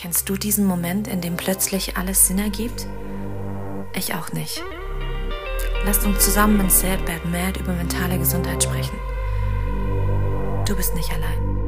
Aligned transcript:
Kennst 0.00 0.28
du 0.28 0.36
diesen 0.36 0.64
Moment, 0.64 1.08
in 1.08 1.20
dem 1.20 1.36
plötzlich 1.36 1.96
alles 1.96 2.28
Sinn 2.28 2.38
ergibt? 2.38 2.86
Ich 3.96 4.14
auch 4.14 4.32
nicht. 4.32 4.62
Lasst 5.84 6.06
uns 6.06 6.24
zusammen 6.24 6.60
in 6.60 6.70
Sad 6.70 7.04
Bad 7.04 7.24
Mad 7.24 7.58
über 7.58 7.72
mentale 7.72 8.16
Gesundheit 8.16 8.62
sprechen. 8.62 8.96
Du 10.68 10.76
bist 10.76 10.94
nicht 10.94 11.10
allein. 11.10 11.58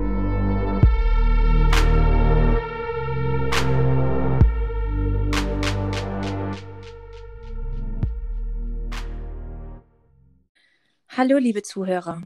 Hallo, 11.09 11.37
liebe 11.39 11.65
Zuhörer. 11.65 12.23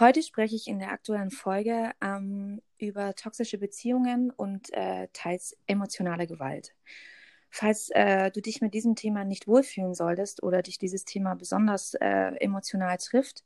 Heute 0.00 0.24
spreche 0.24 0.56
ich 0.56 0.66
in 0.66 0.80
der 0.80 0.90
aktuellen 0.90 1.30
Folge 1.30 1.92
ähm, 2.00 2.60
über 2.78 3.14
toxische 3.14 3.58
Beziehungen 3.58 4.32
und 4.32 4.72
äh, 4.72 5.06
teils 5.12 5.56
emotionale 5.68 6.26
Gewalt. 6.26 6.74
Falls 7.48 7.90
äh, 7.90 8.32
du 8.32 8.42
dich 8.42 8.60
mit 8.60 8.74
diesem 8.74 8.96
Thema 8.96 9.24
nicht 9.24 9.46
wohlfühlen 9.46 9.94
solltest 9.94 10.42
oder 10.42 10.62
dich 10.62 10.78
dieses 10.78 11.04
Thema 11.04 11.36
besonders 11.36 11.94
äh, 11.94 12.32
emotional 12.40 12.96
trifft, 12.96 13.44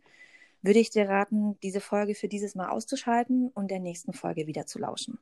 würde 0.63 0.79
ich 0.79 0.89
dir 0.89 1.07
raten, 1.07 1.61
diese 1.61 1.83
Folge 1.83 2.15
für 2.15 2.29
dieses 2.29 2.55
Mal 2.55 2.71
auszuschalten 2.71 3.51
und 3.53 3.71
der 3.71 3.81
nächsten 3.81 4.15
Folge 4.15 4.47
wieder 4.47 4.65
zu 4.65 4.79
lauschen. 4.79 5.19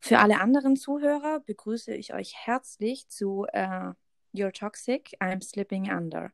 Für 0.00 0.18
alle 0.18 0.40
anderen 0.40 0.74
Zuhörer 0.74 1.38
begrüße 1.38 1.94
ich 1.94 2.14
euch 2.14 2.34
herzlich 2.34 3.08
zu 3.08 3.46
äh, 3.52 3.92
You're 4.34 4.52
Toxic, 4.52 5.16
I'm 5.20 5.40
Slipping 5.40 5.92
Under. 5.92 6.32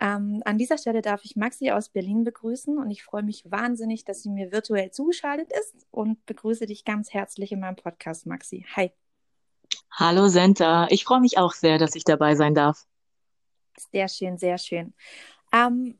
Ähm, 0.00 0.42
an 0.44 0.58
dieser 0.58 0.78
Stelle 0.78 1.02
darf 1.02 1.24
ich 1.24 1.34
Maxi 1.34 1.70
aus 1.70 1.88
Berlin 1.88 2.22
begrüßen 2.22 2.78
und 2.78 2.90
ich 2.90 3.02
freue 3.02 3.24
mich 3.24 3.50
wahnsinnig, 3.50 4.04
dass 4.04 4.22
sie 4.22 4.30
mir 4.30 4.52
virtuell 4.52 4.92
zugeschaltet 4.92 5.52
ist 5.52 5.86
und 5.90 6.24
begrüße 6.26 6.66
dich 6.66 6.84
ganz 6.84 7.12
herzlich 7.12 7.50
in 7.50 7.60
meinem 7.60 7.76
Podcast, 7.76 8.26
Maxi. 8.26 8.64
Hi. 8.76 8.92
Hallo 9.90 10.28
Senta, 10.28 10.86
ich 10.90 11.04
freue 11.04 11.20
mich 11.20 11.38
auch 11.38 11.52
sehr, 11.52 11.78
dass 11.78 11.96
ich 11.96 12.04
dabei 12.04 12.36
sein 12.36 12.54
darf. 12.54 12.86
Sehr 13.92 14.08
schön, 14.08 14.38
sehr 14.38 14.58
schön. 14.58 14.94
Ähm, 15.52 15.98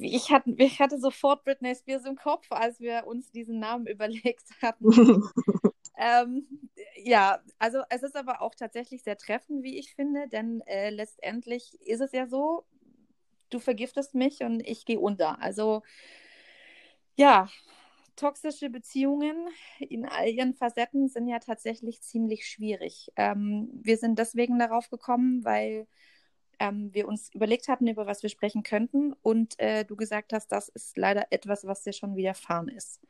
ich, 0.00 0.30
hatte, 0.30 0.54
ich 0.56 0.80
hatte 0.80 0.98
sofort 0.98 1.44
Britney 1.44 1.74
Spears 1.74 2.04
im 2.04 2.16
Kopf, 2.16 2.46
als 2.50 2.80
wir 2.80 3.06
uns 3.06 3.30
diesen 3.32 3.58
Namen 3.58 3.86
überlegt 3.86 4.44
hatten. 4.62 4.86
ähm, 5.98 6.46
ja, 7.02 7.40
also 7.58 7.82
es 7.90 8.02
ist 8.02 8.16
aber 8.16 8.40
auch 8.40 8.54
tatsächlich 8.54 9.02
sehr 9.02 9.18
treffend, 9.18 9.62
wie 9.62 9.78
ich 9.78 9.94
finde, 9.94 10.28
denn 10.28 10.62
äh, 10.62 10.90
letztendlich 10.90 11.78
ist 11.82 12.00
es 12.00 12.12
ja 12.12 12.26
so, 12.26 12.64
du 13.50 13.58
vergiftest 13.58 14.14
mich 14.14 14.42
und 14.42 14.60
ich 14.66 14.84
gehe 14.84 15.00
unter. 15.00 15.40
Also 15.42 15.82
ja, 17.16 17.48
toxische 18.16 18.70
Beziehungen 18.70 19.48
in 19.78 20.06
all 20.06 20.28
ihren 20.28 20.54
Facetten 20.54 21.08
sind 21.08 21.28
ja 21.28 21.38
tatsächlich 21.38 22.02
ziemlich 22.02 22.48
schwierig. 22.48 23.12
Ähm, 23.16 23.70
wir 23.72 23.96
sind 23.96 24.18
deswegen 24.18 24.58
darauf 24.58 24.90
gekommen, 24.90 25.44
weil 25.44 25.86
ähm, 26.58 26.92
wir 26.94 27.08
uns 27.08 27.32
überlegt 27.34 27.68
hatten, 27.68 27.86
über 27.86 28.06
was 28.06 28.22
wir 28.22 28.30
sprechen 28.30 28.62
könnten 28.62 29.12
und 29.22 29.58
äh, 29.58 29.84
du 29.84 29.96
gesagt 29.96 30.32
hast, 30.32 30.48
das 30.52 30.68
ist 30.68 30.96
leider 30.96 31.26
etwas, 31.30 31.66
was 31.66 31.82
dir 31.82 31.92
schon 31.92 32.16
widerfahren 32.16 32.68
ist. 32.68 33.00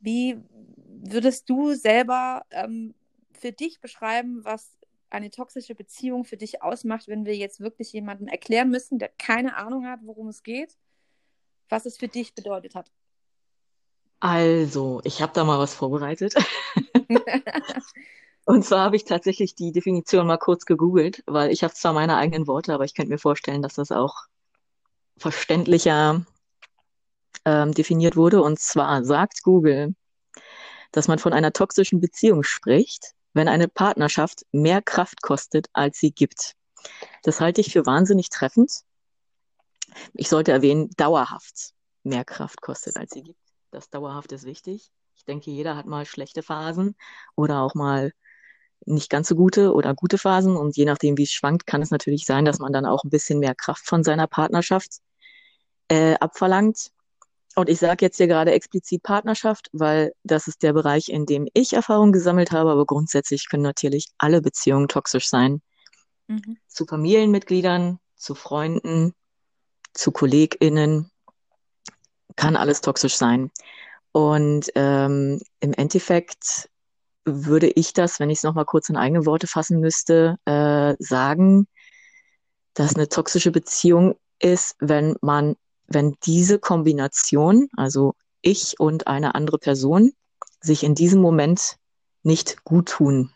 Wie 0.00 0.38
würdest 0.86 1.48
du 1.50 1.74
selber 1.74 2.44
ähm, 2.50 2.94
für 3.32 3.52
dich 3.52 3.80
beschreiben, 3.80 4.44
was 4.44 4.76
eine 5.10 5.30
toxische 5.30 5.74
Beziehung 5.74 6.24
für 6.24 6.36
dich 6.36 6.62
ausmacht, 6.62 7.08
wenn 7.08 7.24
wir 7.24 7.36
jetzt 7.36 7.60
wirklich 7.60 7.92
jemandem 7.92 8.28
erklären 8.28 8.70
müssen, 8.70 8.98
der 8.98 9.08
keine 9.08 9.56
Ahnung 9.56 9.86
hat, 9.86 10.00
worum 10.02 10.28
es 10.28 10.42
geht, 10.42 10.76
was 11.68 11.86
es 11.86 11.96
für 11.96 12.08
dich 12.08 12.34
bedeutet 12.34 12.74
hat? 12.74 12.90
Also, 14.20 15.00
ich 15.04 15.20
habe 15.22 15.32
da 15.34 15.44
mal 15.44 15.58
was 15.58 15.74
vorbereitet. 15.74 16.34
Und 18.44 18.64
zwar 18.64 18.84
habe 18.84 18.96
ich 18.96 19.04
tatsächlich 19.04 19.54
die 19.56 19.72
Definition 19.72 20.26
mal 20.26 20.38
kurz 20.38 20.64
gegoogelt, 20.66 21.22
weil 21.26 21.50
ich 21.50 21.64
habe 21.64 21.74
zwar 21.74 21.92
meine 21.92 22.16
eigenen 22.16 22.46
Worte, 22.46 22.72
aber 22.72 22.84
ich 22.84 22.94
könnte 22.94 23.10
mir 23.10 23.18
vorstellen, 23.18 23.60
dass 23.60 23.74
das 23.74 23.90
auch 23.90 24.14
verständlicher 25.18 26.24
ähm, 27.44 27.72
definiert 27.72 28.16
wurde. 28.16 28.42
Und 28.42 28.60
zwar 28.60 29.04
sagt 29.04 29.42
Google, 29.42 29.94
dass 30.92 31.08
man 31.08 31.18
von 31.18 31.32
einer 31.32 31.52
toxischen 31.52 32.00
Beziehung 32.00 32.44
spricht, 32.44 33.15
wenn 33.36 33.48
eine 33.48 33.68
Partnerschaft 33.68 34.46
mehr 34.50 34.80
Kraft 34.80 35.20
kostet, 35.20 35.68
als 35.74 35.98
sie 35.98 36.10
gibt. 36.10 36.54
Das 37.22 37.40
halte 37.40 37.60
ich 37.60 37.70
für 37.70 37.84
wahnsinnig 37.84 38.30
treffend. 38.30 38.80
Ich 40.14 40.30
sollte 40.30 40.52
erwähnen, 40.52 40.88
dauerhaft 40.96 41.74
mehr 42.02 42.24
Kraft 42.24 42.62
kostet, 42.62 42.96
als 42.96 43.10
sie 43.12 43.22
gibt. 43.22 43.38
Das 43.70 43.90
dauerhaft 43.90 44.32
ist 44.32 44.44
wichtig. 44.44 44.90
Ich 45.16 45.26
denke, 45.26 45.50
jeder 45.50 45.76
hat 45.76 45.84
mal 45.84 46.06
schlechte 46.06 46.42
Phasen 46.42 46.96
oder 47.34 47.60
auch 47.60 47.74
mal 47.74 48.12
nicht 48.86 49.10
ganz 49.10 49.28
so 49.28 49.34
gute 49.34 49.74
oder 49.74 49.94
gute 49.94 50.16
Phasen. 50.16 50.56
Und 50.56 50.78
je 50.78 50.86
nachdem, 50.86 51.18
wie 51.18 51.24
es 51.24 51.32
schwankt, 51.32 51.66
kann 51.66 51.82
es 51.82 51.90
natürlich 51.90 52.24
sein, 52.24 52.46
dass 52.46 52.58
man 52.58 52.72
dann 52.72 52.86
auch 52.86 53.04
ein 53.04 53.10
bisschen 53.10 53.38
mehr 53.38 53.54
Kraft 53.54 53.86
von 53.86 54.02
seiner 54.02 54.26
Partnerschaft 54.26 55.00
äh, 55.88 56.14
abverlangt. 56.14 56.90
Und 57.56 57.70
ich 57.70 57.78
sage 57.78 58.04
jetzt 58.04 58.18
hier 58.18 58.26
gerade 58.26 58.52
explizit 58.52 59.02
Partnerschaft, 59.02 59.70
weil 59.72 60.12
das 60.24 60.46
ist 60.46 60.62
der 60.62 60.74
Bereich, 60.74 61.08
in 61.08 61.24
dem 61.24 61.48
ich 61.54 61.72
Erfahrung 61.72 62.12
gesammelt 62.12 62.52
habe, 62.52 62.70
aber 62.70 62.84
grundsätzlich 62.84 63.48
können 63.48 63.62
natürlich 63.62 64.08
alle 64.18 64.42
Beziehungen 64.42 64.88
toxisch 64.88 65.30
sein. 65.30 65.62
Mhm. 66.28 66.58
Zu 66.68 66.84
Familienmitgliedern, 66.84 67.98
zu 68.14 68.34
Freunden, 68.34 69.14
zu 69.94 70.12
KollegInnen, 70.12 71.10
kann 72.36 72.56
alles 72.56 72.82
toxisch 72.82 73.16
sein. 73.16 73.50
Und 74.12 74.70
ähm, 74.74 75.40
im 75.60 75.72
Endeffekt 75.72 76.68
würde 77.24 77.68
ich 77.68 77.94
das, 77.94 78.20
wenn 78.20 78.28
ich 78.28 78.38
es 78.38 78.44
nochmal 78.44 78.66
kurz 78.66 78.90
in 78.90 78.98
eigene 78.98 79.24
Worte 79.24 79.46
fassen 79.46 79.80
müsste, 79.80 80.36
äh, 80.44 80.94
sagen, 80.98 81.68
dass 82.74 82.96
eine 82.96 83.08
toxische 83.08 83.50
Beziehung 83.50 84.14
ist, 84.40 84.76
wenn 84.78 85.16
man 85.22 85.56
wenn 85.88 86.16
diese 86.24 86.58
Kombination, 86.58 87.68
also 87.76 88.14
ich 88.42 88.78
und 88.78 89.06
eine 89.06 89.34
andere 89.34 89.58
Person, 89.58 90.12
sich 90.60 90.82
in 90.82 90.94
diesem 90.94 91.20
Moment 91.20 91.76
nicht 92.22 92.64
gut 92.64 92.88
tun. 92.88 93.32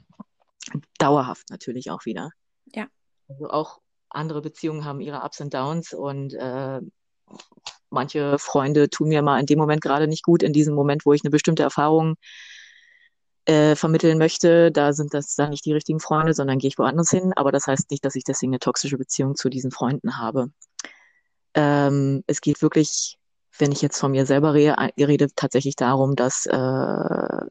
Dauerhaft 0.98 1.50
natürlich 1.50 1.90
auch 1.90 2.04
wieder. 2.04 2.30
Ja. 2.74 2.86
Also 3.28 3.48
auch 3.50 3.80
andere 4.08 4.42
Beziehungen 4.42 4.84
haben 4.84 5.00
ihre 5.00 5.22
Ups 5.22 5.40
und 5.40 5.54
Downs 5.54 5.92
und 5.92 6.34
äh, 6.34 6.80
manche 7.90 8.38
Freunde 8.38 8.90
tun 8.90 9.08
mir 9.08 9.22
mal 9.22 9.38
in 9.38 9.46
dem 9.46 9.58
Moment 9.58 9.80
gerade 9.80 10.08
nicht 10.08 10.24
gut, 10.24 10.42
in 10.42 10.52
diesem 10.52 10.74
Moment, 10.74 11.06
wo 11.06 11.12
ich 11.12 11.22
eine 11.22 11.30
bestimmte 11.30 11.62
Erfahrung 11.62 12.16
äh, 13.46 13.74
vermitteln 13.74 14.18
möchte, 14.18 14.70
da 14.70 14.92
sind 14.92 15.14
das 15.14 15.34
dann 15.34 15.50
nicht 15.50 15.64
die 15.64 15.72
richtigen 15.72 16.00
Freunde, 16.00 16.34
sondern 16.34 16.58
gehe 16.58 16.68
ich 16.68 16.78
woanders 16.78 17.10
hin. 17.10 17.32
Aber 17.34 17.52
das 17.52 17.66
heißt 17.66 17.90
nicht, 17.90 18.04
dass 18.04 18.14
ich 18.14 18.24
deswegen 18.24 18.52
eine 18.52 18.60
toxische 18.60 18.98
Beziehung 18.98 19.34
zu 19.34 19.48
diesen 19.48 19.70
Freunden 19.70 20.18
habe. 20.18 20.50
Ähm, 21.54 22.24
es 22.26 22.40
geht 22.40 22.62
wirklich, 22.62 23.18
wenn 23.58 23.72
ich 23.72 23.82
jetzt 23.82 23.98
von 23.98 24.12
mir 24.12 24.26
selber 24.26 24.54
rede, 24.54 24.76
rede 24.96 25.28
tatsächlich 25.34 25.76
darum, 25.76 26.16
dass 26.16 26.46
äh, 26.46 27.46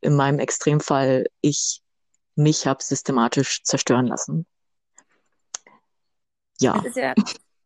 in 0.00 0.14
meinem 0.14 0.38
Extremfall 0.38 1.26
ich 1.40 1.82
mich 2.34 2.66
habe 2.66 2.82
systematisch 2.82 3.62
zerstören 3.64 4.06
lassen. 4.06 4.46
Ja. 6.60 6.78
Es 6.78 6.86
ist 6.86 6.96
ja, 6.96 7.14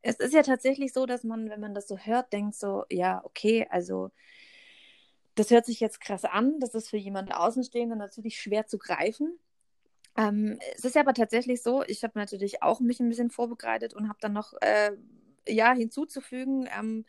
es 0.02 0.16
ist 0.18 0.34
ja 0.34 0.42
tatsächlich 0.42 0.92
so, 0.92 1.06
dass 1.06 1.24
man, 1.24 1.50
wenn 1.50 1.60
man 1.60 1.74
das 1.74 1.88
so 1.88 1.96
hört, 1.98 2.32
denkt 2.32 2.56
so, 2.56 2.84
ja, 2.91 3.20
okay, 3.24 3.66
also 3.70 4.10
das 5.34 5.50
hört 5.50 5.66
sich 5.66 5.80
jetzt 5.80 6.00
krass 6.00 6.24
an, 6.24 6.58
das 6.60 6.74
ist 6.74 6.91
für 6.91 6.96
jemanden 6.96 7.32
Außenstehenden 7.32 7.98
natürlich 7.98 8.41
schwer 8.41 8.66
zu 8.66 8.78
greifen. 8.78 9.38
Ähm, 10.16 10.58
es 10.76 10.84
ist 10.84 10.94
ja 10.94 11.02
aber 11.02 11.14
tatsächlich 11.14 11.62
so, 11.62 11.82
ich 11.86 12.02
habe 12.04 12.18
natürlich 12.18 12.62
auch 12.62 12.80
mich 12.80 13.00
ein 13.00 13.08
bisschen 13.08 13.30
vorbereitet 13.30 13.94
und 13.94 14.08
habe 14.08 14.18
dann 14.20 14.34
noch 14.34 14.52
äh, 14.60 14.92
ja, 15.48 15.72
hinzuzufügen, 15.72 16.69
ähm, 16.78 17.04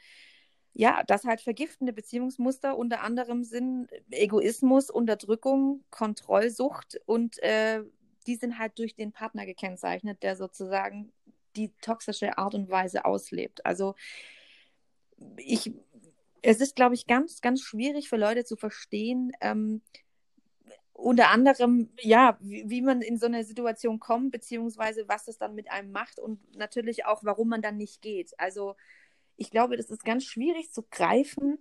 ja, 0.73 1.03
dass 1.03 1.23
halt 1.23 1.41
vergiftende 1.41 1.93
Beziehungsmuster 1.93 2.77
unter 2.77 3.01
anderem 3.01 3.43
sind 3.43 3.89
Egoismus, 4.09 4.89
Unterdrückung, 4.89 5.83
Kontrollsucht 5.91 6.99
und 7.05 7.37
äh, 7.43 7.83
die 8.25 8.35
sind 8.35 8.57
halt 8.57 8.79
durch 8.79 8.95
den 8.95 9.11
Partner 9.11 9.45
gekennzeichnet, 9.45 10.23
der 10.23 10.35
sozusagen 10.35 11.11
die 11.55 11.71
toxische 11.81 12.37
Art 12.37 12.55
und 12.55 12.69
Weise 12.69 13.05
auslebt. 13.05 13.65
Also 13.65 13.95
ich, 15.37 15.71
es 16.41 16.59
ist, 16.59 16.75
glaube 16.75 16.95
ich, 16.95 17.05
ganz, 17.05 17.41
ganz 17.41 17.61
schwierig 17.61 18.09
für 18.09 18.17
Leute 18.17 18.43
zu 18.43 18.55
verstehen, 18.55 19.31
ähm, 19.41 19.81
unter 21.03 21.29
anderem, 21.29 21.89
ja, 21.99 22.37
wie, 22.39 22.69
wie, 22.69 22.81
man 22.81 23.01
in 23.01 23.17
so 23.17 23.25
eine 23.25 23.43
Situation 23.43 23.99
kommt, 23.99 24.31
beziehungsweise 24.31 25.07
was 25.07 25.27
es 25.27 25.37
dann 25.37 25.53
mit 25.53 25.69
einem 25.69 25.91
macht 25.91 26.17
und 26.17 26.39
natürlich 26.55 27.05
auch, 27.05 27.23
warum 27.23 27.49
man 27.49 27.61
dann 27.61 27.77
nicht 27.77 28.01
geht. 28.01 28.33
Also 28.39 28.75
ich 29.35 29.51
glaube, 29.51 29.75
das 29.75 29.89
ist 29.89 30.05
ganz 30.05 30.23
schwierig 30.23 30.71
zu 30.71 30.83
greifen, 30.83 31.59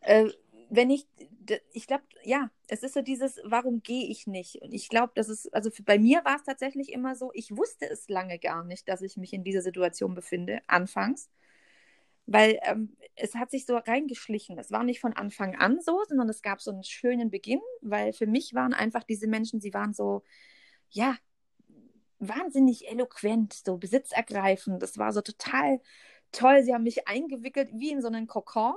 äh, 0.00 0.30
wenn 0.68 0.90
ich, 0.90 1.06
ich 1.72 1.86
glaube, 1.86 2.04
ja, 2.24 2.50
es 2.68 2.82
ist 2.82 2.94
so 2.94 3.02
dieses, 3.02 3.38
warum 3.44 3.82
gehe 3.82 4.08
ich 4.08 4.26
nicht? 4.26 4.62
Und 4.62 4.72
ich 4.72 4.88
glaube, 4.88 5.12
das 5.14 5.28
ist, 5.28 5.54
also 5.54 5.70
für, 5.70 5.82
bei 5.82 5.98
mir 5.98 6.24
war 6.24 6.36
es 6.36 6.42
tatsächlich 6.42 6.92
immer 6.92 7.14
so, 7.14 7.30
ich 7.34 7.56
wusste 7.56 7.88
es 7.88 8.08
lange 8.08 8.38
gar 8.38 8.64
nicht, 8.64 8.88
dass 8.88 9.02
ich 9.02 9.16
mich 9.16 9.32
in 9.32 9.44
dieser 9.44 9.62
Situation 9.62 10.14
befinde, 10.14 10.60
anfangs. 10.66 11.28
Weil 12.26 12.58
ähm, 12.62 12.96
es 13.14 13.34
hat 13.34 13.50
sich 13.50 13.66
so 13.66 13.76
reingeschlichen. 13.76 14.58
Es 14.58 14.70
war 14.70 14.84
nicht 14.84 15.00
von 15.00 15.14
Anfang 15.14 15.56
an 15.56 15.80
so, 15.80 16.02
sondern 16.08 16.28
es 16.28 16.42
gab 16.42 16.60
so 16.60 16.70
einen 16.70 16.84
schönen 16.84 17.30
Beginn, 17.30 17.60
weil 17.80 18.12
für 18.12 18.26
mich 18.26 18.54
waren 18.54 18.74
einfach 18.74 19.04
diese 19.04 19.26
Menschen, 19.26 19.60
sie 19.60 19.72
waren 19.72 19.94
so, 19.94 20.22
ja, 20.90 21.16
wahnsinnig 22.18 22.88
eloquent, 22.88 23.52
so 23.52 23.76
besitzergreifend. 23.76 24.82
Das 24.82 24.98
war 24.98 25.12
so 25.12 25.20
total 25.20 25.80
toll. 26.32 26.62
Sie 26.62 26.74
haben 26.74 26.84
mich 26.84 27.08
eingewickelt 27.08 27.70
wie 27.72 27.90
in 27.90 28.02
so 28.02 28.08
einen 28.08 28.26
Kokon, 28.26 28.74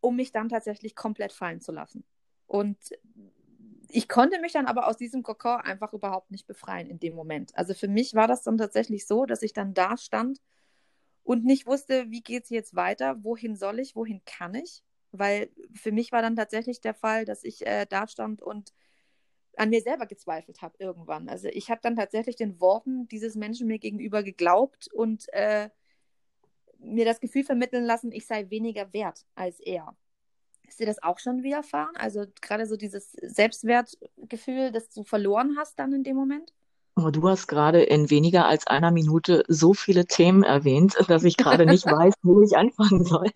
um 0.00 0.16
mich 0.16 0.32
dann 0.32 0.48
tatsächlich 0.48 0.94
komplett 0.94 1.32
fallen 1.32 1.60
zu 1.60 1.72
lassen. 1.72 2.04
Und 2.46 2.78
ich 3.88 4.08
konnte 4.08 4.40
mich 4.40 4.52
dann 4.52 4.66
aber 4.66 4.86
aus 4.86 4.96
diesem 4.96 5.22
Kokon 5.22 5.60
einfach 5.60 5.92
überhaupt 5.92 6.30
nicht 6.30 6.46
befreien 6.46 6.88
in 6.88 7.00
dem 7.00 7.14
Moment. 7.14 7.56
Also 7.56 7.74
für 7.74 7.88
mich 7.88 8.14
war 8.14 8.28
das 8.28 8.42
dann 8.42 8.58
tatsächlich 8.58 9.06
so, 9.06 9.26
dass 9.26 9.42
ich 9.42 9.52
dann 9.52 9.74
da 9.74 9.96
stand 9.96 10.40
und 11.22 11.44
nicht 11.44 11.66
wusste, 11.66 12.10
wie 12.10 12.22
geht 12.22 12.44
es 12.44 12.50
jetzt 12.50 12.74
weiter, 12.74 13.22
wohin 13.22 13.56
soll 13.56 13.78
ich, 13.78 13.96
wohin 13.96 14.22
kann 14.24 14.54
ich. 14.54 14.82
Weil 15.12 15.50
für 15.74 15.92
mich 15.92 16.12
war 16.12 16.22
dann 16.22 16.36
tatsächlich 16.36 16.80
der 16.80 16.94
Fall, 16.94 17.24
dass 17.24 17.44
ich 17.44 17.66
äh, 17.66 17.86
da 17.88 18.06
stand 18.06 18.42
und 18.42 18.72
an 19.56 19.70
mir 19.70 19.82
selber 19.82 20.06
gezweifelt 20.06 20.62
habe 20.62 20.76
irgendwann. 20.78 21.28
Also 21.28 21.48
ich 21.48 21.70
habe 21.70 21.80
dann 21.82 21.96
tatsächlich 21.96 22.36
den 22.36 22.60
Worten 22.60 23.08
dieses 23.08 23.34
Menschen 23.34 23.66
mir 23.66 23.78
gegenüber 23.78 24.22
geglaubt 24.22 24.88
und 24.92 25.26
äh, 25.32 25.70
mir 26.78 27.04
das 27.04 27.20
Gefühl 27.20 27.44
vermitteln 27.44 27.84
lassen, 27.84 28.12
ich 28.12 28.26
sei 28.26 28.48
weniger 28.50 28.92
wert 28.92 29.26
als 29.34 29.60
er. 29.60 29.96
Ist 30.66 30.80
dir 30.80 30.86
das 30.86 31.02
auch 31.02 31.18
schon 31.18 31.42
widerfahren? 31.42 31.96
Also 31.96 32.24
gerade 32.40 32.66
so 32.66 32.76
dieses 32.76 33.12
Selbstwertgefühl, 33.12 34.70
das 34.70 34.88
du 34.90 35.02
verloren 35.02 35.56
hast 35.58 35.78
dann 35.78 35.92
in 35.92 36.04
dem 36.04 36.16
Moment? 36.16 36.54
Aber 36.94 37.12
du 37.12 37.28
hast 37.28 37.46
gerade 37.46 37.82
in 37.82 38.10
weniger 38.10 38.46
als 38.46 38.66
einer 38.66 38.90
Minute 38.90 39.44
so 39.48 39.74
viele 39.74 40.06
Themen 40.06 40.42
erwähnt, 40.42 40.96
dass 41.08 41.24
ich 41.24 41.36
gerade 41.36 41.64
nicht 41.64 41.86
weiß, 41.86 42.14
wo 42.22 42.42
ich 42.42 42.56
anfangen 42.56 43.04
soll. 43.04 43.28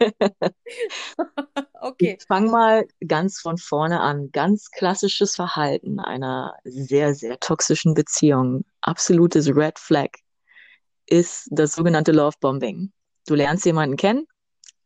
okay. 1.80 2.16
Ich 2.18 2.26
fange 2.26 2.50
mal 2.50 2.86
ganz 3.06 3.40
von 3.40 3.56
vorne 3.56 4.00
an. 4.00 4.30
Ganz 4.32 4.70
klassisches 4.70 5.36
Verhalten 5.36 6.00
einer 6.00 6.54
sehr, 6.64 7.14
sehr 7.14 7.38
toxischen 7.38 7.94
Beziehung. 7.94 8.64
Absolutes 8.80 9.48
Red 9.54 9.78
Flag 9.78 10.10
ist 11.06 11.48
das 11.50 11.74
sogenannte 11.74 12.12
Love 12.12 12.36
Bombing. 12.40 12.92
Du 13.26 13.34
lernst 13.34 13.64
jemanden 13.64 13.96
kennen 13.96 14.26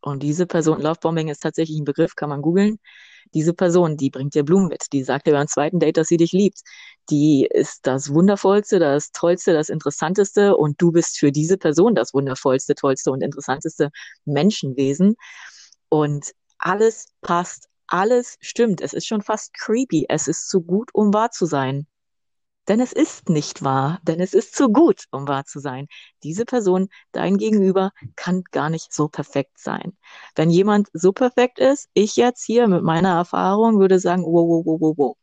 und 0.01 0.23
diese 0.23 0.47
Person, 0.47 0.81
Love 0.81 1.01
Bombing 1.01 1.29
ist 1.29 1.43
tatsächlich 1.43 1.79
ein 1.79 1.85
Begriff, 1.85 2.15
kann 2.15 2.29
man 2.29 2.43
googeln 2.43 2.79
diese 3.35 3.55
Person, 3.55 3.97
die 3.97 4.11
bringt 4.11 4.35
dir 4.35 4.45
Blumen 4.45 4.69
mit, 4.69 4.87
die 4.93 5.03
sagt 5.03 5.27
dir 5.27 5.33
beim 5.33 5.49
zweiten 5.49 5.79
Date, 5.79 5.97
dass 5.97 6.09
sie 6.09 6.17
dich 6.17 6.33
liebt, 6.33 6.61
die 7.11 7.47
ist 7.51 7.87
das 7.87 8.13
Wundervollste, 8.13 8.79
das 8.79 9.13
Tollste, 9.13 9.53
das 9.53 9.69
Interessanteste 9.69 10.57
und 10.57 10.81
du 10.81 10.93
bist 10.93 11.19
für 11.19 11.33
diese 11.33 11.57
Person 11.57 11.95
das 11.95 12.15
Wundervollste, 12.15 12.75
Tollste 12.75 13.11
und 13.11 13.23
Interessanteste 13.23 13.91
Menschenwesen. 14.25 15.17
Und 15.89 16.33
alles 16.59 17.07
passt, 17.23 17.69
alles 17.87 18.37
stimmt. 18.41 18.81
Es 18.81 18.93
ist 18.93 19.07
schon 19.07 19.23
fast 19.23 19.55
creepy. 19.55 20.07
Es 20.09 20.29
ist 20.29 20.49
zu 20.49 20.61
gut, 20.63 20.91
um 20.93 21.15
wahr 21.15 21.31
zu 21.31 21.47
sein. 21.47 21.87
Denn 22.69 22.81
es 22.81 22.93
ist 22.93 23.31
nicht 23.31 23.63
wahr, 23.65 23.99
denn 24.03 24.21
es 24.21 24.35
ist 24.35 24.55
zu 24.55 24.69
gut, 24.69 25.05
um 25.11 25.27
wahr 25.27 25.47
zu 25.47 25.59
sein. 25.59 25.87
Diese 26.23 26.45
Person, 26.45 26.89
dein 27.13 27.39
Gegenüber, 27.39 27.93
kann 28.15 28.45
gar 28.51 28.69
nicht 28.69 28.93
so 28.93 29.09
perfekt 29.09 29.59
sein. 29.59 29.97
Wenn 30.37 30.51
jemand 30.51 30.89
so 30.93 31.13
perfekt 31.13 31.59
ist, 31.59 31.89
ich 31.95 32.17
jetzt 32.17 32.45
hier 32.45 32.69
mit 32.69 32.83
meiner 32.83 33.17
Erfahrung 33.17 33.79
würde 33.81 33.99
sagen, 33.99 34.23
wow, 34.25 34.47
wow, 34.47 34.67
wow, 34.67 34.81
wow, 34.81 34.95
wow. 34.99 35.17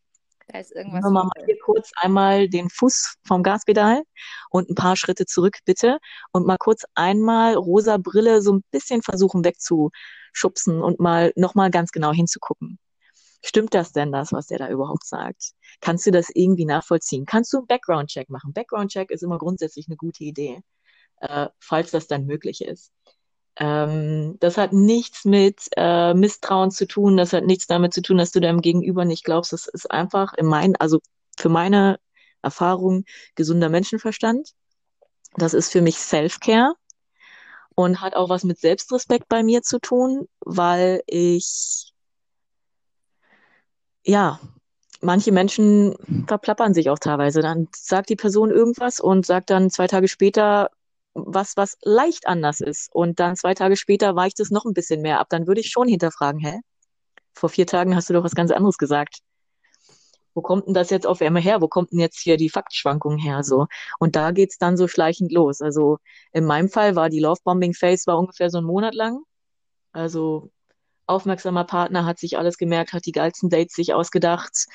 Da 0.47 0.59
ist 0.59 0.71
irgendwas. 0.71 1.03
Wir 1.03 1.09
mal 1.09 1.29
hier 1.45 1.57
kurz 1.63 1.91
einmal 1.95 2.47
den 2.47 2.69
Fuß 2.69 3.15
vom 3.25 3.41
Gaspedal 3.41 4.03
und 4.49 4.69
ein 4.69 4.75
paar 4.75 4.95
Schritte 4.95 5.25
zurück, 5.25 5.57
bitte. 5.65 5.97
Und 6.31 6.45
mal 6.45 6.57
kurz 6.57 6.83
einmal 6.93 7.55
rosa 7.55 7.97
Brille 7.97 8.41
so 8.41 8.53
ein 8.53 8.63
bisschen 8.71 9.01
versuchen 9.01 9.43
wegzuschubsen 9.43 10.81
und 10.81 10.99
mal 10.99 11.33
nochmal 11.35 11.71
ganz 11.71 11.91
genau 11.91 12.11
hinzugucken. 12.11 12.77
Stimmt 13.43 13.73
das 13.73 13.91
denn, 13.91 14.11
das, 14.11 14.31
was 14.33 14.47
der 14.47 14.57
da 14.57 14.69
überhaupt 14.69 15.05
sagt? 15.05 15.51
Kannst 15.79 16.05
du 16.07 16.11
das 16.11 16.29
irgendwie 16.33 16.65
nachvollziehen? 16.65 17.25
Kannst 17.25 17.53
du 17.53 17.57
einen 17.57 17.67
Background-Check 17.67 18.29
machen? 18.29 18.53
Background-Check 18.53 19.11
ist 19.11 19.23
immer 19.23 19.37
grundsätzlich 19.37 19.87
eine 19.87 19.97
gute 19.97 20.23
Idee, 20.23 20.61
äh, 21.21 21.47
falls 21.59 21.91
das 21.91 22.07
dann 22.07 22.25
möglich 22.25 22.61
ist. 22.61 22.91
Ähm, 23.57 24.37
das 24.39 24.57
hat 24.57 24.73
nichts 24.73 25.25
mit 25.25 25.69
äh, 25.77 26.13
Misstrauen 26.13 26.71
zu 26.71 26.87
tun, 26.87 27.17
das 27.17 27.33
hat 27.33 27.45
nichts 27.45 27.67
damit 27.67 27.93
zu 27.93 28.01
tun, 28.01 28.17
dass 28.17 28.31
du 28.31 28.39
deinem 28.41 28.61
Gegenüber 28.61 29.05
nicht 29.05 29.23
glaubst. 29.23 29.53
Das 29.53 29.67
ist 29.67 29.89
einfach 29.89 30.33
in 30.33 30.45
meinen, 30.45 30.75
also 30.75 30.99
für 31.37 31.49
meine 31.49 31.99
Erfahrung 32.41 33.05
gesunder 33.35 33.69
Menschenverstand. 33.69 34.51
Das 35.37 35.53
ist 35.53 35.71
für 35.71 35.81
mich 35.81 35.97
Self-Care 35.97 36.75
und 37.75 38.01
hat 38.01 38.15
auch 38.15 38.29
was 38.29 38.43
mit 38.43 38.59
Selbstrespekt 38.59 39.27
bei 39.29 39.43
mir 39.43 39.61
zu 39.61 39.79
tun, 39.79 40.27
weil 40.39 41.01
ich 41.07 41.93
ja, 44.05 44.39
manche 45.01 45.31
Menschen 45.31 45.95
verplappern 46.27 46.73
sich 46.73 46.89
auch 46.89 46.99
teilweise. 46.99 47.41
Dann 47.41 47.67
sagt 47.75 48.09
die 48.09 48.15
Person 48.15 48.51
irgendwas 48.51 48.99
und 48.99 49.25
sagt 49.25 49.49
dann 49.49 49.69
zwei 49.69 49.87
Tage 49.87 50.07
später 50.07 50.69
was, 51.15 51.57
was 51.57 51.77
leicht 51.81 52.27
anders 52.27 52.59
ist. 52.59 52.93
Und 52.93 53.19
dann 53.19 53.35
zwei 53.35 53.53
Tage 53.53 53.77
später 53.77 54.15
weicht 54.15 54.39
es 54.39 54.51
noch 54.51 54.65
ein 54.65 54.73
bisschen 54.73 55.01
mehr 55.01 55.19
ab. 55.19 55.27
Dann 55.29 55.47
würde 55.47 55.61
ich 55.61 55.71
schon 55.71 55.87
hinterfragen, 55.87 56.39
hä? 56.41 56.59
Vor 57.33 57.49
vier 57.49 57.65
Tagen 57.65 57.95
hast 57.95 58.09
du 58.09 58.13
doch 58.13 58.23
was 58.23 58.35
ganz 58.35 58.51
anderes 58.51 58.77
gesagt. 58.77 59.19
Wo 60.33 60.41
kommt 60.41 60.67
denn 60.67 60.73
das 60.73 60.89
jetzt 60.89 61.07
auf 61.07 61.21
einmal 61.21 61.41
her? 61.41 61.61
Wo 61.61 61.69
kommt 61.69 61.93
denn 61.93 61.99
jetzt 61.99 62.19
hier 62.19 62.37
die 62.37 62.49
Faktschwankung 62.49 63.17
her? 63.17 63.43
So. 63.43 63.67
Und 63.99 64.17
da 64.17 64.31
geht's 64.31 64.57
dann 64.57 64.77
so 64.77 64.87
schleichend 64.87 65.31
los. 65.31 65.61
Also 65.61 65.97
in 66.33 66.45
meinem 66.45 66.69
Fall 66.69 66.95
war 66.95 67.09
die 67.09 67.21
Lovebombing 67.21 67.73
Phase 67.73 68.03
war 68.07 68.19
ungefähr 68.19 68.49
so 68.49 68.57
einen 68.57 68.67
Monat 68.67 68.93
lang. 68.93 69.23
Also 69.93 70.51
aufmerksamer 71.07 71.63
Partner, 71.63 72.05
hat 72.05 72.19
sich 72.19 72.37
alles 72.37 72.57
gemerkt, 72.57 72.93
hat 72.93 73.05
die 73.05 73.11
geilsten 73.11 73.49
Dates 73.49 73.75
sich 73.75 73.93
ausgedacht, 73.93 74.65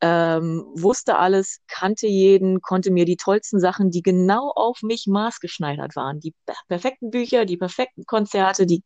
ähm, 0.00 0.64
wusste 0.74 1.16
alles, 1.16 1.60
kannte 1.66 2.06
jeden, 2.06 2.60
konnte 2.60 2.90
mir 2.90 3.04
die 3.04 3.16
tollsten 3.16 3.58
Sachen, 3.58 3.90
die 3.90 4.02
genau 4.02 4.52
auf 4.54 4.82
mich 4.82 5.06
maßgeschneidert 5.06 5.96
waren, 5.96 6.20
die 6.20 6.34
perfekten 6.68 7.10
Bücher, 7.10 7.44
die 7.44 7.56
perfekten 7.56 8.04
Konzerte, 8.04 8.66
die, 8.66 8.84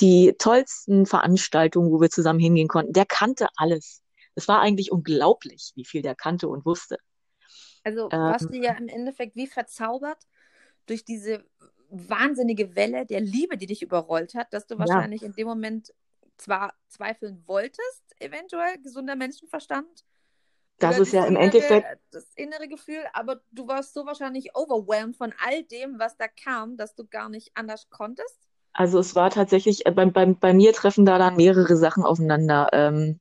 die 0.00 0.34
tollsten 0.38 1.06
Veranstaltungen, 1.06 1.90
wo 1.90 2.00
wir 2.00 2.10
zusammen 2.10 2.38
hingehen 2.38 2.68
konnten, 2.68 2.92
der 2.92 3.06
kannte 3.06 3.48
alles. 3.56 4.02
Es 4.34 4.46
war 4.48 4.60
eigentlich 4.60 4.92
unglaublich, 4.92 5.72
wie 5.74 5.84
viel 5.84 6.02
der 6.02 6.14
kannte 6.14 6.48
und 6.48 6.64
wusste. 6.64 6.98
Also 7.82 8.10
warst 8.10 8.46
ähm, 8.46 8.52
du 8.52 8.58
ja 8.58 8.72
im 8.74 8.88
Endeffekt 8.88 9.36
wie 9.36 9.46
verzaubert 9.46 10.18
durch 10.86 11.04
diese 11.04 11.44
wahnsinnige 11.88 12.74
Welle 12.76 13.06
der 13.06 13.20
Liebe, 13.20 13.56
die 13.56 13.66
dich 13.66 13.82
überrollt 13.82 14.34
hat, 14.34 14.52
dass 14.52 14.66
du 14.66 14.78
wahrscheinlich 14.78 15.22
ja. 15.22 15.28
in 15.28 15.34
dem 15.34 15.46
Moment 15.46 15.94
zwar 16.36 16.74
zweifeln 16.88 17.42
wolltest, 17.46 18.02
eventuell 18.20 18.78
gesunder 18.82 19.16
Menschenverstand. 19.16 20.04
Das 20.78 20.98
ist 20.98 21.12
ja 21.12 21.24
im 21.24 21.36
innere, 21.36 21.44
Endeffekt 21.44 21.86
das 22.10 22.26
innere 22.34 22.68
Gefühl, 22.68 23.02
aber 23.14 23.40
du 23.50 23.66
warst 23.66 23.94
so 23.94 24.04
wahrscheinlich 24.04 24.54
overwhelmed 24.54 25.16
von 25.16 25.32
all 25.44 25.62
dem, 25.62 25.98
was 25.98 26.16
da 26.16 26.28
kam, 26.28 26.76
dass 26.76 26.94
du 26.94 27.06
gar 27.06 27.28
nicht 27.28 27.50
anders 27.54 27.88
konntest. 27.88 28.38
Also 28.72 28.98
es 28.98 29.14
war 29.14 29.30
tatsächlich, 29.30 29.86
äh, 29.86 29.90
bei, 29.90 30.04
bei, 30.04 30.26
bei 30.26 30.52
mir 30.52 30.74
treffen 30.74 31.06
da 31.06 31.18
dann 31.18 31.36
mehrere 31.36 31.76
Sachen 31.76 32.04
aufeinander. 32.04 32.68
Ähm, 32.72 33.20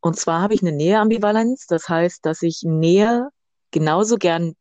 und 0.00 0.18
zwar 0.18 0.40
habe 0.42 0.54
ich 0.54 0.62
eine 0.62 0.72
Näheambivalenz, 0.72 1.66
das 1.66 1.88
heißt, 1.88 2.26
dass 2.26 2.42
ich 2.42 2.62
Nähe 2.64 3.28
genauso 3.70 4.16
gern 4.16 4.54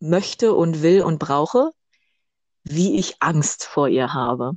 möchte 0.00 0.54
und 0.54 0.82
will 0.82 1.02
und 1.02 1.18
brauche, 1.18 1.70
wie 2.64 2.98
ich 2.98 3.16
Angst 3.20 3.64
vor 3.64 3.88
ihr 3.88 4.14
habe. 4.14 4.52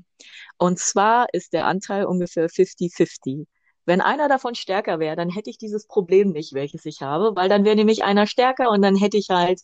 Und 0.57 0.79
zwar 0.79 1.27
ist 1.33 1.53
der 1.53 1.65
Anteil 1.65 2.05
ungefähr 2.05 2.49
50-50. 2.49 3.45
Wenn 3.89 4.01
einer 4.01 4.29
davon 4.29 4.53
stärker 4.53 4.99
wäre, 4.99 5.15
dann 5.15 5.29
hätte 5.29 5.49
ich 5.49 5.57
dieses 5.57 5.87
Problem 5.87 6.29
nicht, 6.29 6.53
welches 6.53 6.85
ich 6.85 7.01
habe, 7.01 7.35
weil 7.35 7.49
dann 7.49 7.65
wäre 7.65 7.75
nämlich 7.75 8.03
einer 8.03 8.27
stärker 8.27 8.69
und 8.69 8.83
dann 8.83 8.95
hätte 8.95 9.17
ich 9.17 9.29
halt 9.29 9.61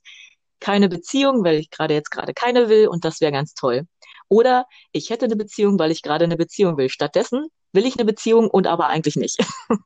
keine 0.60 0.90
Beziehung, 0.90 1.44
weil 1.44 1.60
ich 1.60 1.70
gerade 1.70 1.94
jetzt 1.94 2.10
gerade 2.10 2.34
keine 2.34 2.68
will 2.68 2.88
und 2.88 3.06
das 3.06 3.22
wäre 3.22 3.32
ganz 3.32 3.54
toll. 3.54 3.88
Oder 4.28 4.66
ich 4.92 5.12
hätte 5.12 5.26
eine 5.26 5.36
Beziehung, 5.36 5.78
weil 5.78 5.92
ich 5.92 6.02
gerade 6.02 6.26
eine 6.26 6.38
Beziehung 6.38 6.76
will. 6.76 6.90
Stattdessen 6.90 7.50
will 7.72 7.86
ich 7.86 8.00
eine 8.00 8.06
Beziehung 8.06 8.50
und 8.50 8.66
aber 8.66 8.88
eigentlich 8.88 9.16
nicht. 9.16 9.38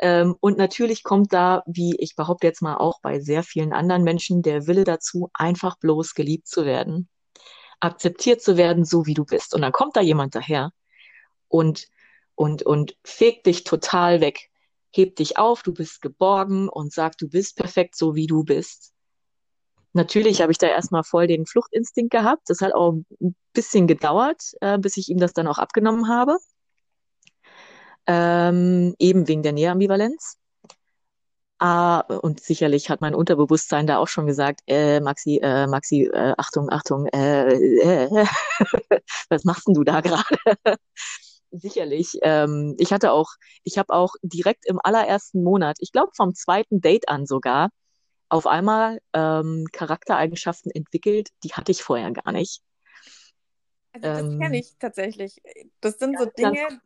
ähm, 0.00 0.36
und 0.40 0.58
natürlich 0.58 1.02
kommt 1.02 1.32
da, 1.32 1.62
wie 1.66 1.96
ich 1.98 2.16
behaupte 2.16 2.46
jetzt 2.46 2.60
mal 2.60 2.76
auch 2.76 3.00
bei 3.00 3.20
sehr 3.20 3.42
vielen 3.42 3.72
anderen 3.72 4.04
Menschen, 4.04 4.42
der 4.42 4.66
Wille 4.66 4.84
dazu, 4.84 5.30
einfach 5.32 5.78
bloß 5.78 6.14
geliebt 6.14 6.46
zu 6.46 6.66
werden 6.66 7.08
akzeptiert 7.80 8.42
zu 8.42 8.58
werden, 8.58 8.84
so 8.84 9.06
wie 9.06 9.14
du 9.14 9.24
bist. 9.24 9.54
Und 9.54 9.62
dann 9.62 9.72
kommt 9.72 9.96
da 9.96 10.02
jemand 10.02 10.34
daher 10.34 10.70
und, 11.48 11.86
und, 12.40 12.62
und 12.62 12.96
fegt 13.04 13.44
dich 13.44 13.64
total 13.64 14.22
weg, 14.22 14.48
hebt 14.92 15.18
dich 15.18 15.36
auf, 15.36 15.62
du 15.62 15.74
bist 15.74 16.00
geborgen 16.00 16.70
und 16.70 16.90
sagt, 16.90 17.20
du 17.20 17.28
bist 17.28 17.54
perfekt, 17.54 17.94
so 17.94 18.14
wie 18.14 18.26
du 18.26 18.44
bist. 18.44 18.94
Natürlich 19.92 20.40
habe 20.40 20.50
ich 20.50 20.56
da 20.56 20.66
erstmal 20.66 21.04
voll 21.04 21.26
den 21.26 21.44
Fluchtinstinkt 21.44 22.10
gehabt. 22.10 22.44
Das 22.46 22.62
hat 22.62 22.72
auch 22.72 22.94
ein 23.20 23.36
bisschen 23.52 23.86
gedauert, 23.86 24.40
äh, 24.62 24.78
bis 24.78 24.96
ich 24.96 25.10
ihm 25.10 25.18
das 25.18 25.34
dann 25.34 25.48
auch 25.48 25.58
abgenommen 25.58 26.08
habe. 26.08 26.38
Ähm, 28.06 28.94
eben 28.98 29.28
wegen 29.28 29.42
der 29.42 29.52
Näheambivalenz. 29.52 30.38
Ah, 31.58 32.00
und 32.22 32.40
sicherlich 32.40 32.88
hat 32.88 33.02
mein 33.02 33.14
Unterbewusstsein 33.14 33.86
da 33.86 33.98
auch 33.98 34.08
schon 34.08 34.26
gesagt, 34.26 34.62
äh, 34.66 35.00
Maxi, 35.00 35.40
äh, 35.42 35.66
Maxi, 35.66 36.04
äh, 36.10 36.32
Achtung, 36.38 36.70
Achtung, 36.70 37.06
äh, 37.08 37.52
äh, 37.52 38.26
was 39.28 39.44
machst 39.44 39.68
denn 39.68 39.74
du 39.74 39.84
da 39.84 40.00
gerade? 40.00 40.24
Sicherlich. 41.50 42.18
Ähm, 42.22 42.76
ich 42.78 42.92
hatte 42.92 43.12
auch, 43.12 43.30
ich 43.64 43.78
habe 43.78 43.92
auch 43.92 44.14
direkt 44.22 44.66
im 44.66 44.78
allerersten 44.82 45.42
Monat, 45.42 45.76
ich 45.80 45.92
glaube 45.92 46.12
vom 46.14 46.34
zweiten 46.34 46.80
Date 46.80 47.08
an 47.08 47.26
sogar, 47.26 47.70
auf 48.28 48.46
einmal 48.46 49.00
ähm, 49.12 49.66
Charaktereigenschaften 49.72 50.70
entwickelt, 50.70 51.30
die 51.42 51.52
hatte 51.52 51.72
ich 51.72 51.82
vorher 51.82 52.12
gar 52.12 52.32
nicht. 52.32 52.62
Also 53.92 54.06
das 54.06 54.20
ähm, 54.20 54.38
kenne 54.38 54.58
ich 54.58 54.76
tatsächlich. 54.78 55.42
Das 55.80 55.98
sind 55.98 56.16
so 56.18 56.26
Dinge, 56.26 56.80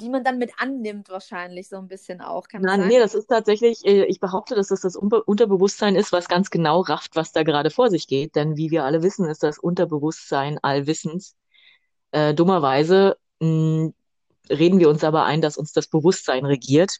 die 0.00 0.08
man 0.10 0.24
dann 0.24 0.38
mit 0.38 0.52
annimmt 0.56 1.08
wahrscheinlich 1.08 1.68
so 1.68 1.76
ein 1.76 1.86
bisschen 1.86 2.20
auch. 2.20 2.48
Kann 2.48 2.62
Nein, 2.62 2.88
nee, 2.88 2.98
das 2.98 3.14
ist 3.14 3.26
tatsächlich, 3.26 3.84
äh, 3.84 4.04
ich 4.06 4.18
behaupte, 4.18 4.56
dass 4.56 4.68
das 4.68 4.80
das 4.80 4.96
Unterbewusstsein 4.96 5.94
ist, 5.94 6.10
was 6.10 6.28
ganz 6.28 6.50
genau 6.50 6.80
rafft, 6.80 7.14
was 7.14 7.30
da 7.30 7.44
gerade 7.44 7.70
vor 7.70 7.88
sich 7.88 8.08
geht. 8.08 8.34
Denn 8.34 8.56
wie 8.56 8.72
wir 8.72 8.84
alle 8.84 9.02
wissen, 9.02 9.28
ist 9.28 9.44
das 9.44 9.58
Unterbewusstsein 9.58 10.58
allwissens. 10.62 11.36
Äh, 12.10 12.34
dummerweise 12.34 13.16
mh, 13.42 13.48
hm, 13.48 13.94
reden 14.50 14.80
wir 14.80 14.88
uns 14.88 15.04
aber 15.04 15.24
ein, 15.24 15.40
dass 15.40 15.56
uns 15.56 15.72
das 15.72 15.86
Bewusstsein 15.88 16.44
regiert, 16.44 16.98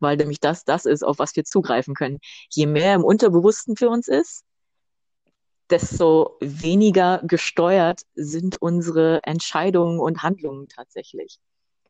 weil 0.00 0.16
nämlich 0.16 0.40
das 0.40 0.64
das 0.64 0.84
ist, 0.86 1.04
auf 1.04 1.18
was 1.18 1.36
wir 1.36 1.44
zugreifen 1.44 1.94
können. 1.94 2.18
Je 2.50 2.66
mehr 2.66 2.94
im 2.94 3.04
Unterbewussten 3.04 3.76
für 3.76 3.88
uns 3.88 4.08
ist, 4.08 4.44
desto 5.70 6.36
weniger 6.40 7.22
gesteuert 7.24 8.02
sind 8.14 8.60
unsere 8.60 9.20
Entscheidungen 9.24 10.00
und 10.00 10.22
Handlungen 10.22 10.68
tatsächlich. 10.68 11.38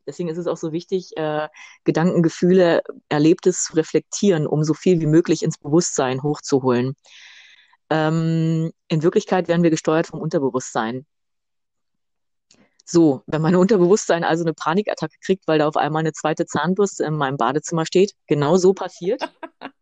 Deswegen 0.05 0.29
ist 0.29 0.37
es 0.37 0.47
auch 0.47 0.57
so 0.57 0.71
wichtig, 0.71 1.15
äh, 1.17 1.47
Gedanken, 1.83 2.23
Gefühle, 2.23 2.81
Erlebtes 3.09 3.63
zu 3.63 3.75
reflektieren, 3.75 4.47
um 4.47 4.63
so 4.63 4.73
viel 4.73 4.99
wie 4.99 5.05
möglich 5.05 5.43
ins 5.43 5.57
Bewusstsein 5.57 6.23
hochzuholen. 6.23 6.95
Ähm, 7.89 8.71
in 8.87 9.03
Wirklichkeit 9.03 9.47
werden 9.47 9.63
wir 9.63 9.69
gesteuert 9.69 10.07
vom 10.07 10.19
Unterbewusstsein. 10.19 11.05
So, 12.85 13.23
wenn 13.27 13.41
mein 13.41 13.55
Unterbewusstsein 13.55 14.23
also 14.23 14.43
eine 14.43 14.53
Panikattacke 14.53 15.15
kriegt, 15.23 15.47
weil 15.47 15.59
da 15.59 15.67
auf 15.67 15.77
einmal 15.77 16.01
eine 16.01 16.11
zweite 16.11 16.45
Zahnbürste 16.45 17.05
in 17.05 17.15
meinem 17.15 17.37
Badezimmer 17.37 17.85
steht, 17.85 18.13
genau 18.27 18.57
so 18.57 18.73
passiert. 18.73 19.21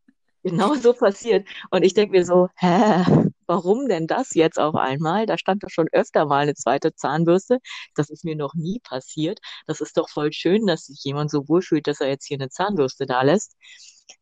genau 0.44 0.76
so 0.76 0.94
passiert. 0.94 1.48
Und 1.72 1.84
ich 1.84 1.94
denke 1.94 2.12
mir 2.12 2.26
so, 2.26 2.50
hä, 2.58 3.04
warum 3.48 3.88
denn 3.88 4.08
das 4.08 4.34
jetzt 4.36 4.60
auf 4.60 4.76
einmal? 4.76 5.26
Da 5.26 5.38
stand 5.38 5.64
doch 5.64 5.70
schon 5.70 5.88
öfter 5.92 6.26
mal 6.26 6.44
eine 6.44 6.54
zweite 6.54 6.94
Zahnbürste. 6.94 7.60
Das 7.96 8.10
ist 8.10 8.24
mir 8.24 8.36
noch 8.36 8.54
nie 8.54 8.80
passiert. 8.80 9.40
Das 9.66 9.82
ist 9.82 9.98
doch 9.98 10.10
voll 10.10 10.32
schön, 10.32 10.68
dass 10.68 10.86
sich 10.86 11.04
jemand 11.04 11.32
so 11.32 11.48
wohlfühlt, 11.48 11.88
dass 11.88 12.02
er 12.02 12.10
jetzt 12.10 12.28
hier 12.28 12.38
eine 12.38 12.50
Zahnbürste 12.50 13.06
da 13.08 13.24
lässt. 13.24 13.56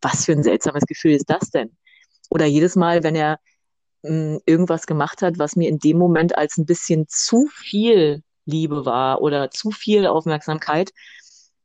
Was 0.01 0.25
für 0.25 0.33
ein 0.33 0.43
seltsames 0.43 0.85
Gefühl 0.85 1.13
ist 1.13 1.29
das 1.29 1.49
denn? 1.49 1.75
Oder 2.29 2.45
jedes 2.45 2.75
Mal, 2.75 3.03
wenn 3.03 3.15
er 3.15 3.39
mh, 4.03 4.09
hm, 4.09 4.39
irgendwas 4.45 4.87
gemacht 4.87 5.21
hat, 5.21 5.37
was 5.37 5.55
mir 5.55 5.67
in 5.67 5.79
dem 5.79 5.97
Moment 5.97 6.37
als 6.37 6.57
ein 6.57 6.65
bisschen 6.65 7.05
zu 7.09 7.47
viel 7.47 8.23
Liebe 8.49 8.85
war 8.85 9.21
oder 9.21 9.51
zu 9.51 9.71
viel 9.71 10.07
Aufmerksamkeit, 10.07 10.91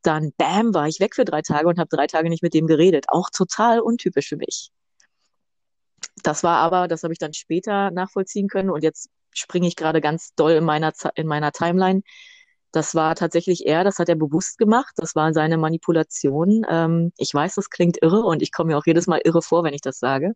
dann 0.02 0.32
bam, 0.36 0.74
war 0.74 0.86
ich 0.86 1.00
weg 1.00 1.14
für 1.14 1.24
drei 1.24 1.42
Tage 1.42 1.66
und 1.68 1.78
habe 1.78 1.88
drei 1.88 2.06
Tage 2.06 2.28
nicht 2.28 2.42
mit 2.42 2.54
dem 2.54 2.66
geredet. 2.66 3.06
Auch 3.08 3.30
total 3.30 3.80
untypisch 3.80 4.28
für 4.28 4.36
mich. 4.36 4.70
Das 6.22 6.44
war 6.44 6.58
aber, 6.58 6.88
das 6.88 7.02
habe 7.02 7.12
ich 7.12 7.18
dann 7.18 7.32
später 7.32 7.90
nachvollziehen 7.90 8.48
können 8.48 8.70
und 8.70 8.82
jetzt 8.82 9.08
springe 9.32 9.66
ich 9.66 9.76
gerade 9.76 10.00
ganz 10.00 10.34
doll 10.34 10.52
in 10.52 10.64
meiner, 10.64 10.92
in 11.16 11.26
meiner 11.26 11.52
Timeline. 11.52 12.02
Das 12.70 12.94
war 12.94 13.14
tatsächlich 13.14 13.66
er, 13.66 13.84
das 13.84 13.98
hat 13.98 14.08
er 14.08 14.16
bewusst 14.16 14.58
gemacht, 14.58 14.94
das 14.96 15.14
war 15.14 15.32
seine 15.32 15.58
Manipulation. 15.58 16.66
Ähm, 16.68 17.12
ich 17.16 17.32
weiß, 17.32 17.54
das 17.54 17.70
klingt 17.70 17.98
irre 18.02 18.22
und 18.22 18.42
ich 18.42 18.52
komme 18.52 18.72
mir 18.72 18.78
auch 18.78 18.86
jedes 18.86 19.06
Mal 19.06 19.20
irre 19.24 19.42
vor, 19.42 19.64
wenn 19.64 19.74
ich 19.74 19.80
das 19.80 19.98
sage. 19.98 20.32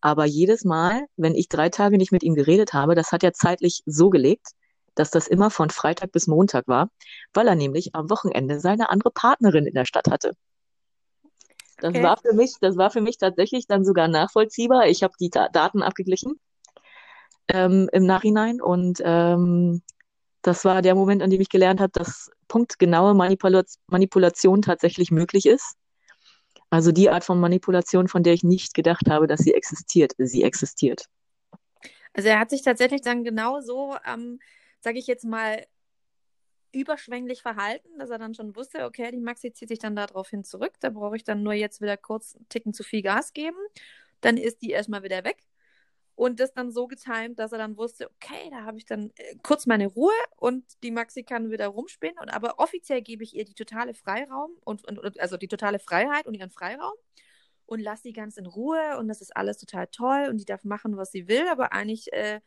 Aber 0.00 0.24
jedes 0.24 0.64
Mal, 0.64 1.06
wenn 1.16 1.34
ich 1.34 1.48
drei 1.48 1.68
Tage 1.68 1.98
nicht 1.98 2.12
mit 2.12 2.22
ihm 2.22 2.34
geredet 2.34 2.72
habe, 2.72 2.94
das 2.94 3.12
hat 3.12 3.24
er 3.24 3.32
zeitlich 3.32 3.82
so 3.86 4.10
gelegt, 4.10 4.52
dass 4.98 5.10
das 5.10 5.28
immer 5.28 5.50
von 5.50 5.70
Freitag 5.70 6.12
bis 6.12 6.26
Montag 6.26 6.66
war, 6.66 6.90
weil 7.32 7.46
er 7.46 7.54
nämlich 7.54 7.94
am 7.94 8.10
Wochenende 8.10 8.60
seine 8.60 8.90
andere 8.90 9.10
Partnerin 9.10 9.66
in 9.66 9.74
der 9.74 9.84
Stadt 9.84 10.08
hatte. 10.10 10.32
Das 11.80 11.90
okay. 11.90 12.02
war 12.02 12.16
für 12.16 12.32
mich, 12.34 12.54
das 12.60 12.76
war 12.76 12.90
für 12.90 13.00
mich 13.00 13.18
tatsächlich 13.18 13.66
dann 13.66 13.84
sogar 13.84 14.08
nachvollziehbar. 14.08 14.88
Ich 14.88 15.02
habe 15.02 15.14
die 15.20 15.30
Ta 15.30 15.48
Daten 15.48 15.82
abgeglichen 15.82 16.40
ähm, 17.48 17.88
im 17.92 18.04
Nachhinein 18.04 18.60
und 18.60 19.00
ähm, 19.04 19.82
das 20.42 20.64
war 20.64 20.82
der 20.82 20.94
Moment, 20.94 21.22
an 21.22 21.30
dem 21.30 21.40
ich 21.40 21.48
gelernt 21.48 21.80
habe, 21.80 21.92
dass 21.92 22.30
punktgenaue 22.48 23.14
Manipula 23.14 23.62
Manipulation 23.86 24.62
tatsächlich 24.62 25.10
möglich 25.10 25.46
ist. 25.46 25.76
Also 26.70 26.92
die 26.92 27.10
Art 27.10 27.24
von 27.24 27.40
Manipulation, 27.40 28.08
von 28.08 28.22
der 28.22 28.34
ich 28.34 28.42
nicht 28.42 28.74
gedacht 28.74 29.08
habe, 29.08 29.26
dass 29.26 29.40
sie 29.40 29.54
existiert. 29.54 30.12
Sie 30.18 30.42
existiert. 30.42 31.06
Also 32.12 32.28
er 32.28 32.40
hat 32.40 32.50
sich 32.50 32.62
tatsächlich 32.62 33.02
dann 33.02 33.24
genau 33.24 33.60
so 33.60 33.96
ähm, 34.04 34.38
sage 34.80 34.98
ich 34.98 35.06
jetzt 35.06 35.24
mal, 35.24 35.64
überschwänglich 36.72 37.42
verhalten, 37.42 37.98
dass 37.98 38.10
er 38.10 38.18
dann 38.18 38.34
schon 38.34 38.54
wusste, 38.54 38.84
okay, 38.84 39.10
die 39.10 39.20
Maxi 39.20 39.52
zieht 39.52 39.68
sich 39.68 39.78
dann 39.78 39.96
daraufhin 39.96 40.44
zurück, 40.44 40.74
da 40.80 40.90
brauche 40.90 41.16
ich 41.16 41.24
dann 41.24 41.42
nur 41.42 41.54
jetzt 41.54 41.80
wieder 41.80 41.96
kurz 41.96 42.36
einen 42.36 42.48
Ticken 42.48 42.74
zu 42.74 42.82
viel 42.82 43.02
Gas 43.02 43.32
geben, 43.32 43.56
dann 44.20 44.36
ist 44.36 44.62
die 44.62 44.70
erstmal 44.70 45.02
wieder 45.02 45.24
weg. 45.24 45.38
Und 46.14 46.40
das 46.40 46.52
dann 46.52 46.72
so 46.72 46.88
getimt, 46.88 47.38
dass 47.38 47.52
er 47.52 47.58
dann 47.58 47.76
wusste, 47.76 48.10
okay, 48.10 48.50
da 48.50 48.64
habe 48.64 48.76
ich 48.76 48.84
dann 48.84 49.12
äh, 49.14 49.36
kurz 49.44 49.66
meine 49.66 49.86
Ruhe 49.86 50.12
und 50.36 50.64
die 50.82 50.90
Maxi 50.90 51.22
kann 51.22 51.52
wieder 51.52 51.68
rumspinnen. 51.68 52.18
Und 52.18 52.28
aber 52.30 52.58
offiziell 52.58 53.02
gebe 53.02 53.22
ich 53.22 53.36
ihr 53.36 53.44
die 53.44 53.54
totale 53.54 53.94
Freiraum 53.94 54.50
und, 54.64 54.84
und 54.88 55.20
also 55.20 55.36
die 55.36 55.46
totale 55.46 55.78
Freiheit 55.78 56.26
und 56.26 56.34
ihren 56.34 56.50
Freiraum 56.50 56.92
und 57.66 57.80
lasse 57.80 58.02
sie 58.02 58.12
ganz 58.12 58.36
in 58.36 58.46
Ruhe 58.46 58.98
und 58.98 59.06
das 59.06 59.20
ist 59.20 59.36
alles 59.36 59.58
total 59.58 59.86
toll 59.88 60.26
und 60.28 60.38
die 60.38 60.44
darf 60.44 60.64
machen, 60.64 60.96
was 60.96 61.12
sie 61.12 61.28
will, 61.28 61.46
aber 61.48 61.72
eigentlich 61.72 62.12
äh, 62.12 62.40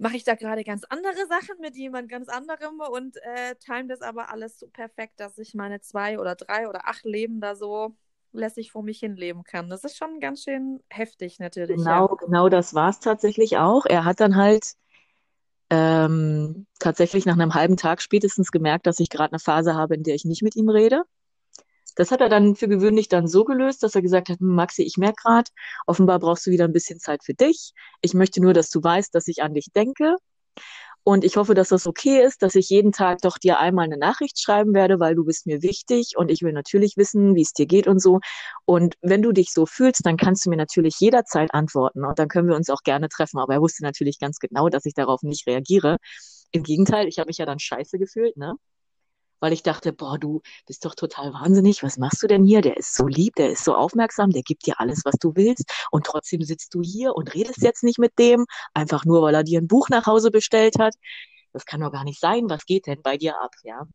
mache 0.00 0.16
ich 0.16 0.24
da 0.24 0.34
gerade 0.34 0.64
ganz 0.64 0.84
andere 0.88 1.26
Sachen 1.28 1.60
mit 1.60 1.76
jemand 1.76 2.08
ganz 2.08 2.28
anderem 2.28 2.80
und 2.80 3.16
äh, 3.18 3.54
time 3.56 3.86
das 3.86 4.00
aber 4.00 4.30
alles 4.32 4.58
so 4.58 4.66
perfekt, 4.66 5.20
dass 5.20 5.36
ich 5.38 5.54
meine 5.54 5.80
zwei 5.80 6.18
oder 6.18 6.34
drei 6.34 6.68
oder 6.68 6.88
acht 6.88 7.04
Leben 7.04 7.40
da 7.40 7.54
so 7.54 7.94
lässig 8.32 8.72
vor 8.72 8.82
mich 8.82 9.00
hin 9.00 9.16
leben 9.16 9.44
kann. 9.44 9.68
Das 9.68 9.84
ist 9.84 9.98
schon 9.98 10.18
ganz 10.18 10.42
schön 10.42 10.80
heftig 10.88 11.38
natürlich. 11.38 11.76
Genau, 11.76 12.08
ja. 12.08 12.14
genau 12.14 12.48
das 12.48 12.74
war 12.74 12.88
es 12.88 13.00
tatsächlich 13.00 13.58
auch. 13.58 13.84
Er 13.84 14.04
hat 14.04 14.20
dann 14.20 14.36
halt 14.36 14.74
ähm, 15.68 16.66
tatsächlich 16.78 17.26
nach 17.26 17.34
einem 17.34 17.54
halben 17.54 17.76
Tag 17.76 18.00
spätestens 18.00 18.52
gemerkt, 18.52 18.86
dass 18.86 19.00
ich 19.00 19.10
gerade 19.10 19.32
eine 19.32 19.38
Phase 19.38 19.74
habe, 19.74 19.94
in 19.96 20.02
der 20.02 20.14
ich 20.14 20.24
nicht 20.24 20.42
mit 20.42 20.56
ihm 20.56 20.70
rede. 20.70 21.02
Das 22.00 22.10
hat 22.10 22.22
er 22.22 22.30
dann 22.30 22.56
für 22.56 22.66
gewöhnlich 22.66 23.08
dann 23.08 23.28
so 23.28 23.44
gelöst, 23.44 23.82
dass 23.82 23.94
er 23.94 24.00
gesagt 24.00 24.30
hat, 24.30 24.40
hm, 24.40 24.54
Maxi, 24.54 24.82
ich 24.82 24.96
merke 24.96 25.16
gerade, 25.22 25.50
offenbar 25.86 26.18
brauchst 26.18 26.46
du 26.46 26.50
wieder 26.50 26.64
ein 26.64 26.72
bisschen 26.72 26.98
Zeit 26.98 27.22
für 27.22 27.34
dich. 27.34 27.74
Ich 28.00 28.14
möchte 28.14 28.40
nur, 28.40 28.54
dass 28.54 28.70
du 28.70 28.82
weißt, 28.82 29.14
dass 29.14 29.28
ich 29.28 29.42
an 29.42 29.52
dich 29.52 29.66
denke. 29.76 30.16
Und 31.04 31.24
ich 31.24 31.36
hoffe, 31.36 31.52
dass 31.52 31.68
das 31.68 31.86
okay 31.86 32.22
ist, 32.24 32.40
dass 32.42 32.54
ich 32.54 32.70
jeden 32.70 32.92
Tag 32.92 33.18
doch 33.20 33.36
dir 33.36 33.58
einmal 33.58 33.84
eine 33.84 33.98
Nachricht 33.98 34.40
schreiben 34.40 34.72
werde, 34.72 34.98
weil 34.98 35.14
du 35.14 35.26
bist 35.26 35.46
mir 35.46 35.60
wichtig 35.60 36.14
und 36.16 36.30
ich 36.30 36.40
will 36.40 36.54
natürlich 36.54 36.96
wissen, 36.96 37.34
wie 37.34 37.42
es 37.42 37.52
dir 37.52 37.66
geht 37.66 37.86
und 37.86 38.00
so. 38.00 38.20
Und 38.64 38.94
wenn 39.02 39.20
du 39.20 39.32
dich 39.32 39.52
so 39.52 39.66
fühlst, 39.66 40.00
dann 40.06 40.16
kannst 40.16 40.46
du 40.46 40.50
mir 40.50 40.56
natürlich 40.56 40.94
jederzeit 41.00 41.52
antworten 41.52 42.06
und 42.06 42.18
dann 42.18 42.28
können 42.28 42.48
wir 42.48 42.56
uns 42.56 42.70
auch 42.70 42.82
gerne 42.82 43.10
treffen. 43.10 43.38
Aber 43.40 43.52
er 43.52 43.60
wusste 43.60 43.82
natürlich 43.82 44.18
ganz 44.18 44.38
genau, 44.38 44.70
dass 44.70 44.86
ich 44.86 44.94
darauf 44.94 45.22
nicht 45.22 45.46
reagiere. 45.46 45.98
Im 46.52 46.62
Gegenteil, 46.62 47.08
ich 47.08 47.18
habe 47.18 47.28
mich 47.28 47.36
ja 47.36 47.44
dann 47.44 47.58
scheiße 47.58 47.98
gefühlt, 47.98 48.38
ne? 48.38 48.54
Weil 49.40 49.52
ich 49.52 49.62
dachte, 49.62 49.92
boah, 49.92 50.18
du 50.18 50.42
bist 50.66 50.84
doch 50.84 50.94
total 50.94 51.32
wahnsinnig. 51.32 51.82
Was 51.82 51.98
machst 51.98 52.22
du 52.22 52.26
denn 52.26 52.44
hier? 52.44 52.60
Der 52.60 52.76
ist 52.76 52.94
so 52.94 53.06
lieb, 53.06 53.34
der 53.36 53.50
ist 53.50 53.64
so 53.64 53.74
aufmerksam, 53.74 54.30
der 54.30 54.42
gibt 54.42 54.66
dir 54.66 54.78
alles, 54.78 55.04
was 55.04 55.16
du 55.16 55.34
willst. 55.34 55.64
Und 55.90 56.06
trotzdem 56.06 56.42
sitzt 56.42 56.74
du 56.74 56.82
hier 56.82 57.14
und 57.14 57.34
redest 57.34 57.62
jetzt 57.62 57.82
nicht 57.82 57.98
mit 57.98 58.18
dem, 58.18 58.46
einfach 58.74 59.04
nur, 59.04 59.22
weil 59.22 59.34
er 59.34 59.42
dir 59.42 59.60
ein 59.60 59.68
Buch 59.68 59.88
nach 59.88 60.06
Hause 60.06 60.30
bestellt 60.30 60.78
hat. 60.78 60.94
Das 61.52 61.64
kann 61.64 61.80
doch 61.80 61.90
gar 61.90 62.04
nicht 62.04 62.20
sein. 62.20 62.48
Was 62.48 62.64
geht 62.64 62.86
denn 62.86 63.02
bei 63.02 63.16
dir 63.16 63.40
ab? 63.40 63.52
Ja. 63.62 63.86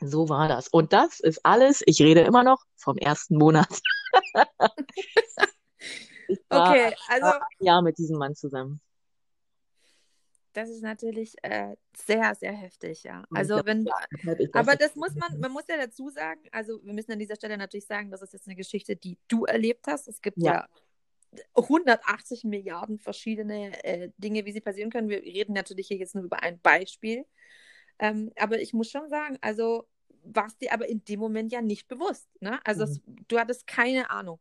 So 0.00 0.28
war 0.28 0.48
das. 0.48 0.66
Und 0.68 0.92
das 0.92 1.20
ist 1.20 1.44
alles, 1.44 1.82
ich 1.86 2.02
rede 2.02 2.22
immer 2.22 2.42
noch 2.42 2.64
vom 2.76 2.96
ersten 2.96 3.38
Monat. 3.38 3.68
war 6.48 6.70
okay, 6.70 6.92
also. 7.08 7.30
Jahr 7.60 7.82
mit 7.82 7.98
diesem 7.98 8.18
Mann 8.18 8.34
zusammen 8.34 8.80
das 10.52 10.68
ist 10.68 10.82
natürlich 10.82 11.34
äh, 11.42 11.74
sehr, 11.96 12.34
sehr 12.34 12.52
heftig, 12.52 13.02
ja. 13.04 13.24
Also 13.30 13.60
wenn, 13.64 13.86
aber 14.52 14.76
das 14.76 14.96
muss 14.96 15.14
man, 15.14 15.40
man 15.40 15.52
muss 15.52 15.64
ja 15.68 15.76
dazu 15.76 16.10
sagen, 16.10 16.40
also 16.52 16.80
wir 16.84 16.92
müssen 16.92 17.12
an 17.12 17.18
dieser 17.18 17.36
Stelle 17.36 17.56
natürlich 17.56 17.86
sagen, 17.86 18.10
das 18.10 18.22
ist 18.22 18.32
jetzt 18.32 18.46
eine 18.46 18.56
Geschichte, 18.56 18.96
die 18.96 19.18
du 19.28 19.44
erlebt 19.44 19.86
hast. 19.86 20.08
Es 20.08 20.20
gibt 20.20 20.38
ja, 20.38 20.52
ja 20.52 20.68
180 21.54 22.44
Milliarden 22.44 22.98
verschiedene 22.98 23.84
äh, 23.84 24.10
Dinge, 24.18 24.44
wie 24.44 24.52
sie 24.52 24.60
passieren 24.60 24.90
können. 24.90 25.08
Wir 25.08 25.22
reden 25.22 25.54
natürlich 25.54 25.88
hier 25.88 25.96
jetzt 25.96 26.14
nur 26.14 26.24
über 26.24 26.42
ein 26.42 26.60
Beispiel. 26.60 27.24
Ähm, 27.98 28.32
aber 28.36 28.60
ich 28.60 28.72
muss 28.72 28.90
schon 28.90 29.08
sagen, 29.08 29.38
also 29.40 29.86
war 30.24 30.46
es 30.46 30.56
dir 30.58 30.72
aber 30.72 30.88
in 30.88 31.04
dem 31.04 31.20
Moment 31.20 31.52
ja 31.52 31.62
nicht 31.62 31.88
bewusst. 31.88 32.28
Ne? 32.40 32.60
Also 32.64 32.84
mhm. 32.84 32.92
es, 32.92 33.00
du 33.28 33.38
hattest 33.38 33.66
keine 33.66 34.10
Ahnung. 34.10 34.38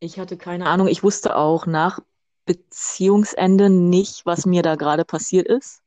Ich 0.00 0.18
hatte 0.18 0.36
keine 0.36 0.66
Ahnung. 0.66 0.88
Ich 0.88 1.02
wusste 1.02 1.36
auch 1.36 1.66
nach 1.66 2.00
Beziehungsende 2.46 3.70
nicht, 3.70 4.26
was 4.26 4.46
mir 4.46 4.62
da 4.62 4.76
gerade 4.76 5.04
passiert 5.04 5.46
ist. 5.46 5.82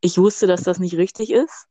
Ich 0.00 0.18
wusste, 0.18 0.46
dass 0.46 0.62
das 0.62 0.78
nicht 0.78 0.96
richtig 0.96 1.30
ist. 1.32 1.66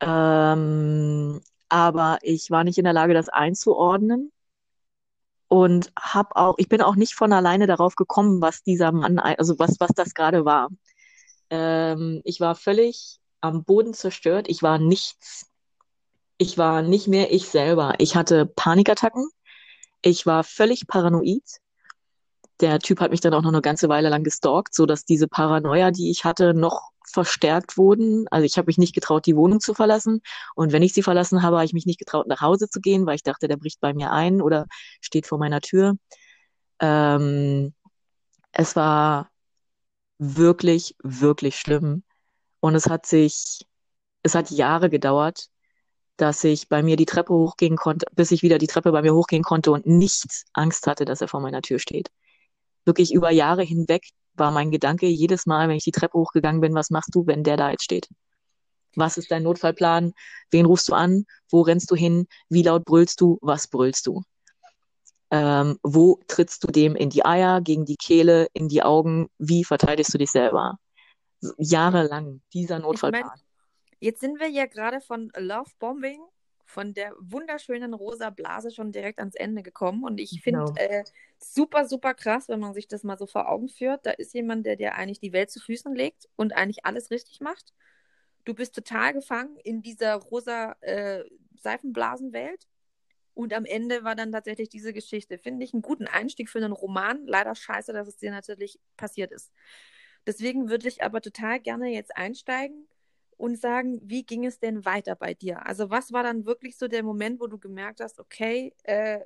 Ähm, 0.00 1.40
aber 1.68 2.18
ich 2.22 2.50
war 2.50 2.64
nicht 2.64 2.78
in 2.78 2.84
der 2.84 2.92
Lage, 2.92 3.14
das 3.14 3.28
einzuordnen 3.28 4.32
und 5.48 5.92
habe 5.98 6.36
auch, 6.36 6.54
ich 6.58 6.68
bin 6.68 6.80
auch 6.80 6.96
nicht 6.96 7.14
von 7.14 7.32
alleine 7.32 7.66
darauf 7.66 7.94
gekommen, 7.94 8.40
was 8.40 8.62
dieser 8.62 8.90
Mann, 8.90 9.18
also 9.18 9.58
was, 9.58 9.78
was 9.80 9.90
das 9.94 10.14
gerade 10.14 10.44
war. 10.44 10.68
Ähm, 11.50 12.22
ich 12.24 12.40
war 12.40 12.54
völlig 12.54 13.20
am 13.42 13.64
Boden 13.64 13.92
zerstört. 13.94 14.48
Ich 14.48 14.62
war 14.62 14.78
nichts. 14.78 15.50
Ich 16.38 16.56
war 16.56 16.82
nicht 16.82 17.06
mehr 17.06 17.32
ich 17.32 17.48
selber. 17.48 17.94
Ich 17.98 18.16
hatte 18.16 18.46
Panikattacken. 18.46 19.28
Ich 20.00 20.24
war 20.24 20.42
völlig 20.42 20.86
paranoid. 20.86 21.61
Der 22.60 22.78
Typ 22.78 23.00
hat 23.00 23.10
mich 23.10 23.20
dann 23.20 23.34
auch 23.34 23.42
noch 23.42 23.52
eine 23.52 23.62
ganze 23.62 23.88
Weile 23.88 24.08
lang 24.08 24.24
gestalkt, 24.24 24.74
so 24.74 24.86
dass 24.86 25.04
diese 25.04 25.28
Paranoia, 25.28 25.90
die 25.90 26.10
ich 26.10 26.24
hatte, 26.24 26.54
noch 26.54 26.90
verstärkt 27.10 27.76
wurden. 27.76 28.26
Also 28.30 28.44
ich 28.44 28.56
habe 28.56 28.66
mich 28.66 28.78
nicht 28.78 28.94
getraut, 28.94 29.26
die 29.26 29.36
Wohnung 29.36 29.60
zu 29.60 29.74
verlassen. 29.74 30.22
Und 30.54 30.72
wenn 30.72 30.82
ich 30.82 30.92
sie 30.92 31.02
verlassen 31.02 31.42
habe, 31.42 31.56
habe 31.56 31.66
ich 31.66 31.72
mich 31.72 31.86
nicht 31.86 31.98
getraut, 31.98 32.26
nach 32.26 32.40
Hause 32.40 32.68
zu 32.68 32.80
gehen, 32.80 33.06
weil 33.06 33.16
ich 33.16 33.22
dachte, 33.22 33.48
der 33.48 33.56
bricht 33.56 33.80
bei 33.80 33.92
mir 33.94 34.12
ein 34.12 34.40
oder 34.40 34.66
steht 35.00 35.26
vor 35.26 35.38
meiner 35.38 35.60
Tür. 35.60 35.96
Ähm, 36.80 37.74
es 38.52 38.76
war 38.76 39.30
wirklich, 40.18 40.96
wirklich 41.02 41.56
schlimm. 41.58 42.04
Und 42.60 42.74
es 42.74 42.86
hat 42.88 43.06
sich, 43.06 43.66
es 44.22 44.34
hat 44.34 44.50
Jahre 44.50 44.90
gedauert, 44.90 45.48
dass 46.16 46.44
ich 46.44 46.68
bei 46.68 46.82
mir 46.82 46.96
die 46.96 47.06
Treppe 47.06 47.32
hochgehen 47.34 47.76
konnte, 47.76 48.06
bis 48.14 48.30
ich 48.30 48.42
wieder 48.42 48.58
die 48.58 48.66
Treppe 48.68 48.92
bei 48.92 49.02
mir 49.02 49.14
hochgehen 49.14 49.42
konnte 49.42 49.72
und 49.72 49.86
nicht 49.86 50.44
Angst 50.52 50.86
hatte, 50.86 51.04
dass 51.04 51.20
er 51.20 51.28
vor 51.28 51.40
meiner 51.40 51.62
Tür 51.62 51.78
steht. 51.78 52.10
Wirklich 52.84 53.12
über 53.12 53.30
Jahre 53.30 53.62
hinweg 53.62 54.02
war 54.34 54.50
mein 54.50 54.70
Gedanke 54.70 55.06
jedes 55.06 55.46
Mal, 55.46 55.68
wenn 55.68 55.76
ich 55.76 55.84
die 55.84 55.92
Treppe 55.92 56.18
hochgegangen 56.18 56.60
bin, 56.60 56.74
was 56.74 56.90
machst 56.90 57.14
du, 57.14 57.26
wenn 57.26 57.44
der 57.44 57.56
da 57.56 57.70
jetzt 57.70 57.84
steht? 57.84 58.08
Was 58.96 59.16
ist 59.16 59.30
dein 59.30 59.42
Notfallplan? 59.42 60.12
Wen 60.50 60.66
rufst 60.66 60.88
du 60.88 60.94
an? 60.94 61.24
Wo 61.50 61.62
rennst 61.62 61.90
du 61.90 61.94
hin? 61.94 62.26
Wie 62.48 62.62
laut 62.62 62.84
brüllst 62.84 63.20
du? 63.20 63.38
Was 63.40 63.68
brüllst 63.68 64.06
du? 64.06 64.22
Ähm, 65.30 65.78
wo 65.82 66.20
trittst 66.28 66.62
du 66.64 66.68
dem 66.68 66.94
in 66.94 67.08
die 67.08 67.24
Eier, 67.24 67.62
gegen 67.62 67.86
die 67.86 67.96
Kehle, 67.96 68.48
in 68.52 68.68
die 68.68 68.82
Augen? 68.82 69.28
Wie 69.38 69.64
verteidigst 69.64 70.12
du 70.12 70.18
dich 70.18 70.30
selber? 70.30 70.76
Jahrelang 71.56 72.42
dieser 72.52 72.78
Notfallplan. 72.78 73.22
Ich 73.22 73.28
mein, 73.28 73.40
jetzt 74.00 74.20
sind 74.20 74.40
wir 74.40 74.48
ja 74.48 74.66
gerade 74.66 75.00
von 75.00 75.32
Love 75.38 75.70
Bombing, 75.78 76.20
von 76.72 76.94
der 76.94 77.14
wunderschönen 77.20 77.92
rosa 77.92 78.30
Blase 78.30 78.70
schon 78.70 78.92
direkt 78.92 79.18
ans 79.18 79.34
Ende 79.34 79.62
gekommen. 79.62 80.04
Und 80.04 80.18
ich 80.18 80.40
finde 80.42 80.64
genau. 80.64 80.74
äh, 80.76 81.04
super, 81.38 81.86
super 81.86 82.14
krass, 82.14 82.48
wenn 82.48 82.60
man 82.60 82.72
sich 82.72 82.88
das 82.88 83.04
mal 83.04 83.18
so 83.18 83.26
vor 83.26 83.48
Augen 83.48 83.68
führt. 83.68 84.06
Da 84.06 84.12
ist 84.12 84.34
jemand, 84.34 84.64
der 84.64 84.76
dir 84.76 84.94
eigentlich 84.94 85.20
die 85.20 85.32
Welt 85.32 85.50
zu 85.50 85.60
Füßen 85.60 85.94
legt 85.94 86.28
und 86.36 86.54
eigentlich 86.54 86.84
alles 86.86 87.10
richtig 87.10 87.40
macht. 87.40 87.74
Du 88.44 88.54
bist 88.54 88.74
total 88.74 89.12
gefangen 89.12 89.56
in 89.62 89.82
dieser 89.82 90.14
rosa 90.14 90.74
äh, 90.80 91.22
Seifenblasenwelt 91.60 92.66
und 93.34 93.52
am 93.52 93.66
Ende 93.66 94.02
war 94.02 94.16
dann 94.16 94.32
tatsächlich 94.32 94.68
diese 94.68 94.92
Geschichte. 94.92 95.38
Finde 95.38 95.64
ich 95.64 95.74
einen 95.74 95.82
guten 95.82 96.06
Einstieg 96.06 96.48
für 96.48 96.58
einen 96.58 96.72
Roman. 96.72 97.26
Leider 97.26 97.54
scheiße, 97.54 97.92
dass 97.92 98.08
es 98.08 98.16
dir 98.16 98.30
natürlich 98.30 98.80
passiert 98.96 99.30
ist. 99.30 99.52
Deswegen 100.26 100.68
würde 100.70 100.88
ich 100.88 101.02
aber 101.02 101.20
total 101.20 101.60
gerne 101.60 101.88
jetzt 101.88 102.16
einsteigen 102.16 102.88
und 103.36 103.60
sagen, 103.60 104.00
wie 104.02 104.24
ging 104.24 104.44
es 104.44 104.58
denn 104.60 104.84
weiter 104.84 105.16
bei 105.16 105.34
dir? 105.34 105.66
Also 105.66 105.90
was 105.90 106.12
war 106.12 106.22
dann 106.22 106.46
wirklich 106.46 106.76
so 106.76 106.88
der 106.88 107.02
Moment, 107.02 107.40
wo 107.40 107.46
du 107.46 107.58
gemerkt 107.58 108.00
hast, 108.00 108.20
okay, 108.20 108.74
äh, 108.84 109.20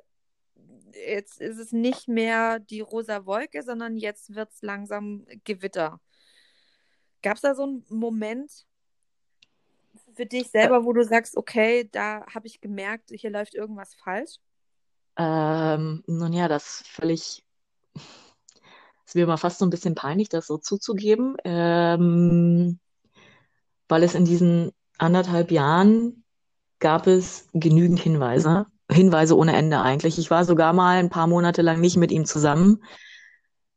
jetzt 0.92 1.40
ist 1.40 1.58
es 1.58 1.72
nicht 1.72 2.08
mehr 2.08 2.58
die 2.58 2.80
rosa 2.80 3.26
Wolke, 3.26 3.62
sondern 3.62 3.96
jetzt 3.96 4.34
wird 4.34 4.52
es 4.52 4.62
langsam 4.62 5.26
Gewitter. 5.44 6.00
Gab 7.22 7.36
es 7.36 7.42
da 7.42 7.54
so 7.54 7.64
einen 7.64 7.84
Moment, 7.88 8.66
für 10.16 10.26
dich 10.26 10.50
selber, 10.50 10.84
wo 10.84 10.92
du 10.92 11.04
sagst, 11.04 11.36
okay, 11.36 11.88
da 11.92 12.24
habe 12.32 12.46
ich 12.46 12.60
gemerkt, 12.60 13.10
hier 13.10 13.30
läuft 13.30 13.54
irgendwas 13.54 13.94
falsch? 13.94 14.36
Ähm, 15.16 16.02
nun 16.06 16.32
ja, 16.32 16.48
das 16.48 16.82
völlig, 16.86 17.44
es 19.06 19.14
wäre 19.14 19.26
mir 19.26 19.38
fast 19.38 19.58
so 19.58 19.66
ein 19.66 19.70
bisschen 19.70 19.94
peinlich, 19.94 20.28
das 20.28 20.46
so 20.46 20.58
zuzugeben, 20.58 21.36
ähm, 21.44 22.78
weil 23.88 24.02
es 24.02 24.14
in 24.14 24.24
diesen 24.24 24.72
anderthalb 24.98 25.50
Jahren 25.50 26.24
gab 26.78 27.06
es 27.06 27.48
genügend 27.52 28.00
Hinweise, 28.00 28.66
Hinweise 28.90 29.36
ohne 29.36 29.56
Ende 29.56 29.80
eigentlich. 29.80 30.18
Ich 30.18 30.30
war 30.30 30.44
sogar 30.44 30.72
mal 30.72 30.98
ein 30.98 31.10
paar 31.10 31.26
Monate 31.26 31.62
lang 31.62 31.80
nicht 31.80 31.96
mit 31.96 32.12
ihm 32.12 32.24
zusammen, 32.24 32.82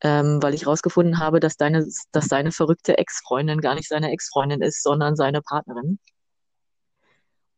ähm, 0.01 0.41
weil 0.41 0.53
ich 0.53 0.63
herausgefunden 0.63 1.19
habe, 1.19 1.39
dass 1.39 1.57
deine, 1.57 1.85
dass 2.11 2.25
seine 2.25 2.51
verrückte 2.51 2.97
Ex-Freundin 2.97 3.61
gar 3.61 3.75
nicht 3.75 3.87
seine 3.87 4.11
Ex-Freundin 4.11 4.61
ist, 4.61 4.83
sondern 4.83 5.15
seine 5.15 5.41
Partnerin. 5.41 5.99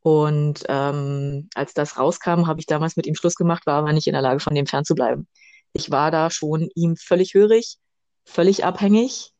Und 0.01 0.63
ähm, 0.67 1.49
als 1.53 1.73
das 1.73 1.97
rauskam, 1.97 2.47
habe 2.47 2.59
ich 2.59 2.65
damals 2.65 2.95
mit 2.95 3.05
ihm 3.05 3.15
Schluss 3.15 3.35
gemacht, 3.35 3.67
war 3.67 3.75
aber 3.75 3.93
nicht 3.93 4.07
in 4.07 4.13
der 4.13 4.23
Lage, 4.23 4.39
von 4.39 4.55
dem 4.55 4.65
fernzubleiben. 4.65 5.27
Ich 5.73 5.91
war 5.91 6.09
da 6.09 6.31
schon 6.31 6.69
ihm 6.75 6.95
völlig 6.95 7.33
hörig, 7.33 7.77
völlig 8.25 8.65
abhängig. 8.65 9.31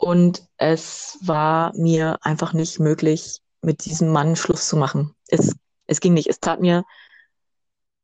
Und 0.00 0.48
es 0.56 1.18
war 1.20 1.76
mir 1.76 2.16
einfach 2.22 2.54
nicht 2.54 2.80
möglich, 2.80 3.42
mit 3.60 3.84
diesem 3.84 4.08
Mann 4.08 4.34
Schluss 4.34 4.66
zu 4.66 4.78
machen. 4.78 5.14
Es, 5.28 5.54
es 5.86 6.00
ging 6.00 6.14
nicht. 6.14 6.28
Es 6.28 6.40
tat 6.40 6.60
mir 6.60 6.84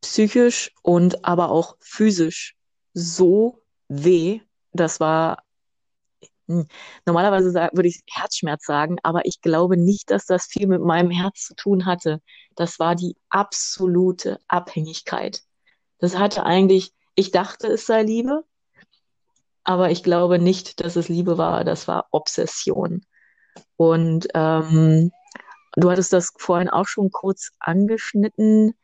psychisch 0.02 0.74
und 0.82 1.24
aber 1.24 1.48
auch 1.48 1.76
physisch 1.80 2.54
so 2.92 3.62
weh. 3.88 4.40
Das 4.72 5.00
war 5.00 5.42
hm. 6.48 6.66
Normalerweise 7.06 7.54
würde 7.72 7.88
ich 7.88 8.02
Herzschmerz 8.10 8.66
sagen, 8.66 8.98
aber 9.02 9.24
ich 9.24 9.40
glaube 9.40 9.78
nicht, 9.78 10.10
dass 10.10 10.26
das 10.26 10.44
viel 10.44 10.66
mit 10.66 10.82
meinem 10.82 11.10
Herz 11.10 11.46
zu 11.46 11.54
tun 11.54 11.86
hatte. 11.86 12.20
Das 12.56 12.78
war 12.78 12.94
die 12.94 13.16
absolute 13.30 14.38
Abhängigkeit. 14.48 15.40
Das 15.98 16.18
hatte 16.18 16.44
eigentlich, 16.44 16.92
ich 17.14 17.30
dachte, 17.30 17.68
es 17.68 17.86
sei 17.86 18.02
Liebe, 18.02 18.44
aber 19.66 19.90
ich 19.90 20.02
glaube 20.04 20.38
nicht, 20.38 20.80
dass 20.80 20.94
es 20.94 21.08
Liebe 21.08 21.38
war. 21.38 21.64
Das 21.64 21.88
war 21.88 22.06
Obsession. 22.12 23.04
Und 23.76 24.28
ähm, 24.32 25.10
du 25.76 25.90
hattest 25.90 26.12
das 26.12 26.32
vorhin 26.38 26.70
auch 26.70 26.86
schon 26.86 27.10
kurz 27.10 27.50
angeschnitten. 27.58 28.74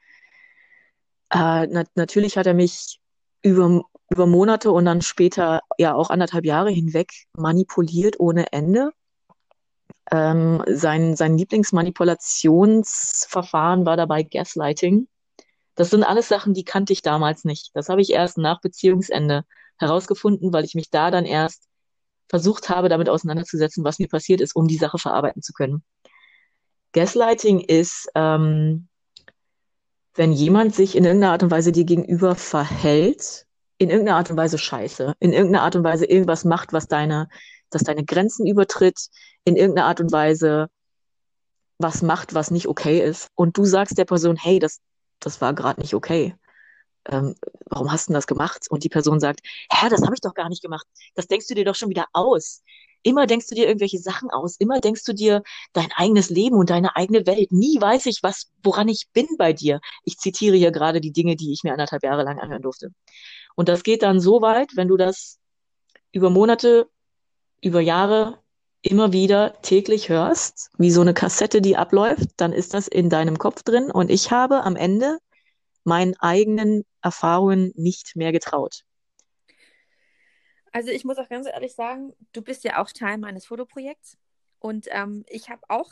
Äh, 1.31 1.69
na 1.69 1.85
natürlich 1.95 2.37
hat 2.37 2.49
er 2.49 2.55
mich 2.55 2.99
über 3.43 3.85
über 4.11 4.27
Monate 4.27 4.73
und 4.73 4.85
dann 4.85 5.03
später 5.03 5.61
ja 5.79 5.95
auch 5.95 6.11
anderthalb 6.11 6.45
Jahre 6.45 6.71
hinweg 6.71 7.13
manipuliert 7.35 8.19
ohne 8.21 8.53
Ende. 8.53 8.91
Ähm, 10.11 10.63
sein, 10.67 11.17
sein 11.17 11.39
Lieblingsmanipulationsverfahren 11.39 13.87
war 13.87 13.97
dabei 13.97 14.25
Gaslighting. 14.25 15.07
Das 15.75 15.91
sind 15.91 16.05
alles 16.05 16.29
Sachen, 16.29 16.55
die 16.55 16.65
kannte 16.65 16.93
ich 16.93 17.03
damals 17.03 17.45
nicht. 17.45 17.71
Das 17.75 17.89
habe 17.89 18.01
ich 18.01 18.11
erst 18.13 18.39
nach 18.39 18.61
Beziehungsende 18.61 19.45
herausgefunden, 19.79 20.53
weil 20.53 20.65
ich 20.65 20.75
mich 20.75 20.91
da 20.91 21.11
dann 21.11 21.25
erst 21.25 21.69
versucht 22.29 22.69
habe, 22.69 22.89
damit 22.89 23.09
auseinanderzusetzen, 23.09 23.85
was 23.85 23.99
mir 23.99 24.09
passiert 24.09 24.41
ist, 24.41 24.55
um 24.57 24.67
die 24.67 24.77
Sache 24.77 24.99
verarbeiten 24.99 25.43
zu 25.43 25.53
können. 25.53 25.83
Gaslighting 26.93 27.61
ist, 27.61 28.09
ähm, 28.15 28.89
wenn 30.15 30.33
jemand 30.33 30.75
sich 30.75 30.95
in 30.95 31.05
irgendeiner 31.05 31.33
Art 31.33 31.43
und 31.43 31.51
Weise 31.51 31.73
dir 31.73 31.85
gegenüber 31.85 32.35
verhält, 32.35 33.47
in 33.79 33.91
irgendeiner 33.91 34.19
Art 34.19 34.31
und 34.31 34.37
Weise 34.37 34.59
scheiße, 34.59 35.15
in 35.19 35.33
irgendeiner 35.33 35.65
Art 35.65 35.77
und 35.77 35.85
Weise 35.85 36.05
irgendwas 36.05 36.45
macht, 36.45 36.73
was 36.73 36.87
deine, 36.87 37.29
dass 37.71 37.83
deine 37.83 38.05
Grenzen 38.05 38.47
übertritt, 38.47 39.09
in 39.45 39.57
irgendeiner 39.57 39.89
Art 39.89 40.01
und 40.01 40.13
Weise 40.13 40.69
was 41.79 42.03
macht, 42.03 42.35
was 42.35 42.51
nicht 42.51 42.69
okay 42.69 43.01
ist. 43.01 43.29
Und 43.35 43.57
du 43.57 43.65
sagst 43.65 43.99
der 43.99 44.05
Person, 44.05 44.37
hey, 44.37 44.59
das, 44.59 44.81
das 45.25 45.41
war 45.41 45.55
gerade 45.55 45.81
nicht 45.81 45.95
okay. 45.95 46.35
Ähm, 47.09 47.35
warum 47.67 47.91
hast 47.91 48.09
du 48.09 48.13
das 48.13 48.27
gemacht? 48.27 48.67
Und 48.71 48.85
die 48.85 48.89
Person 48.89 49.19
sagt, 49.19 49.41
hä, 49.71 49.89
das 49.89 50.03
habe 50.03 50.15
ich 50.15 50.21
doch 50.21 50.35
gar 50.35 50.49
nicht 50.49 50.63
gemacht. 50.63 50.87
Das 51.15 51.27
denkst 51.27 51.49
du 51.49 51.55
dir 51.55 51.65
doch 51.65 51.75
schon 51.75 51.89
wieder 51.89 52.07
aus. 52.13 52.63
Immer 53.03 53.27
denkst 53.27 53.49
du 53.49 53.57
dir 53.57 53.67
irgendwelche 53.67 53.99
Sachen 53.99 54.31
aus. 54.31 54.57
Immer 54.57 54.81
denkst 54.81 55.05
du 55.05 55.13
dir 55.13 55.43
dein 55.73 55.91
eigenes 55.97 56.31
Leben 56.31 56.57
und 56.57 56.71
deine 56.71 56.95
eigene 56.95 57.27
Welt. 57.27 57.51
Nie 57.51 57.81
weiß 57.81 58.07
ich, 58.07 58.21
was, 58.23 58.53
woran 58.63 58.89
ich 58.89 59.09
bin 59.13 59.27
bei 59.39 59.53
dir. 59.53 59.81
Ich 60.05 60.19
zitiere 60.19 60.57
hier 60.57 60.71
gerade 60.71 61.01
die 61.01 61.13
Dinge, 61.13 61.35
die 61.35 61.53
ich 61.53 61.65
mir 61.65 61.73
anderthalb 61.73 62.05
Jahre 62.05 62.23
lang 62.23 62.39
anhören 62.39 62.63
durfte. 62.63 62.93
Und 63.57 63.69
das 63.69 63.83
geht 63.83 64.03
dann 64.03 64.21
so 64.21 64.41
weit, 64.41 64.77
wenn 64.77 64.89
du 64.89 64.97
das 64.97 65.39
über 66.13 66.31
Monate, 66.31 66.89
über 67.61 67.81
Jahre 67.81 68.42
immer 68.83 69.13
wieder 69.13 69.61
täglich 69.63 70.09
hörst, 70.09 70.71
wie 70.79 70.91
so 70.91 71.01
eine 71.01 71.15
Kassette, 71.15 71.61
die 71.61 71.77
abläuft, 71.77 72.31
dann 72.37 72.53
ist 72.53 72.75
das 72.75 72.89
in 72.89 73.09
deinem 73.09 73.39
Kopf 73.39 73.63
drin. 73.63 73.91
Und 73.91 74.11
ich 74.11 74.31
habe 74.31 74.65
am 74.65 74.77
Ende 74.77 75.19
meinen 75.85 76.15
eigenen 76.19 76.85
Erfahrungen 77.01 77.73
nicht 77.77 78.17
mehr 78.17 78.33
getraut. 78.33 78.85
Also 80.73 80.91
ich 80.91 81.05
muss 81.05 81.19
auch 81.19 81.29
ganz 81.29 81.47
ehrlich 81.47 81.75
sagen, 81.75 82.13
du 82.33 82.43
bist 82.43 82.65
ja 82.65 82.83
auch 82.83 82.91
Teil 82.91 83.19
meines 83.19 83.47
Fotoprojekts. 83.47 84.17
Und 84.59 84.87
ähm, 84.91 85.25
ich 85.29 85.49
habe 85.49 85.63
auch 85.69 85.91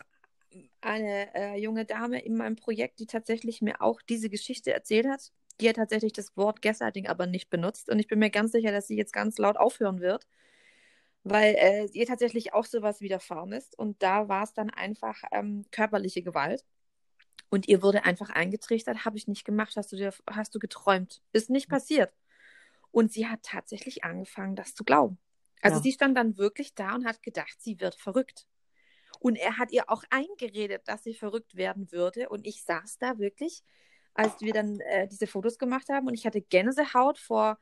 eine 0.81 1.35
äh, 1.35 1.61
junge 1.61 1.85
Dame 1.85 2.21
in 2.25 2.37
meinem 2.37 2.57
Projekt, 2.57 2.99
die 2.99 3.07
tatsächlich 3.07 3.63
mir 3.63 3.83
auch 3.83 4.01
diese 4.03 4.31
Geschichte 4.31 4.73
erzählt 4.73 5.07
hat 5.07 5.33
die 5.61 5.69
hat 5.69 5.77
tatsächlich 5.77 6.13
das 6.13 6.37
Wort 6.37 6.63
Gaslighting 6.63 7.07
aber 7.07 7.27
nicht 7.27 7.51
benutzt. 7.51 7.91
Und 7.91 7.99
ich 7.99 8.09
bin 8.09 8.19
mir 8.19 8.31
ganz 8.31 8.53
sicher, 8.53 8.73
dass 8.73 8.87
sie 8.87 8.97
jetzt 8.97 9.13
ganz 9.13 9.39
laut 9.39 9.57
aufhören 9.57 10.01
wird, 10.01 10.27
weil 11.25 11.55
äh, 11.57 11.87
ihr 11.93 12.07
tatsächlich 12.07 12.55
auch 12.55 12.65
sowas 12.65 13.01
widerfahren 13.01 13.53
ist. 13.53 13.79
Und 13.79 14.03
da 14.03 14.29
war 14.29 14.45
es 14.45 14.53
dann 14.53 14.71
einfach 14.71 15.23
ähm, 15.33 15.65
körperliche 15.71 16.23
Gewalt. 16.23 16.65
Und 17.51 17.69
ihr 17.69 17.83
wurde 17.83 18.05
einfach 18.05 18.31
eingetrichtert, 18.31 19.05
habe 19.05 19.17
ich 19.17 19.27
nicht 19.27 19.45
gemacht, 19.45 19.75
hast 19.77 19.93
du 19.93 19.97
dir, 19.97 20.15
hast 20.31 20.55
du 20.55 20.59
geträumt. 20.59 21.21
Ist 21.33 21.51
nicht 21.51 21.69
passiert. 21.69 22.13
Und 22.93 23.13
sie 23.13 23.27
hat 23.27 23.43
tatsächlich 23.43 24.05
angefangen, 24.05 24.57
das 24.57 24.75
zu 24.75 24.85
glauben. 24.85 25.19
Also 25.61 25.77
ja. 25.77 25.83
sie 25.83 25.93
stand 25.93 26.17
dann 26.17 26.39
wirklich 26.39 26.75
da 26.75 26.95
und 26.95 27.05
hat 27.05 27.23
gedacht, 27.23 27.57
sie 27.61 27.81
wird 27.81 27.95
verrückt. 27.95 28.47
Und 29.19 29.37
er 29.37 29.59
hat 29.59 29.73
ihr 29.73 29.91
auch 29.91 30.05
eingeredet, 30.11 30.83
dass 30.87 31.05
sie 31.05 31.15
verrückt 31.15 31.55
werden 31.55 31.93
würde. 31.93 32.29
Und 32.29 32.47
ich 32.47 32.63
saß 32.63 32.99
da 32.99 33.19
wirklich, 33.19 33.63
als 34.15 34.41
wir 34.41 34.53
dann 34.53 34.81
äh, 34.81 35.07
diese 35.09 35.27
Fotos 35.27 35.59
gemacht 35.59 35.89
haben, 35.91 36.07
und 36.07 36.15
ich 36.15 36.27
hatte 36.27 36.41
Gänsehaut 36.41 37.19
vor, 37.19 37.59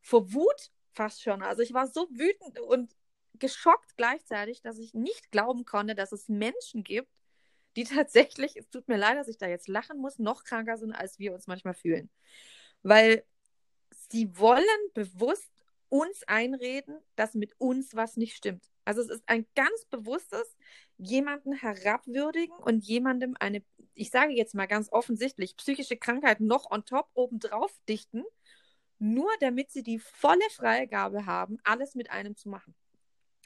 vor 0.00 0.32
Wut 0.32 0.70
fast 0.94 1.22
schon. 1.22 1.42
Also 1.42 1.62
ich 1.62 1.74
war 1.74 1.86
so 1.86 2.08
wütend 2.10 2.58
und 2.60 2.94
geschockt 3.34 3.96
gleichzeitig, 3.96 4.62
dass 4.62 4.78
ich 4.78 4.94
nicht 4.94 5.30
glauben 5.30 5.64
konnte, 5.64 5.94
dass 5.94 6.12
es 6.12 6.28
Menschen 6.28 6.84
gibt, 6.84 7.10
die 7.76 7.84
tatsächlich, 7.84 8.56
es 8.56 8.68
tut 8.70 8.88
mir 8.88 8.96
leid, 8.96 9.16
dass 9.16 9.28
ich 9.28 9.38
da 9.38 9.48
jetzt 9.48 9.68
lachen 9.68 9.98
muss, 9.98 10.18
noch 10.18 10.44
kranker 10.44 10.76
sind, 10.76 10.92
als 10.92 11.18
wir 11.18 11.32
uns 11.32 11.46
manchmal 11.46 11.74
fühlen. 11.74 12.10
Weil 12.82 13.24
sie 14.10 14.36
wollen 14.38 14.64
bewusst 14.94 15.50
uns 15.88 16.22
einreden, 16.26 16.98
dass 17.16 17.34
mit 17.34 17.54
uns 17.58 17.94
was 17.94 18.16
nicht 18.16 18.34
stimmt. 18.34 18.64
Also 18.84 19.02
es 19.02 19.10
ist 19.10 19.22
ein 19.26 19.46
ganz 19.54 19.84
bewusstes 19.90 20.56
jemanden 20.96 21.52
herabwürdigen 21.52 22.56
und 22.56 22.84
jemandem 22.84 23.36
eine, 23.38 23.62
ich 23.94 24.10
sage 24.10 24.32
jetzt 24.32 24.54
mal 24.54 24.66
ganz 24.66 24.90
offensichtlich, 24.90 25.56
psychische 25.56 25.96
Krankheit 25.96 26.40
noch 26.40 26.70
on 26.70 26.84
top 26.84 27.10
obendrauf 27.14 27.72
dichten, 27.88 28.24
nur 28.98 29.30
damit 29.40 29.70
sie 29.70 29.82
die 29.82 29.98
volle 29.98 30.48
Freigabe 30.50 31.26
haben, 31.26 31.58
alles 31.64 31.94
mit 31.94 32.10
einem 32.10 32.36
zu 32.36 32.48
machen. 32.48 32.74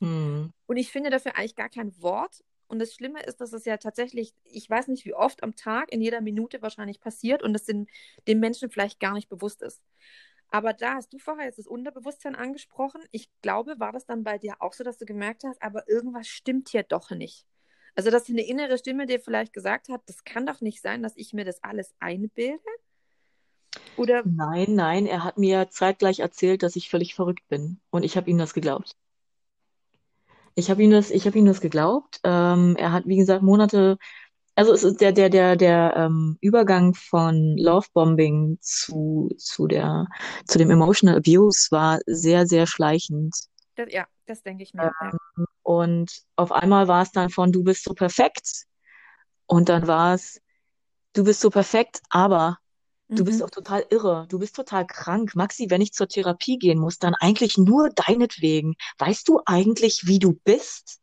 Mhm. 0.01 0.53
Und 0.67 0.77
ich 0.77 0.91
finde 0.91 1.11
dafür 1.11 1.37
eigentlich 1.37 1.57
gar 1.57 1.69
kein 1.69 2.01
Wort. 2.03 2.45
Und 2.69 2.81
das 2.81 2.95
Schlimme 2.95 3.23
ist, 3.23 3.41
dass 3.41 3.53
es 3.53 3.65
ja 3.65 3.77
tatsächlich, 3.77 4.35
ich 4.43 4.69
weiß 4.69 4.89
nicht, 4.89 5.05
wie 5.05 5.15
oft 5.15 5.43
am 5.43 5.55
Tag, 5.55 5.93
in 5.93 6.01
jeder 6.01 6.21
Minute 6.21 6.63
wahrscheinlich 6.63 7.01
passiert 7.01 7.43
und 7.43 7.55
es 7.55 7.65
den 7.65 7.87
Menschen 8.27 8.71
vielleicht 8.71 8.99
gar 8.99 9.13
nicht 9.13 9.29
bewusst 9.29 9.63
ist. 9.63 9.83
Aber 10.49 10.73
da 10.73 10.95
hast 10.95 11.13
du 11.13 11.19
vorher 11.19 11.47
jetzt 11.47 11.59
das 11.59 11.67
Unterbewusstsein 11.67 12.35
angesprochen. 12.35 13.03
Ich 13.11 13.29
glaube, 13.43 13.79
war 13.79 13.93
das 13.93 14.07
dann 14.07 14.25
bei 14.25 14.39
dir 14.39 14.57
auch 14.61 14.73
so, 14.73 14.85
dass 14.85 14.99
du 14.99 15.05
gemerkt 15.05 15.45
hast, 15.45 15.61
aber 15.63 15.89
irgendwas 15.89 16.29
stimmt 16.29 16.69
hier 16.69 16.83
doch 16.83 17.11
nicht. 17.11 17.47
Also, 17.95 18.11
dass 18.11 18.29
eine 18.29 18.47
innere 18.47 18.79
Stimme 18.79 19.07
dir 19.07 19.21
vielleicht 19.21 19.53
gesagt 19.53 19.89
hat, 19.89 20.03
das 20.07 20.25
kann 20.25 20.45
doch 20.45 20.61
nicht 20.61 20.83
sein, 20.83 21.03
dass 21.03 21.17
ich 21.17 21.33
mir 21.33 21.45
das 21.45 21.63
alles 21.63 21.95
einbilde. 21.99 22.61
Oder? 23.97 24.23
Nein, 24.27 24.75
nein, 24.75 25.07
er 25.07 25.25
hat 25.25 25.39
mir 25.39 25.71
zeitgleich 25.71 26.21
erzählt, 26.21 26.63
dass 26.63 26.77
ich 26.77 26.91
völlig 26.91 27.15
verrückt 27.15 27.47
bin. 27.49 27.81
Und 27.91 28.05
ich 28.05 28.17
habe 28.17 28.31
ihm 28.31 28.39
das 28.39 28.55
geglaubt. 28.55 28.97
Ich 30.57 30.71
habe 30.71 30.83
ihm 30.83 30.91
das, 30.91 31.11
ich 31.11 31.27
habe 31.27 31.39
ihm 31.39 31.47
das 31.47 31.61
geglaubt. 31.61 32.19
Ähm, 32.25 32.75
er 32.77 32.91
hat, 32.91 33.07
wie 33.07 33.17
gesagt, 33.17 33.43
Monate 33.43 33.99
also 34.57 34.73
es 34.73 34.85
ist 34.85 35.03
der, 35.03 35.13
der, 35.13 35.29
der, 35.29 35.55
der 35.55 35.95
ähm, 35.97 36.39
Übergang 36.41 36.95
von 36.95 37.59
Lovebombing 37.59 38.57
zu, 38.63 39.31
zu 39.37 39.67
der, 39.67 40.07
zu 40.47 40.57
dem 40.57 40.71
Emotional 40.71 41.19
Abuse 41.19 41.69
war 41.71 42.01
sehr, 42.07 42.47
sehr 42.47 42.67
schleichend. 42.67 43.37
Das, 43.75 43.93
ja, 43.93 44.07
das 44.25 44.43
denke 44.43 44.63
ich 44.63 44.73
mir. 44.73 44.91
Ähm. 45.03 45.47
Und 45.63 46.23
auf 46.37 46.53
einmal 46.53 46.89
war 46.89 47.03
es 47.03 47.13
dann 47.13 47.29
von, 47.29 47.53
du 47.53 47.63
bist 47.65 47.85
so 47.85 47.93
perfekt. 47.93 48.65
Und 49.45 49.69
dann 49.69 49.87
war 49.87 50.15
es, 50.15 50.41
du 51.13 51.25
bist 51.25 51.41
so 51.41 51.51
perfekt, 51.51 52.01
aber 52.09 52.57
du 53.09 53.23
mhm. 53.23 53.27
bist 53.27 53.43
auch 53.43 53.51
total 53.51 53.85
irre. 53.91 54.27
Du 54.29 54.39
bist 54.39 54.57
total 54.57 54.87
krank. 54.87 55.35
Maxi, 55.35 55.71
wenn 55.71 55.81
ich 55.81 55.93
zur 55.93 56.09
Therapie 56.09 56.59
gehen 56.59 56.79
muss, 56.79 56.99
dann 56.99 57.15
eigentlich 57.15 57.59
nur 57.59 57.91
deinetwegen. 57.91 58.75
Weißt 58.99 59.29
du 59.29 59.41
eigentlich, 59.47 60.07
wie 60.07 60.19
du 60.19 60.33
bist? 60.45 61.01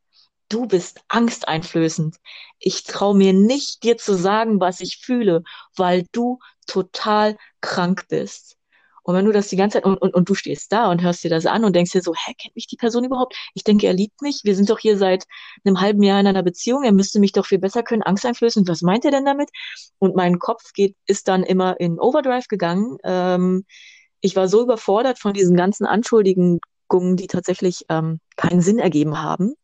du 0.53 0.67
bist 0.67 1.01
angsteinflößend. 1.07 2.17
Ich 2.59 2.83
traue 2.83 3.15
mir 3.15 3.33
nicht, 3.33 3.83
dir 3.83 3.97
zu 3.97 4.13
sagen, 4.13 4.59
was 4.59 4.81
ich 4.81 4.97
fühle, 4.97 5.43
weil 5.75 6.05
du 6.11 6.39
total 6.67 7.37
krank 7.61 8.05
bist. 8.07 8.57
Und 9.03 9.15
wenn 9.15 9.25
du 9.25 9.31
das 9.31 9.49
die 9.49 9.57
ganze 9.57 9.77
Zeit 9.77 9.85
und, 9.85 9.97
und, 9.97 10.13
und 10.13 10.29
du 10.29 10.33
stehst 10.33 10.71
da 10.71 10.89
und 10.89 11.01
hörst 11.01 11.23
dir 11.23 11.29
das 11.29 11.45
an 11.45 11.65
und 11.65 11.75
denkst 11.75 11.91
dir 11.91 12.01
so, 12.01 12.13
hä, 12.13 12.33
kennt 12.37 12.55
mich 12.55 12.67
die 12.67 12.77
Person 12.77 13.03
überhaupt? 13.03 13.35
Ich 13.53 13.63
denke, 13.63 13.87
er 13.87 13.93
liebt 13.93 14.21
mich. 14.21 14.41
Wir 14.43 14.55
sind 14.55 14.69
doch 14.69 14.79
hier 14.79 14.97
seit 14.97 15.25
einem 15.65 15.81
halben 15.81 16.03
Jahr 16.03 16.19
in 16.19 16.27
einer 16.27 16.43
Beziehung. 16.43 16.83
Er 16.83 16.93
müsste 16.93 17.19
mich 17.19 17.33
doch 17.33 17.45
viel 17.45 17.59
besser 17.59 17.83
können, 17.83 18.01
Angst 18.01 18.25
einflößen. 18.25 18.67
Was 18.67 18.81
meint 18.81 19.05
er 19.05 19.11
denn 19.11 19.25
damit? 19.25 19.49
Und 19.99 20.15
mein 20.15 20.39
Kopf 20.39 20.73
geht, 20.73 20.95
ist 21.05 21.27
dann 21.27 21.43
immer 21.43 21.79
in 21.79 21.99
Overdrive 21.99 22.47
gegangen. 22.47 22.97
Ähm, 23.03 23.65
ich 24.21 24.35
war 24.37 24.47
so 24.47 24.61
überfordert 24.61 25.19
von 25.19 25.33
diesen 25.33 25.57
ganzen 25.57 25.85
Anschuldigungen, 25.85 26.61
die 26.91 27.27
tatsächlich 27.27 27.85
ähm, 27.89 28.19
keinen 28.37 28.61
Sinn 28.61 28.79
ergeben 28.79 29.21
haben. 29.21 29.55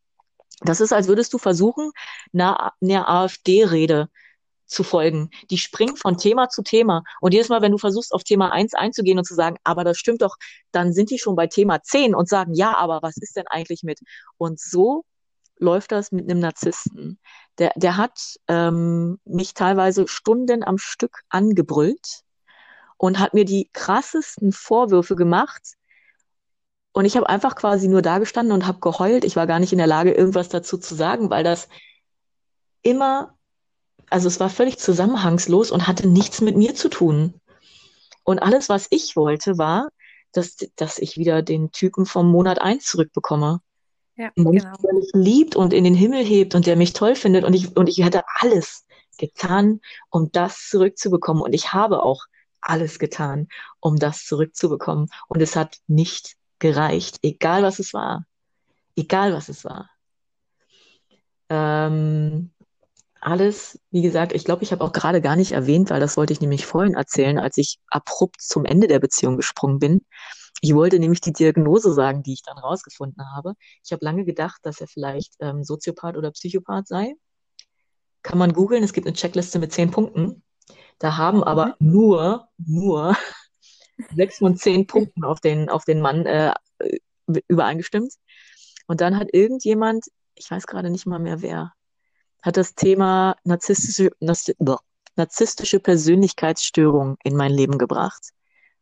Das 0.62 0.82
ist, 0.82 0.92
als 0.92 1.08
würdest 1.08 1.34
du 1.34 1.38
versuchen, 1.38 1.92
einer, 2.34 2.74
einer 2.82 3.08
AfD-Rede 3.08 4.10
zu 4.70 4.84
folgen. 4.84 5.30
Die 5.50 5.58
springt 5.58 6.00
von 6.00 6.18
Thema 6.18 6.50
zu 6.50 6.62
Thema. 6.62 7.04
Und 7.22 7.34
jedes 7.34 7.50
Mal, 7.50 7.62
wenn 7.62 7.72
du 7.72 7.78
versuchst, 7.78 8.14
auf 8.14 8.24
Thema 8.24 8.52
1 8.52 8.74
einzugehen 8.74 9.18
und 9.18 9.26
zu 9.26 9.36
sagen, 9.36 9.58
aber 9.64 9.84
das 9.84 9.98
stimmt 9.98 10.22
doch, 10.22 10.38
dann 10.72 10.94
sind 10.94 11.10
die 11.10 11.20
schon 11.20 11.36
bei 11.36 11.48
Thema 11.48 11.82
10 11.82 12.16
und 12.16 12.30
sagen, 12.30 12.54
ja, 12.54 12.78
aber 12.78 13.02
was 13.02 13.18
ist 13.18 13.36
denn 13.36 13.48
eigentlich 13.48 13.84
mit? 13.84 14.00
Und 14.38 14.60
so 14.60 15.04
läuft 15.58 15.92
das 15.92 16.12
mit 16.12 16.30
einem 16.30 16.40
Narzissten. 16.40 17.20
Der, 17.58 17.72
der 17.76 17.98
hat 17.98 18.38
ähm, 18.48 19.20
mich 19.26 19.54
teilweise 19.54 20.08
Stunden 20.08 20.64
am 20.64 20.78
Stück 20.78 21.22
angebrüllt 21.30 22.22
und 22.98 23.20
hat 23.20 23.34
mir 23.34 23.46
die 23.46 23.70
krassesten 23.74 24.54
Vorwürfe 24.54 25.16
gemacht, 25.16 25.76
und 26.92 27.06
ich 27.06 27.16
habe 27.16 27.30
einfach 27.30 27.56
quasi 27.56 27.88
nur 27.88 28.02
da 28.02 28.18
gestanden 28.18 28.54
und 28.54 28.68
habe 28.68 28.80
geheult. 28.80 29.24
Ich 29.24 29.36
war 29.36 29.48
gar 29.48 29.60
nicht 29.60 29.72
in 29.72 29.78
der 29.78 29.88
Lage, 29.88 30.12
irgendwas 30.12 30.50
dazu 30.50 30.78
zu 30.78 30.96
sagen, 30.96 31.30
weil 31.30 31.44
das 31.44 31.70
immer, 32.82 33.38
also 34.10 34.28
es 34.28 34.40
war 34.40 34.50
völlig 34.50 34.80
zusammenhangslos 34.80 35.72
und 35.72 35.88
hatte 35.88 36.08
nichts 36.08 36.42
mit 36.42 36.58
mir 36.58 36.76
zu 36.76 36.90
tun. 36.90 37.34
Und 38.24 38.40
alles, 38.40 38.70
was 38.70 38.88
ich 38.90 39.16
wollte, 39.16 39.58
war, 39.58 39.90
dass, 40.32 40.58
dass 40.76 41.00
ich 41.00 41.18
wieder 41.18 41.42
den 41.42 41.72
Typen 41.72 42.06
vom 42.06 42.32
Monat 42.32 42.62
eins 42.62 42.86
zurückbekomme. 42.86 43.62
Ja, 44.16 44.32
genau. 44.36 44.52
Der 44.52 44.94
mich 44.94 45.10
liebt 45.14 45.56
und 45.56 45.74
in 45.74 45.84
den 45.84 45.96
Himmel 45.96 46.24
hebt 46.24 46.54
und 46.54 46.66
der 46.66 46.76
mich 46.76 46.94
toll 46.94 47.16
findet. 47.16 47.44
Und 47.46 47.54
ich, 47.54 47.76
und 47.76 47.88
ich 47.88 48.04
hätte 48.04 48.24
alles 48.40 48.86
getan, 49.18 49.80
um 50.10 50.32
das 50.32 50.68
zurückzubekommen. 50.70 51.42
Und 51.42 51.54
ich 51.54 51.74
habe 51.74 52.04
auch 52.04 52.26
alles 52.62 53.00
getan, 53.00 53.48
um 53.80 53.96
das 53.96 54.26
zurückzubekommen. 54.26 55.08
Und 55.28 55.42
es 55.42 55.56
hat 55.56 55.78
nicht 55.88 56.36
gereicht, 56.60 57.20
egal 57.22 57.64
was 57.64 57.80
es 57.80 57.94
war. 57.94 58.26
Egal 58.96 59.34
was 59.34 59.50
es 59.50 59.64
war. 59.64 59.90
Ähm, 61.50 62.52
alles, 63.22 63.80
wie 63.92 64.02
gesagt, 64.02 64.34
ich 64.34 64.46
glaube, 64.46 64.64
ich 64.64 64.72
habe 64.72 64.84
auch 64.84 64.92
gerade 64.92 65.22
gar 65.22 65.36
nicht 65.36 65.52
erwähnt, 65.52 65.90
weil 65.90 66.00
das 66.00 66.18
wollte 66.18 66.34
ich 66.34 66.42
nämlich 66.42 66.66
vorhin 66.66 66.96
erzählen, 66.96 67.38
als 67.38 67.58
ich 67.58 67.80
abrupt 67.88 68.42
zum 68.42 68.66
Ende 68.66 68.88
der 68.88 69.00
Beziehung 69.00 69.38
gesprungen 69.38 69.80
bin. 69.80 70.06
Ich 70.62 70.74
wollte 70.74 71.00
nämlich 71.00 71.22
die 71.22 71.34
Diagnose 71.34 71.94
sagen, 71.94 72.24
die 72.24 72.34
ich 72.34 72.44
dann 72.44 72.58
rausgefunden 72.58 73.24
habe. 73.36 73.54
Ich 73.84 73.92
habe 73.92 74.04
lange 74.04 74.26
gedacht, 74.26 74.60
dass 74.64 74.82
er 74.82 74.88
vielleicht 74.88 75.36
ähm, 75.40 75.64
Soziopath 75.64 76.18
oder 76.18 76.32
Psychopath 76.32 76.88
sei. 76.88 77.16
Kann 78.24 78.38
man 78.38 78.54
googeln, 78.54 78.84
es 78.84 78.94
gibt 78.94 79.08
eine 79.08 79.16
Checkliste 79.16 79.60
mit 79.60 79.72
zehn 79.72 79.92
Punkten. 79.92 80.44
Da 80.98 81.18
haben 81.18 81.44
aber 81.44 81.78
mhm. 81.80 81.92
nur, 81.92 82.48
nur 82.58 83.16
sechs 84.16 84.38
von 84.38 84.58
zehn 84.58 84.86
Punkten 84.88 85.24
auf 85.24 85.40
den, 85.40 85.70
auf 85.70 85.86
den 85.86 86.02
Mann 86.02 86.26
äh, 86.26 86.54
übereingestimmt. 87.48 88.14
Und 88.88 89.02
dann 89.02 89.18
hat 89.18 89.30
irgendjemand, 89.34 90.06
ich 90.36 90.50
weiß 90.50 90.68
gerade 90.68 90.90
nicht 90.90 91.06
mal 91.06 91.20
mehr 91.20 91.42
wer, 91.42 91.74
hat 92.42 92.58
das 92.58 92.76
Thema 92.76 93.36
narzisstische, 93.44 94.12
narzisstische 95.16 95.80
Persönlichkeitsstörung 95.80 97.18
in 97.24 97.36
mein 97.36 97.52
Leben 97.52 97.78
gebracht. 97.78 98.32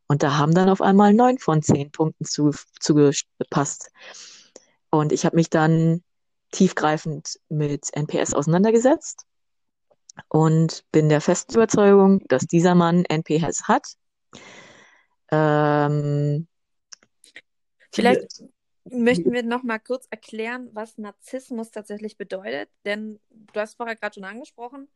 Und 0.08 0.24
da 0.24 0.38
haben 0.38 0.54
dann 0.54 0.70
auf 0.70 0.82
einmal 0.82 1.14
neun 1.14 1.38
von 1.38 1.62
zehn 1.62 1.92
Punkten 1.92 2.26
zu, 2.26 2.52
zugepasst. 2.80 3.92
Und 4.90 5.12
ich 5.12 5.26
habe 5.26 5.36
mich 5.36 5.50
dann 5.50 6.04
tiefgreifend 6.52 7.40
mit 7.50 7.90
NPS 7.94 8.34
auseinandergesetzt 8.34 9.26
und 10.30 10.86
bin 10.92 11.10
der 11.10 11.20
festen 11.20 11.56
Überzeugung, 11.56 12.26
dass 12.30 12.46
dieser 12.46 12.74
Mann 12.74 13.04
NPS 13.06 13.68
hat 13.68 13.86
ähm, 15.32 16.48
Vielleicht 17.92 18.44
möchten 18.92 19.32
wir 19.32 19.44
noch 19.44 19.64
mal 19.64 19.80
kurz 19.80 20.08
erklären, 20.10 20.70
was 20.74 20.98
Narzissmus 20.98 21.72
tatsächlich 21.72 22.18
bedeutet, 22.18 22.70
denn 22.86 23.20
du 23.30 23.60
hast 23.60 23.76
vorher 23.76 23.96
gerade 23.96 24.16
schon 24.16 24.24
angesprochen, 24.24 24.88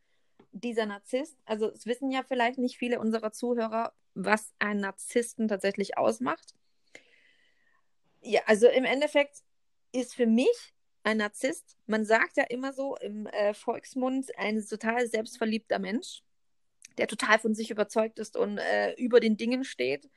dieser 0.51 0.85
Narzisst, 0.85 1.37
also 1.45 1.69
es 1.69 1.85
wissen 1.85 2.11
ja 2.11 2.23
vielleicht 2.23 2.57
nicht 2.57 2.77
viele 2.77 2.99
unserer 2.99 3.31
Zuhörer, 3.31 3.93
was 4.13 4.53
ein 4.59 4.77
Narzissten 4.79 5.47
tatsächlich 5.47 5.97
ausmacht. 5.97 6.55
Ja, 8.21 8.41
also 8.45 8.67
im 8.67 8.83
Endeffekt 8.83 9.43
ist 9.93 10.13
für 10.13 10.27
mich 10.27 10.73
ein 11.03 11.17
Narzisst, 11.17 11.77
man 11.87 12.05
sagt 12.05 12.37
ja 12.37 12.43
immer 12.43 12.73
so 12.73 12.95
im 12.97 13.25
äh, 13.27 13.53
Volksmund, 13.53 14.37
ein 14.37 14.63
total 14.65 15.07
selbstverliebter 15.07 15.79
Mensch, 15.79 16.23
der 16.97 17.07
total 17.07 17.39
von 17.39 17.55
sich 17.55 17.71
überzeugt 17.71 18.19
ist 18.19 18.37
und 18.37 18.57
äh, 18.57 18.93
über 18.93 19.19
den 19.19 19.37
Dingen 19.37 19.63
steht 19.63 20.09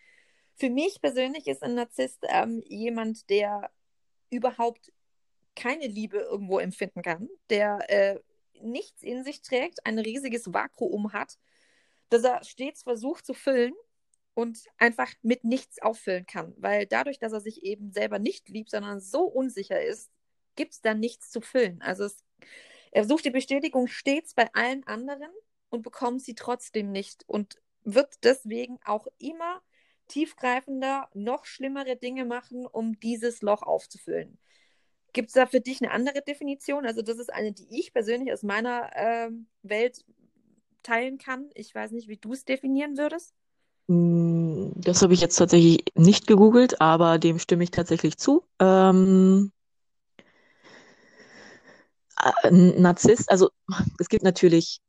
für 0.57 0.71
mich 0.71 1.01
persönlich 1.01 1.47
ist 1.47 1.62
ein 1.62 1.75
Narzisst 1.75 2.21
ähm, 2.29 2.62
jemand, 2.67 3.29
der 3.31 3.71
überhaupt 4.31 4.93
keine 5.55 5.87
Liebe 5.87 6.19
irgendwo 6.19 6.59
empfinden 6.59 7.03
kann, 7.03 7.29
der 7.51 7.79
äh, 7.88 8.21
nichts 8.61 9.03
in 9.03 9.25
sich 9.25 9.43
trägt, 9.43 9.85
ein 9.87 9.99
riesiges 9.99 10.53
Vakuum 10.53 11.12
hat, 11.12 11.38
das 12.09 12.25
er 12.25 12.43
stets 12.45 12.83
versucht 12.83 13.27
zu 13.27 13.35
füllen 13.35 13.75
und 14.35 14.64
einfach 14.79 15.12
mit 15.23 15.45
nichts 15.45 15.81
auffüllen 15.81 16.27
kann. 16.27 16.55
Weil 16.57 16.87
dadurch, 16.87 17.19
dass 17.19 17.33
er 17.33 17.40
sich 17.40 17.62
eben 17.62 17.93
selber 17.93 18.19
nicht 18.19 18.49
liebt, 18.49 18.71
sondern 18.71 19.01
so 19.01 19.23
unsicher 19.23 19.83
ist, 19.83 20.11
gibt 20.57 20.73
es 20.73 20.81
da 20.81 20.95
nichts 20.95 21.31
zu 21.31 21.40
füllen. 21.40 21.81
Also 21.83 22.05
es, 22.05 22.25
er 22.90 23.05
sucht 23.05 23.25
die 23.25 23.31
Bestätigung 23.31 23.87
stets 23.87 24.35
bei 24.35 24.53
allen 24.55 24.85
anderen 24.87 25.31
und 25.71 25.83
bekommt 25.83 26.23
sie 26.23 26.35
trotzdem 26.35 26.93
nicht 26.93 27.25
und 27.29 27.61
wird 27.83 28.25
deswegen 28.25 28.79
auch 28.85 29.07
immer 29.19 29.62
tiefgreifender, 30.09 31.09
noch 31.14 31.45
schlimmere 31.45 31.97
Dinge 31.97 32.25
machen, 32.25 32.67
um 32.67 32.99
dieses 33.01 33.43
Loch 33.43 33.62
aufzufüllen. 33.62 34.38
Gibt 35.12 35.29
es 35.29 35.35
da 35.35 35.47
für 35.47 35.61
dich 35.61 35.81
eine 35.81 35.93
andere 35.93 36.23
Definition? 36.23 36.87
Also 36.87 37.03
das 37.03 37.19
ist 37.19 37.33
eine, 37.33 37.53
die 37.53 37.67
ich 37.71 37.93
persönlich 37.93 38.33
aus 38.33 38.43
meiner 38.43 38.90
äh, 38.95 39.31
Welt 39.62 40.05
teilen 40.83 41.19
kann. 41.19 41.51
Ich 41.55 41.75
weiß 41.75 41.93
nicht, 41.93 42.09
wie 42.09 42.17
du 42.17 42.33
es 42.33 42.45
definieren 42.45 42.99
würdest. 42.99 43.33
Hm, 43.88 44.73
das 44.77 45.03
habe 45.03 45.14
ich 45.14 45.21
jetzt 45.21 45.37
tatsächlich 45.37 45.85
nicht 45.95 46.27
gegoogelt, 46.27 46.81
aber 46.81 47.19
dem 47.19 47.38
stimme 47.38 47.64
ich 47.64 47.71
tatsächlich 47.71 48.19
zu. 48.19 48.45
Ähm, 48.59 49.53
ein 52.17 52.81
Narzisst, 52.81 53.31
also 53.31 53.51
es 53.99 54.09
gibt 54.09 54.25
natürlich 54.25 54.81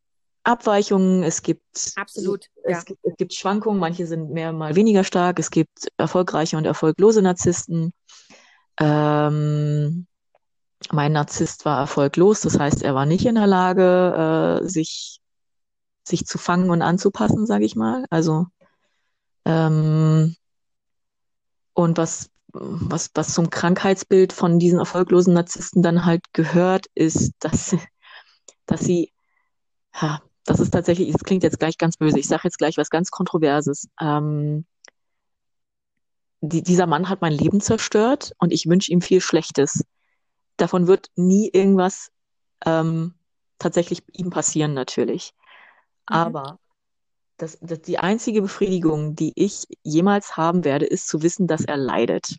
Abweichungen, 0.46 1.24
es 1.24 1.42
gibt, 1.42 1.94
Absolut, 1.96 2.46
es, 2.64 2.72
ja. 2.72 2.82
gibt, 2.84 3.00
es 3.04 3.18
gibt 3.18 3.34
Schwankungen, 3.34 3.80
manche 3.80 4.06
sind 4.06 4.32
mehr 4.32 4.54
mal 4.54 4.76
weniger 4.76 5.04
stark, 5.04 5.40
es 5.40 5.50
gibt 5.50 5.88
erfolgreiche 5.98 6.58
und 6.58 6.66
erfolglose 6.66 7.22
Narzissten. 7.22 7.94
Ähm, 8.80 10.06
mein 10.92 11.12
Narzisst 11.14 11.66
war 11.66 11.80
erfolglos, 11.80 12.42
das 12.42 12.60
heißt, 12.60 12.84
er 12.84 12.94
war 12.94 13.06
nicht 13.06 13.26
in 13.26 13.36
der 13.36 13.48
Lage, 13.48 14.62
äh, 14.62 14.68
sich, 14.68 15.20
sich 16.04 16.26
zu 16.26 16.38
fangen 16.38 16.70
und 16.70 16.82
anzupassen, 16.82 17.48
sage 17.48 17.66
ich 17.66 17.76
mal. 17.76 18.06
Also 18.10 18.46
ähm, 19.46 20.36
und 21.74 21.98
was, 21.98 22.30
was, 22.54 23.12
was 23.14 23.34
zum 23.34 23.50
Krankheitsbild 23.50 24.34
von 24.34 24.60
diesen 24.60 24.80
erfolglosen 24.80 25.34
Narzissten 25.34 25.82
dann 25.82 26.06
halt 26.06 26.34
gehört, 26.34 26.88
ist, 26.96 27.34
dass, 27.40 27.76
dass 28.66 28.82
sie, 28.82 29.12
ja, 30.00 30.22
das 30.46 30.60
ist 30.60 30.72
tatsächlich, 30.72 31.12
das 31.12 31.24
klingt 31.24 31.44
jetzt 31.44 31.60
gleich 31.60 31.78
ganz 31.78 31.98
böse, 31.98 32.20
ich 32.20 32.28
sage 32.28 32.44
jetzt 32.46 32.58
gleich 32.58 32.78
was 32.78 32.90
ganz 32.90 33.12
Kontroverses. 33.12 33.90
Ähm, 34.00 34.66
die, 36.42 36.62
dieser 36.62 36.86
Mann 36.86 37.10
hat 37.10 37.22
mein 37.22 37.34
Leben 37.34 37.60
zerstört 37.62 38.34
und 38.38 38.54
ich 38.54 38.68
wünsche 38.68 38.92
ihm 38.92 39.02
viel 39.02 39.22
Schlechtes. 39.22 39.84
Davon 40.58 40.88
wird 40.88 41.10
nie 41.16 41.50
irgendwas 41.52 42.12
ähm, 42.66 43.16
tatsächlich 43.58 44.04
ihm 44.14 44.30
passieren, 44.30 44.74
natürlich. 44.74 45.34
Mhm. 46.10 46.16
Aber 46.16 46.60
das, 47.38 47.58
das, 47.62 47.82
die 47.82 47.98
einzige 47.98 48.44
Befriedigung, 48.44 49.16
die 49.16 49.34
ich 49.36 49.66
jemals 49.84 50.38
haben 50.38 50.64
werde, 50.64 50.86
ist 50.86 51.08
zu 51.08 51.24
wissen, 51.24 51.48
dass 51.48 51.66
er 51.66 51.78
leidet. 51.78 52.38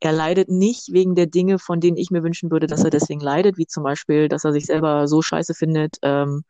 Er 0.00 0.12
leidet 0.12 0.48
nicht 0.48 0.92
wegen 0.92 1.14
der 1.14 1.26
Dinge, 1.26 1.58
von 1.58 1.80
denen 1.80 1.98
ich 1.98 2.10
mir 2.10 2.22
wünschen 2.22 2.50
würde, 2.50 2.66
dass 2.66 2.84
er 2.84 2.90
deswegen 2.90 3.20
leidet, 3.20 3.58
wie 3.58 3.66
zum 3.66 3.82
Beispiel, 3.82 4.28
dass 4.28 4.44
er 4.44 4.52
sich 4.52 4.64
selber 4.64 5.06
so 5.06 5.20
scheiße 5.20 5.54
findet 5.54 5.98
ähm, 6.02 6.42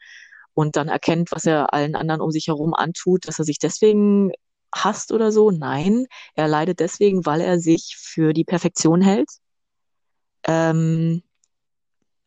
und 0.54 0.76
dann 0.76 0.88
erkennt, 0.88 1.32
was 1.32 1.44
er 1.46 1.74
allen 1.74 1.96
anderen 1.96 2.20
um 2.20 2.30
sich 2.30 2.46
herum 2.46 2.74
antut, 2.74 3.26
dass 3.26 3.40
er 3.40 3.44
sich 3.44 3.58
deswegen 3.58 4.30
hasst 4.72 5.12
oder 5.12 5.32
so. 5.32 5.50
Nein, 5.50 6.06
er 6.34 6.48
leidet 6.48 6.80
deswegen, 6.80 7.26
weil 7.26 7.40
er 7.40 7.58
sich 7.58 7.96
für 7.98 8.32
die 8.32 8.44
Perfektion 8.44 9.02
hält. 9.02 9.28
Ähm, 10.44 11.22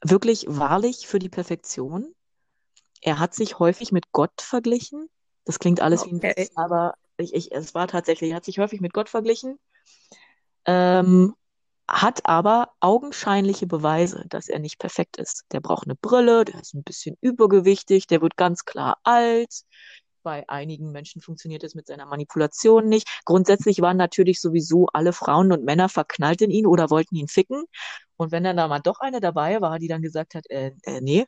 wirklich 0.02 0.46
wahrlich 0.50 1.08
für 1.08 1.20
die 1.20 1.30
Perfektion. 1.30 2.14
Er 3.02 3.20
hat 3.20 3.34
sich 3.34 3.60
häufig 3.60 3.92
mit 3.92 4.12
Gott 4.12 4.42
verglichen. 4.42 5.10
Das 5.46 5.60
klingt 5.60 5.82
alles 5.82 6.02
okay. 6.02 6.12
wie 6.12 6.16
ein 6.16 6.24
Witz, 6.24 6.52
aber 6.56 6.94
ich, 7.18 7.34
ich, 7.34 7.52
es 7.52 7.74
war 7.74 7.88
tatsächlich, 7.88 8.32
er 8.32 8.38
hat 8.38 8.46
sich 8.46 8.60
häufig 8.60 8.82
mit 8.82 8.94
Gott 8.94 9.10
verglichen. 9.10 9.60
Ähm, 10.66 11.36
hat 11.88 12.26
aber 12.26 12.72
augenscheinliche 12.80 13.68
Beweise, 13.68 14.26
dass 14.30 14.48
er 14.48 14.60
nicht 14.60 14.80
perfekt 14.80 15.18
ist. 15.18 15.44
Der 15.52 15.60
braucht 15.60 15.86
eine 15.86 15.96
Brille, 15.96 16.46
der 16.46 16.62
ist 16.62 16.74
ein 16.74 16.84
bisschen 16.84 17.18
übergewichtig, 17.22 18.08
der 18.08 18.22
wird 18.22 18.38
ganz 18.38 18.66
klar 18.66 18.98
alt. 19.04 19.64
Bei 20.24 20.48
einigen 20.48 20.92
Menschen 20.94 21.22
funktioniert 21.22 21.64
es 21.64 21.76
mit 21.76 21.88
seiner 21.88 22.06
Manipulation 22.06 22.88
nicht. 22.88 23.08
Grundsätzlich 23.26 23.82
waren 23.82 23.98
natürlich 23.98 24.40
sowieso 24.40 24.88
alle 24.94 25.12
Frauen 25.12 25.52
und 25.52 25.66
Männer 25.66 25.90
verknallt 25.90 26.42
in 26.42 26.52
ihn 26.52 26.66
oder 26.66 26.90
wollten 26.90 27.16
ihn 27.16 27.28
ficken. 27.28 27.66
Und 28.16 28.32
wenn 28.32 28.46
dann 28.46 28.58
da 28.58 28.70
mal 28.70 28.80
doch 28.80 29.00
eine 29.02 29.20
dabei 29.20 29.60
war, 29.60 29.80
die 29.80 29.90
dann 29.90 30.02
gesagt 30.02 30.36
hat, 30.36 30.50
äh, 30.50 30.72
äh, 30.84 31.02
nee, 31.02 31.26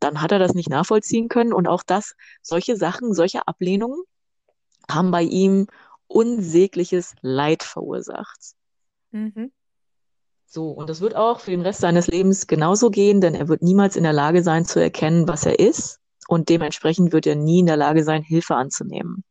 dann 0.00 0.20
hat 0.20 0.32
er 0.32 0.38
das 0.38 0.54
nicht 0.54 0.68
nachvollziehen 0.68 1.28
können. 1.28 1.54
Und 1.54 1.66
auch 1.66 1.82
das, 1.82 2.14
solche 2.42 2.76
Sachen, 2.76 3.14
solche 3.14 3.48
Ablehnungen 3.48 4.02
haben 4.90 5.10
bei 5.10 5.22
ihm 5.22 5.66
unsägliches 6.10 7.14
Leid 7.22 7.62
verursacht. 7.62 8.54
Mhm. 9.12 9.52
So, 10.46 10.70
und 10.70 10.90
das 10.90 11.00
wird 11.00 11.14
auch 11.14 11.40
für 11.40 11.52
den 11.52 11.60
Rest 11.60 11.80
seines 11.80 12.08
Lebens 12.08 12.48
genauso 12.48 12.90
gehen, 12.90 13.20
denn 13.20 13.36
er 13.36 13.48
wird 13.48 13.62
niemals 13.62 13.94
in 13.94 14.02
der 14.02 14.12
Lage 14.12 14.42
sein 14.42 14.64
zu 14.64 14.80
erkennen, 14.80 15.28
was 15.28 15.46
er 15.46 15.60
ist. 15.60 16.00
Und 16.26 16.48
dementsprechend 16.48 17.12
wird 17.12 17.26
er 17.26 17.36
nie 17.36 17.60
in 17.60 17.66
der 17.66 17.76
Lage 17.76 18.02
sein, 18.02 18.22
Hilfe 18.22 18.56
anzunehmen. 18.56 19.24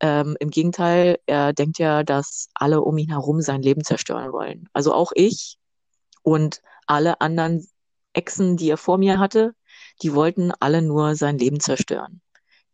Ähm, 0.00 0.36
Im 0.38 0.50
Gegenteil, 0.50 1.18
er 1.26 1.52
denkt 1.52 1.78
ja, 1.78 2.02
dass 2.02 2.48
alle 2.54 2.82
um 2.82 2.96
ihn 2.98 3.10
herum 3.10 3.40
sein 3.40 3.62
Leben 3.62 3.84
zerstören 3.84 4.32
wollen. 4.32 4.68
Also 4.72 4.92
auch 4.92 5.12
ich 5.14 5.58
und 6.22 6.62
alle 6.86 7.20
anderen 7.20 7.66
Exen, 8.12 8.56
die 8.56 8.70
er 8.70 8.78
vor 8.78 8.98
mir 8.98 9.18
hatte, 9.18 9.54
die 10.02 10.14
wollten 10.14 10.52
alle 10.60 10.82
nur 10.82 11.14
sein 11.14 11.38
Leben 11.38 11.60
zerstören. 11.60 12.20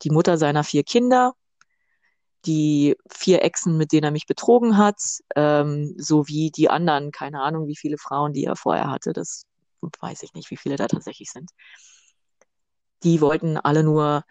Die 0.03 0.11
Mutter 0.11 0.39
seiner 0.39 0.65
vier 0.65 0.85
Kinder, 0.85 1.35
die 2.47 2.97
vier 3.11 3.43
Exen, 3.43 3.77
mit 3.77 3.93
denen 3.93 4.05
er 4.05 4.11
mich 4.11 4.27
betrogen 4.27 4.77
hat, 4.77 5.01
ähm, 5.35 5.95
sowie 5.99 6.51
die 6.51 6.71
anderen, 6.71 7.11
keine 7.11 7.43
Ahnung, 7.43 7.67
wie 7.67 7.77
viele 7.77 7.99
Frauen, 7.99 8.33
die 8.33 8.45
er 8.45 8.57
vorher 8.57 8.91
hatte, 8.91 9.13
das 9.13 9.45
weiß 10.01 10.23
ich 10.23 10.35
nicht, 10.35 10.51
wie 10.51 10.57
viele 10.57 10.77
da 10.77 10.87
tatsächlich 10.87 11.31
sind. 11.31 11.51
Die 13.03 13.21
wollten 13.21 13.57
alle 13.57 13.83
nur 13.83 14.25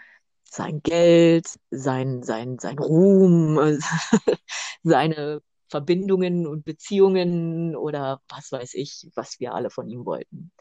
sein 0.44 0.82
Geld, 0.82 1.48
sein, 1.72 2.24
sein, 2.24 2.60
sein 2.60 2.80
Ruhm, 2.80 3.80
seine 4.84 5.42
Verbindungen 5.70 6.48
und 6.48 6.64
Beziehungen 6.66 7.76
oder 7.76 8.22
was 8.30 8.52
weiß 8.52 8.74
ich, 8.76 9.08
was 9.16 9.40
wir 9.40 9.54
alle 9.54 9.70
von 9.70 9.88
ihm 9.90 10.06
wollten. 10.06 10.52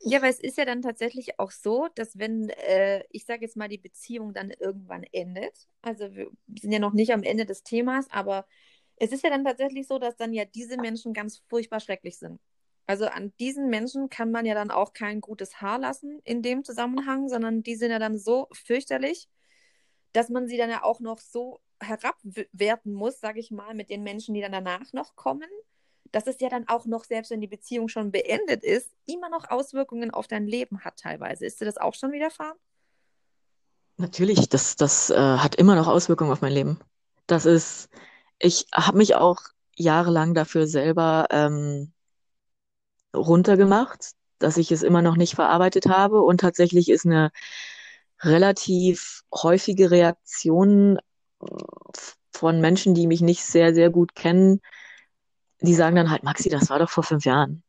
Ja, 0.00 0.22
weil 0.22 0.30
es 0.30 0.38
ist 0.38 0.56
ja 0.56 0.64
dann 0.64 0.80
tatsächlich 0.82 1.40
auch 1.40 1.50
so, 1.50 1.88
dass 1.94 2.18
wenn, 2.18 2.50
äh, 2.50 3.02
ich 3.10 3.24
sage 3.26 3.42
jetzt 3.42 3.56
mal, 3.56 3.68
die 3.68 3.78
Beziehung 3.78 4.32
dann 4.32 4.50
irgendwann 4.50 5.02
endet, 5.12 5.66
also 5.82 6.14
wir 6.14 6.30
sind 6.60 6.70
ja 6.72 6.78
noch 6.78 6.92
nicht 6.92 7.12
am 7.12 7.24
Ende 7.24 7.44
des 7.46 7.62
Themas, 7.64 8.08
aber 8.10 8.46
es 8.96 9.12
ist 9.12 9.24
ja 9.24 9.30
dann 9.30 9.44
tatsächlich 9.44 9.86
so, 9.88 9.98
dass 9.98 10.16
dann 10.16 10.32
ja 10.32 10.44
diese 10.44 10.76
Menschen 10.76 11.14
ganz 11.14 11.38
furchtbar 11.48 11.80
schrecklich 11.80 12.18
sind. 12.18 12.40
Also 12.86 13.06
an 13.06 13.32
diesen 13.40 13.68
Menschen 13.68 14.08
kann 14.08 14.30
man 14.30 14.46
ja 14.46 14.54
dann 14.54 14.70
auch 14.70 14.92
kein 14.92 15.20
gutes 15.20 15.60
Haar 15.60 15.78
lassen 15.78 16.20
in 16.24 16.42
dem 16.42 16.64
Zusammenhang, 16.64 17.28
sondern 17.28 17.62
die 17.62 17.76
sind 17.76 17.90
ja 17.90 17.98
dann 17.98 18.18
so 18.18 18.48
fürchterlich, 18.52 19.28
dass 20.12 20.28
man 20.30 20.48
sie 20.48 20.56
dann 20.56 20.70
ja 20.70 20.84
auch 20.84 21.00
noch 21.00 21.18
so 21.20 21.60
herabwerten 21.80 22.92
muss, 22.92 23.20
sage 23.20 23.40
ich 23.40 23.50
mal, 23.50 23.74
mit 23.74 23.90
den 23.90 24.02
Menschen, 24.04 24.34
die 24.34 24.40
dann 24.40 24.52
danach 24.52 24.92
noch 24.92 25.16
kommen 25.16 25.48
dass 26.12 26.26
es 26.26 26.40
ja 26.40 26.48
dann 26.48 26.68
auch 26.68 26.86
noch, 26.86 27.04
selbst 27.04 27.30
wenn 27.30 27.40
die 27.40 27.46
Beziehung 27.46 27.88
schon 27.88 28.10
beendet 28.10 28.64
ist, 28.64 28.90
immer 29.06 29.28
noch 29.28 29.50
Auswirkungen 29.50 30.10
auf 30.10 30.26
dein 30.26 30.46
Leben 30.46 30.84
hat 30.84 30.98
teilweise. 30.98 31.46
Ist 31.46 31.60
dir 31.60 31.64
das 31.64 31.78
auch 31.78 31.94
schon 31.94 32.12
widerfahren? 32.12 32.56
Natürlich, 33.96 34.48
das, 34.48 34.76
das 34.76 35.10
äh, 35.10 35.16
hat 35.16 35.56
immer 35.56 35.74
noch 35.74 35.88
Auswirkungen 35.88 36.30
auf 36.30 36.40
mein 36.40 36.52
Leben. 36.52 36.78
Das 37.26 37.46
ist, 37.46 37.88
ich 38.38 38.66
habe 38.72 38.98
mich 38.98 39.16
auch 39.16 39.40
jahrelang 39.76 40.34
dafür 40.34 40.66
selber 40.66 41.26
ähm, 41.30 41.92
runtergemacht, 43.14 44.12
dass 44.38 44.56
ich 44.56 44.70
es 44.70 44.82
immer 44.82 45.02
noch 45.02 45.16
nicht 45.16 45.34
verarbeitet 45.34 45.86
habe. 45.86 46.22
Und 46.22 46.40
tatsächlich 46.40 46.88
ist 46.88 47.06
eine 47.06 47.30
relativ 48.20 49.22
häufige 49.34 49.90
Reaktion 49.90 50.98
äh, 51.40 51.46
von 52.32 52.60
Menschen, 52.60 52.94
die 52.94 53.08
mich 53.08 53.20
nicht 53.20 53.44
sehr, 53.44 53.74
sehr 53.74 53.90
gut 53.90 54.14
kennen, 54.14 54.60
die 55.60 55.74
sagen 55.74 55.96
dann 55.96 56.10
halt, 56.10 56.22
Maxi, 56.22 56.48
das 56.48 56.70
war 56.70 56.78
doch 56.78 56.90
vor 56.90 57.04
fünf 57.04 57.24
Jahren. 57.24 57.62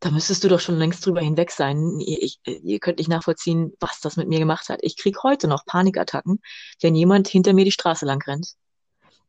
Da 0.00 0.10
müsstest 0.10 0.42
du 0.42 0.48
doch 0.48 0.60
schon 0.60 0.78
längst 0.78 1.04
drüber 1.04 1.20
hinweg 1.20 1.50
sein. 1.50 2.00
Ihr, 2.00 2.22
ich, 2.22 2.40
ihr 2.44 2.78
könnt 2.78 2.98
nicht 2.98 3.08
nachvollziehen, 3.08 3.74
was 3.80 4.00
das 4.00 4.16
mit 4.16 4.28
mir 4.28 4.38
gemacht 4.38 4.68
hat. 4.70 4.78
Ich 4.82 4.96
krieg 4.96 5.22
heute 5.22 5.46
noch 5.46 5.66
Panikattacken, 5.66 6.40
wenn 6.80 6.94
jemand 6.94 7.28
hinter 7.28 7.52
mir 7.52 7.66
die 7.66 7.70
Straße 7.70 8.06
lang 8.06 8.22
rennt. 8.22 8.54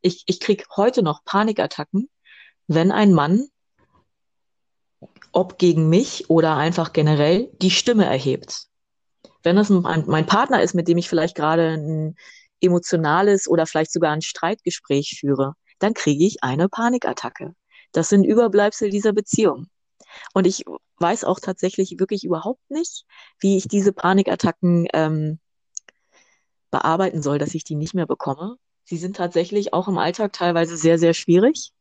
Ich, 0.02 0.24
ich 0.28 0.40
krieg 0.40 0.66
heute 0.78 1.04
noch 1.04 1.26
Panikattacken, 1.26 2.10
wenn 2.68 2.92
ein 2.92 3.12
Mann, 3.12 3.50
ob 5.34 5.58
gegen 5.58 5.90
mich 5.90 6.30
oder 6.30 6.56
einfach 6.56 6.94
generell, 6.94 7.50
die 7.62 7.72
Stimme 7.72 8.06
erhebt. 8.06 8.68
Wenn 9.44 9.58
das 9.58 9.70
mein, 9.70 10.06
mein 10.08 10.26
Partner 10.26 10.62
ist, 10.62 10.74
mit 10.74 10.88
dem 10.88 10.98
ich 10.98 11.10
vielleicht 11.10 11.36
gerade 11.36 11.74
ein 11.74 12.16
emotionales 12.62 13.48
oder 13.48 13.66
vielleicht 13.66 13.92
sogar 13.92 14.14
ein 14.14 14.22
Streitgespräch 14.22 15.18
führe, 15.20 15.56
dann 15.80 15.94
kriege 15.94 16.26
ich 16.26 16.44
eine 16.44 16.70
Panikattacke. 16.70 17.54
Das 17.92 18.10
sind 18.10 18.24
Überbleibsel 18.24 18.90
dieser 18.90 19.14
Beziehung. 19.14 19.68
Und 20.34 20.48
ich 20.48 20.66
weiß 21.00 21.24
auch 21.24 21.40
tatsächlich 21.40 22.00
wirklich 22.00 22.24
überhaupt 22.24 22.70
nicht, 22.70 23.06
wie 23.40 23.58
ich 23.58 23.68
diese 23.68 23.94
Panikattacken 23.94 24.88
ähm, 24.94 25.40
bearbeiten 26.72 27.22
soll, 27.22 27.38
dass 27.38 27.54
ich 27.54 27.64
die 27.64 27.76
nicht 27.76 27.94
mehr 27.94 28.06
bekomme. 28.06 28.58
Sie 28.84 28.98
sind 28.98 29.18
tatsächlich 29.18 29.74
auch 29.74 29.88
im 29.88 29.98
Alltag 29.98 30.34
teilweise 30.34 30.78
sehr, 30.78 31.00
sehr 31.00 31.14
schwierig. 31.14 31.72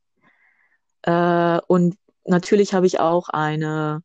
Äh, 1.02 1.60
und 1.66 1.96
natürlich 2.24 2.74
habe 2.74 2.86
ich 2.86 3.00
auch 3.00 3.28
eine, 3.28 4.02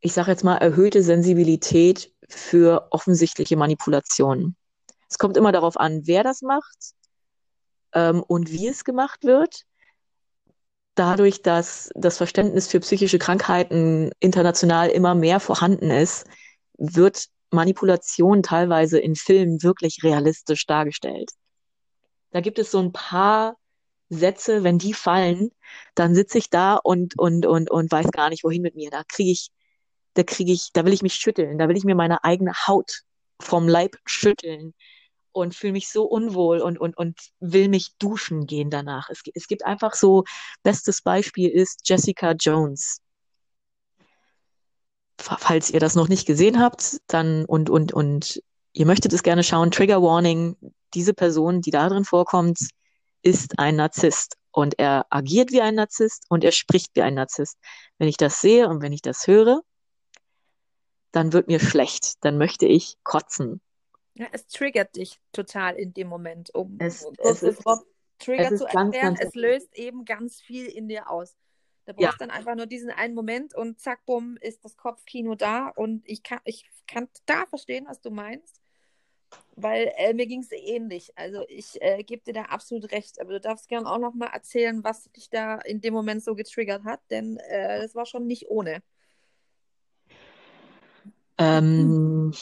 ich 0.00 0.12
sage 0.12 0.30
jetzt 0.30 0.44
mal, 0.44 0.56
erhöhte 0.56 1.02
Sensibilität 1.02 2.12
für 2.28 2.88
offensichtliche 2.90 3.56
Manipulationen. 3.56 4.56
Es 5.08 5.18
kommt 5.18 5.36
immer 5.36 5.52
darauf 5.52 5.78
an, 5.78 6.02
wer 6.06 6.24
das 6.24 6.42
macht 6.42 6.94
ähm, 7.94 8.22
und 8.22 8.50
wie 8.50 8.68
es 8.68 8.84
gemacht 8.84 9.24
wird. 9.24 9.62
Dadurch, 10.94 11.42
dass 11.42 11.90
das 11.94 12.18
Verständnis 12.18 12.68
für 12.68 12.80
psychische 12.80 13.18
Krankheiten 13.18 14.10
international 14.20 14.90
immer 14.90 15.14
mehr 15.14 15.40
vorhanden 15.40 15.90
ist, 15.90 16.26
wird 16.76 17.26
Manipulation 17.50 18.42
teilweise 18.42 18.98
in 18.98 19.14
Filmen 19.14 19.62
wirklich 19.62 20.02
realistisch 20.02 20.66
dargestellt. 20.66 21.30
Da 22.30 22.40
gibt 22.40 22.58
es 22.58 22.70
so 22.70 22.78
ein 22.78 22.92
paar 22.92 23.56
Sätze, 24.08 24.64
wenn 24.64 24.78
die 24.78 24.92
fallen, 24.92 25.50
dann 25.94 26.14
sitze 26.14 26.38
ich 26.38 26.50
da 26.50 26.76
und, 26.76 27.18
und, 27.18 27.46
und, 27.46 27.70
und 27.70 27.90
weiß 27.90 28.10
gar 28.10 28.28
nicht, 28.28 28.44
wohin 28.44 28.62
mit 28.62 28.74
mir. 28.74 28.90
Da 28.90 29.02
kriege 29.08 29.30
ich, 29.30 29.50
da 30.14 30.22
kriege 30.22 30.52
ich, 30.52 30.70
da 30.72 30.84
will 30.84 30.92
ich 30.92 31.02
mich 31.02 31.14
schütteln, 31.14 31.58
da 31.58 31.68
will 31.68 31.76
ich 31.76 31.84
mir 31.84 31.94
meine 31.94 32.22
eigene 32.24 32.52
Haut 32.66 33.02
vom 33.40 33.68
Leib 33.68 33.96
schütteln 34.04 34.74
und 35.32 35.54
fühle 35.54 35.72
mich 35.72 35.88
so 35.90 36.04
unwohl 36.04 36.60
und, 36.60 36.78
und, 36.78 36.96
und 36.96 37.18
will 37.40 37.68
mich 37.68 37.96
duschen 37.98 38.46
gehen 38.46 38.70
danach. 38.70 39.08
Es, 39.10 39.22
es 39.34 39.46
gibt 39.46 39.64
einfach 39.64 39.94
so, 39.94 40.24
bestes 40.62 41.02
Beispiel 41.02 41.50
ist 41.50 41.88
Jessica 41.88 42.32
Jones. 42.32 42.98
Falls 45.18 45.70
ihr 45.70 45.80
das 45.80 45.94
noch 45.94 46.08
nicht 46.08 46.26
gesehen 46.26 46.60
habt, 46.60 46.98
dann 47.06 47.44
und, 47.44 47.70
und, 47.70 47.92
und 47.92 48.42
ihr 48.72 48.86
möchtet 48.86 49.12
es 49.12 49.22
gerne 49.22 49.44
schauen, 49.44 49.70
Trigger 49.70 50.02
Warning, 50.02 50.56
diese 50.94 51.14
Person, 51.14 51.60
die 51.60 51.70
da 51.70 51.88
drin 51.88 52.04
vorkommt, 52.04 52.58
ist 53.22 53.58
ein 53.58 53.76
Narzisst 53.76 54.36
und 54.50 54.78
er 54.78 55.06
agiert 55.10 55.52
wie 55.52 55.60
ein 55.60 55.76
Narzisst 55.76 56.24
und 56.28 56.44
er 56.44 56.52
spricht 56.52 56.90
wie 56.94 57.02
ein 57.02 57.14
Narzisst. 57.14 57.56
Wenn 57.98 58.08
ich 58.08 58.16
das 58.16 58.40
sehe 58.40 58.68
und 58.68 58.82
wenn 58.82 58.92
ich 58.92 59.02
das 59.02 59.26
höre, 59.26 59.62
dann 61.12 61.32
wird 61.32 61.48
mir 61.48 61.60
schlecht, 61.60 62.14
dann 62.24 62.38
möchte 62.38 62.66
ich 62.66 62.96
kotzen. 63.04 63.60
Ja, 64.14 64.26
es 64.32 64.46
triggert 64.46 64.96
dich 64.96 65.20
total 65.32 65.76
in 65.76 65.94
dem 65.94 66.08
Moment, 66.08 66.54
um 66.54 66.76
es, 66.78 67.06
es 67.18 67.42
ist, 67.42 67.64
Trigger 68.18 68.54
zu 68.54 68.64
erklären. 68.64 69.14
Ganz, 69.16 69.20
es 69.20 69.34
löst 69.34 69.74
eben 69.76 70.04
ganz 70.04 70.40
viel 70.40 70.66
in 70.66 70.88
dir 70.88 71.10
aus. 71.10 71.36
Da 71.84 71.92
brauchst 71.92 72.20
ja. 72.20 72.26
dann 72.26 72.30
einfach 72.30 72.54
nur 72.54 72.66
diesen 72.66 72.90
einen 72.90 73.14
Moment 73.14 73.54
und 73.54 73.80
zack, 73.80 74.04
bumm, 74.06 74.36
ist 74.40 74.64
das 74.64 74.76
Kopfkino 74.76 75.34
da 75.34 75.68
und 75.68 76.02
ich 76.06 76.22
kann, 76.22 76.38
ich 76.44 76.64
kann 76.86 77.08
da 77.26 77.46
verstehen, 77.46 77.86
was 77.88 78.00
du 78.00 78.10
meinst. 78.10 78.60
Weil 79.56 79.90
äh, 79.96 80.12
mir 80.12 80.26
ging 80.26 80.42
es 80.42 80.52
ähnlich. 80.52 81.10
Also 81.16 81.44
ich 81.48 81.80
äh, 81.80 82.02
gebe 82.04 82.22
dir 82.22 82.34
da 82.34 82.42
absolut 82.42 82.92
recht. 82.92 83.18
Aber 83.20 83.32
du 83.32 83.40
darfst 83.40 83.66
gerne 83.66 83.90
auch 83.90 83.98
noch 83.98 84.12
mal 84.12 84.26
erzählen, 84.26 84.84
was 84.84 85.10
dich 85.12 85.30
da 85.30 85.56
in 85.56 85.80
dem 85.80 85.94
Moment 85.94 86.22
so 86.22 86.34
getriggert 86.34 86.84
hat, 86.84 87.00
denn 87.10 87.38
äh, 87.38 87.80
das 87.80 87.94
war 87.94 88.04
schon 88.04 88.26
nicht 88.26 88.50
ohne. 88.50 88.82
Ähm, 91.38 92.32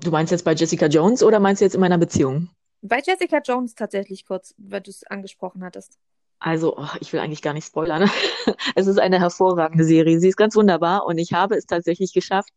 du 0.00 0.10
meinst 0.10 0.32
jetzt 0.32 0.44
bei 0.44 0.54
Jessica 0.54 0.86
Jones 0.86 1.22
oder 1.22 1.40
meinst 1.40 1.60
du 1.60 1.64
jetzt 1.64 1.74
in 1.74 1.80
meiner 1.80 1.98
Beziehung? 1.98 2.50
Bei 2.82 3.00
Jessica 3.04 3.40
Jones 3.42 3.74
tatsächlich 3.74 4.26
kurz, 4.26 4.54
weil 4.58 4.80
du 4.80 4.90
es 4.90 5.04
angesprochen 5.04 5.64
hattest. 5.64 5.98
Also, 6.38 6.76
oh, 6.76 6.88
ich 7.00 7.12
will 7.12 7.20
eigentlich 7.20 7.40
gar 7.40 7.54
nicht 7.54 7.66
spoilern. 7.66 8.10
es 8.74 8.86
ist 8.86 8.98
eine 8.98 9.20
hervorragende 9.20 9.84
Serie. 9.84 10.20
Sie 10.20 10.28
ist 10.28 10.36
ganz 10.36 10.56
wunderbar 10.56 11.06
und 11.06 11.18
ich 11.18 11.32
habe 11.32 11.56
es 11.56 11.66
tatsächlich 11.66 12.12
geschafft, 12.12 12.52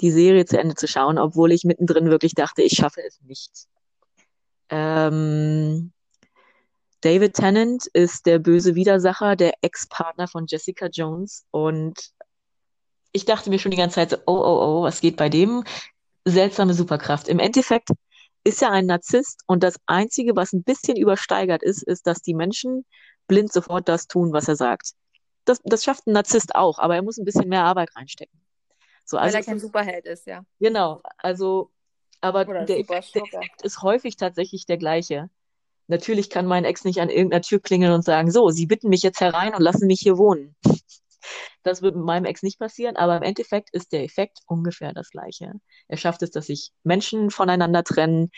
die 0.00 0.10
Serie 0.10 0.44
zu 0.44 0.58
Ende 0.58 0.74
zu 0.74 0.86
schauen, 0.86 1.18
obwohl 1.18 1.52
ich 1.52 1.64
mittendrin 1.64 2.10
wirklich 2.10 2.34
dachte, 2.34 2.62
ich 2.62 2.72
schaffe 2.72 3.02
es 3.04 3.20
nicht. 3.22 3.66
Ähm, 4.68 5.92
David 7.00 7.34
Tennant 7.34 7.86
ist 7.86 8.26
der 8.26 8.38
böse 8.38 8.74
Widersacher, 8.74 9.34
der 9.34 9.54
Ex-Partner 9.62 10.28
von 10.28 10.46
Jessica 10.46 10.86
Jones. 10.86 11.44
Und 11.50 12.12
ich 13.12 13.24
dachte 13.24 13.50
mir 13.50 13.58
schon 13.58 13.72
die 13.72 13.76
ganze 13.76 13.96
Zeit 13.96 14.10
so, 14.10 14.16
oh, 14.26 14.36
oh, 14.36 14.60
oh, 14.62 14.82
was 14.82 15.00
geht 15.00 15.16
bei 15.16 15.28
dem? 15.28 15.64
Seltsame 16.24 16.74
Superkraft. 16.74 17.28
Im 17.28 17.38
Endeffekt 17.38 17.90
ist 18.44 18.62
er 18.62 18.70
ein 18.70 18.86
Narzisst 18.86 19.42
und 19.46 19.62
das 19.62 19.76
Einzige, 19.86 20.36
was 20.36 20.52
ein 20.52 20.62
bisschen 20.62 20.96
übersteigert 20.96 21.62
ist, 21.62 21.82
ist, 21.82 22.06
dass 22.06 22.22
die 22.22 22.34
Menschen 22.34 22.84
blind 23.26 23.52
sofort 23.52 23.88
das 23.88 24.06
tun, 24.06 24.32
was 24.32 24.48
er 24.48 24.56
sagt. 24.56 24.92
Das, 25.44 25.60
das 25.64 25.84
schafft 25.84 26.06
ein 26.06 26.12
Narzisst 26.12 26.54
auch, 26.54 26.78
aber 26.78 26.94
er 26.96 27.02
muss 27.02 27.18
ein 27.18 27.24
bisschen 27.24 27.48
mehr 27.48 27.64
Arbeit 27.64 27.94
reinstecken. 27.96 28.40
So, 29.04 29.16
also 29.16 29.34
Weil 29.34 29.42
er 29.42 29.44
kein 29.44 29.58
Superheld 29.58 30.06
ist, 30.06 30.26
ja. 30.26 30.44
Genau, 30.58 31.00
also, 31.18 31.70
aber 32.20 32.44
der 32.44 32.78
Effekt, 32.78 33.14
der 33.14 33.22
Effekt 33.22 33.62
ist 33.62 33.82
häufig 33.82 34.16
tatsächlich 34.16 34.66
der 34.66 34.78
gleiche. 34.78 35.30
Natürlich 35.88 36.30
kann 36.30 36.46
mein 36.46 36.64
Ex 36.64 36.84
nicht 36.84 37.00
an 37.00 37.10
irgendeiner 37.10 37.42
Tür 37.42 37.58
klingeln 37.58 37.92
und 37.92 38.04
sagen, 38.04 38.30
so, 38.30 38.50
Sie 38.50 38.66
bitten 38.66 38.88
mich 38.88 39.02
jetzt 39.02 39.20
herein 39.20 39.54
und 39.54 39.62
lassen 39.62 39.88
mich 39.88 40.00
hier 40.00 40.18
wohnen. 40.18 40.54
Das 41.62 41.82
wird 41.82 41.96
mit 41.96 42.04
meinem 42.04 42.24
Ex 42.24 42.42
nicht 42.42 42.58
passieren, 42.58 42.96
aber 42.96 43.16
im 43.16 43.22
Endeffekt 43.22 43.70
ist 43.72 43.92
der 43.92 44.04
Effekt 44.04 44.38
ungefähr 44.46 44.92
das 44.94 45.10
gleiche. 45.10 45.52
Er 45.88 45.96
schafft 45.96 46.22
es, 46.22 46.30
dass 46.30 46.46
sich 46.46 46.72
Menschen 46.84 47.30
voneinander 47.30 47.84
trennen. 47.84 48.30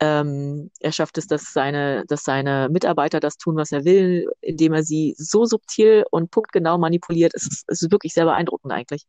Ähm, 0.00 0.70
er 0.80 0.92
schafft 0.92 1.18
es, 1.18 1.26
dass 1.26 1.52
seine, 1.52 2.04
dass 2.08 2.24
seine 2.24 2.68
Mitarbeiter 2.70 3.20
das 3.20 3.36
tun, 3.36 3.56
was 3.56 3.72
er 3.72 3.84
will, 3.84 4.30
indem 4.40 4.72
er 4.72 4.82
sie 4.82 5.14
so 5.18 5.44
subtil 5.44 6.04
und 6.10 6.30
punktgenau 6.30 6.78
manipuliert. 6.78 7.32
Es 7.34 7.46
ist, 7.46 7.64
es 7.68 7.82
ist 7.82 7.92
wirklich 7.92 8.14
sehr 8.14 8.24
beeindruckend 8.24 8.72
eigentlich. 8.72 9.06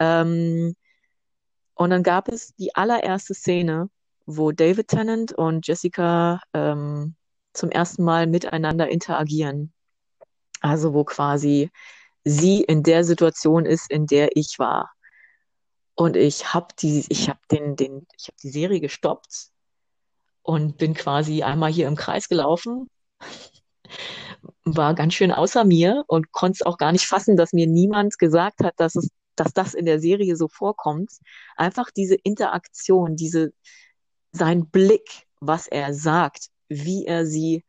Ähm, 0.00 0.74
und 1.74 1.90
dann 1.90 2.02
gab 2.02 2.28
es 2.28 2.54
die 2.56 2.74
allererste 2.74 3.34
Szene, 3.34 3.88
wo 4.26 4.52
David 4.52 4.88
Tennant 4.88 5.32
und 5.32 5.66
Jessica 5.66 6.40
ähm, 6.54 7.14
zum 7.52 7.70
ersten 7.70 8.04
Mal 8.04 8.26
miteinander 8.26 8.88
interagieren. 8.88 9.72
Also 10.60 10.92
wo 10.94 11.04
quasi 11.04 11.70
sie 12.24 12.62
in 12.62 12.82
der 12.82 13.04
Situation 13.04 13.66
ist, 13.66 13.90
in 13.90 14.06
der 14.06 14.36
ich 14.36 14.58
war. 14.58 14.90
Und 15.94 16.16
ich 16.16 16.54
habe 16.54 16.68
die, 16.78 17.04
ich 17.08 17.30
den, 17.50 17.76
den, 17.76 18.06
ich 18.16 18.28
die 18.42 18.50
Serie 18.50 18.80
gestoppt 18.80 19.48
und 20.42 20.78
bin 20.78 20.94
quasi 20.94 21.42
einmal 21.42 21.70
hier 21.70 21.88
im 21.88 21.96
Kreis 21.96 22.28
gelaufen, 22.28 22.88
war 24.64 24.94
ganz 24.94 25.14
schön 25.14 25.32
außer 25.32 25.64
mir 25.64 26.04
und 26.06 26.32
konnte 26.32 26.58
es 26.60 26.66
auch 26.66 26.78
gar 26.78 26.92
nicht 26.92 27.06
fassen, 27.06 27.36
dass 27.36 27.52
mir 27.52 27.66
niemand 27.66 28.18
gesagt 28.18 28.60
hat, 28.62 28.74
dass 28.78 28.94
es 28.94 29.10
dass 29.40 29.54
das 29.54 29.72
in 29.72 29.86
der 29.86 30.00
Serie 30.00 30.36
so 30.36 30.48
vorkommt. 30.48 31.10
Einfach 31.56 31.90
diese 31.90 32.14
Interaktion, 32.14 33.16
diese, 33.16 33.52
sein 34.32 34.68
Blick, 34.68 35.26
was 35.40 35.66
er 35.66 35.94
sagt, 35.94 36.48
wie 36.68 37.06
er 37.06 37.26
sie, 37.26 37.64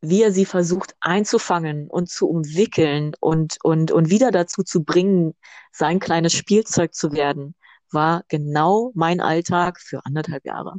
wie 0.00 0.22
er 0.22 0.32
sie 0.32 0.44
versucht 0.44 0.94
einzufangen 1.00 1.88
und 1.88 2.08
zu 2.08 2.28
umwickeln 2.28 3.14
und, 3.20 3.58
und, 3.62 3.90
und 3.90 4.10
wieder 4.10 4.30
dazu 4.30 4.62
zu 4.62 4.84
bringen, 4.84 5.34
sein 5.72 5.98
kleines 5.98 6.32
Spielzeug 6.34 6.94
zu 6.94 7.12
werden, 7.12 7.54
war 7.90 8.24
genau 8.28 8.92
mein 8.94 9.20
Alltag 9.20 9.80
für 9.80 10.04
anderthalb 10.04 10.44
Jahre. 10.44 10.74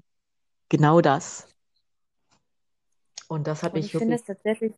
Genau 0.70 1.02
das. 1.02 1.48
Und 3.28 3.48
das 3.48 3.64
hat 3.64 3.74
und 3.74 3.82
mich 3.82 3.94
wirklich 3.94 4.74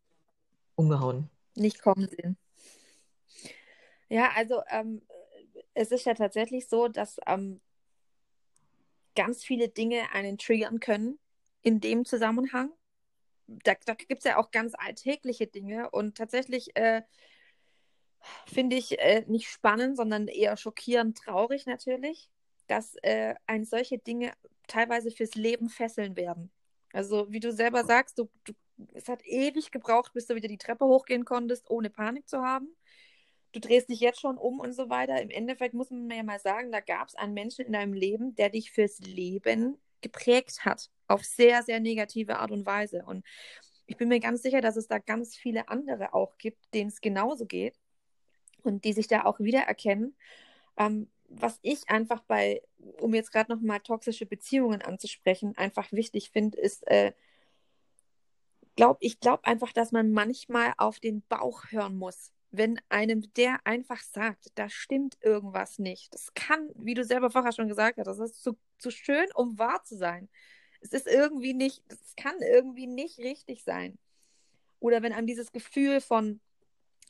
umgehauen. 0.76 1.30
Nicht 1.56 1.82
kommen 1.82 2.08
sehen. 2.08 2.38
Ja, 4.10 4.32
also 4.36 4.62
ähm, 4.70 5.02
es 5.74 5.92
ist 5.92 6.06
ja 6.06 6.14
tatsächlich 6.14 6.68
so, 6.68 6.88
dass 6.88 7.18
ähm, 7.28 7.62
ganz 9.16 9.44
viele 9.44 9.70
Dinge 9.70 10.12
einen 10.12 10.38
triggern 10.38 10.80
können 10.80 11.20
in 11.62 11.80
dem 11.80 12.06
Zusammenhang. 12.06 12.72
Da, 13.64 13.74
da 13.86 13.94
gibt 13.94 14.20
es 14.20 14.24
ja 14.26 14.38
auch 14.38 14.52
ganz 14.52 14.74
alltägliche 14.76 15.48
Dinge 15.48 15.90
und 15.92 16.18
tatsächlich 16.18 16.76
äh, 16.76 17.02
finde 18.46 18.76
ich 18.76 19.00
äh, 19.00 19.26
nicht 19.28 19.50
spannend, 19.50 19.98
sondern 19.98 20.28
eher 20.28 20.58
schockierend 20.58 21.18
traurig 21.18 21.66
natürlich, 21.66 22.30
dass 22.68 22.96
äh, 23.04 23.36
ein 23.48 23.66
solche 23.66 23.98
Dinge 23.98 24.34
teilweise 24.68 25.12
fürs 25.12 25.36
Leben 25.36 25.70
fesseln 25.70 26.16
werden. 26.16 26.52
Also 26.94 27.32
wie 27.32 27.40
du 27.40 27.52
selber 27.52 27.84
sagst, 27.84 28.20
du, 28.20 28.30
du, 28.44 28.54
es 28.94 29.08
hat 29.08 29.26
ewig 29.26 29.72
gebraucht, 29.72 30.14
bis 30.14 30.28
du 30.28 30.36
wieder 30.36 30.48
die 30.48 30.58
Treppe 30.58 30.86
hochgehen 30.86 31.26
konntest, 31.26 31.70
ohne 31.70 31.90
Panik 31.90 32.28
zu 32.28 32.42
haben 32.42 32.76
du 33.52 33.60
drehst 33.60 33.90
dich 33.90 34.00
jetzt 34.00 34.20
schon 34.20 34.38
um 34.38 34.60
und 34.60 34.74
so 34.74 34.90
weiter. 34.90 35.22
Im 35.22 35.30
Endeffekt 35.30 35.74
muss 35.74 35.92
man 35.92 36.10
ja 36.10 36.24
mal 36.24 36.40
sagen, 36.40 36.72
da 36.72 36.80
gab 36.80 37.08
es 37.08 37.16
einen 37.16 37.34
Menschen 37.34 37.66
in 37.66 37.74
deinem 37.74 37.94
Leben, 37.94 38.36
der 38.36 38.50
dich 38.50 38.72
fürs 38.72 39.00
Leben 39.00 39.78
geprägt 40.02 40.66
hat. 40.66 40.90
Auf 41.08 41.24
sehr, 41.24 41.64
sehr 41.64 41.80
negative 41.80 42.40
Art 42.40 42.52
und 42.52 42.66
Weise. 42.66 43.04
Und 43.06 43.26
ich 43.86 43.98
bin 43.98 44.08
mir 44.10 44.20
ganz 44.20 44.42
sicher, 44.42 44.62
dass 44.62 44.78
es 44.78 44.88
da 44.88 45.00
ganz 45.00 45.36
viele 45.36 45.68
andere 45.70 46.14
auch 46.14 46.38
gibt, 46.38 46.74
denen 46.74 46.90
es 46.90 47.02
genauso 47.02 47.46
geht 47.46 47.78
und 48.64 48.86
die 48.86 48.94
sich 48.94 49.08
da 49.08 49.26
auch 49.26 49.40
wiedererkennen. 49.40 50.16
Ähm, 50.78 51.10
was 51.28 51.60
ich 51.62 51.90
einfach 51.90 52.22
bei, 52.24 52.62
um 53.00 53.14
jetzt 53.14 53.32
gerade 53.32 53.52
nochmal 53.52 53.80
toxische 53.80 54.26
Beziehungen 54.26 54.82
anzusprechen, 54.82 55.58
einfach 55.58 55.92
wichtig 55.92 56.32
finde, 56.32 56.60
ist, 56.60 56.86
äh, 56.88 57.14
glaub, 58.76 58.98
ich 59.00 59.20
glaube 59.20 59.46
einfach, 59.46 59.72
dass 59.72 59.92
man 59.92 60.12
manchmal 60.12 60.74
auf 60.78 61.00
den 61.00 61.22
Bauch 61.30 61.66
hören 61.70 61.98
muss. 61.98 62.32
Wenn 62.52 62.80
einem 62.90 63.34
der 63.34 63.66
einfach 63.66 64.02
sagt, 64.02 64.48
da 64.56 64.70
stimmt 64.70 65.18
irgendwas 65.22 65.80
nicht. 65.80 66.14
Das 66.14 66.34
kann, 66.34 66.70
wie 66.76 66.94
du 66.94 67.04
selber 67.04 67.30
vorher 67.30 67.54
schon 67.54 67.70
gesagt 67.70 67.98
hast, 67.98 68.08
das 68.08 68.20
ist 68.20 68.44
zu, 68.44 68.58
zu 68.78 68.92
schön, 68.92 69.28
um 69.36 69.58
wahr 69.58 69.84
zu 69.84 69.98
sein. 69.98 70.30
Es 70.82 70.92
ist 70.92 71.08
irgendwie 71.08 71.54
nicht, 71.54 71.84
es 71.88 72.16
kann 72.16 72.36
irgendwie 72.42 72.88
nicht 72.88 73.20
richtig 73.20 73.64
sein. 73.64 73.98
Oder 74.80 75.02
wenn 75.02 75.14
einem 75.14 75.28
dieses 75.28 75.52
Gefühl 75.52 76.02
von, 76.02 76.42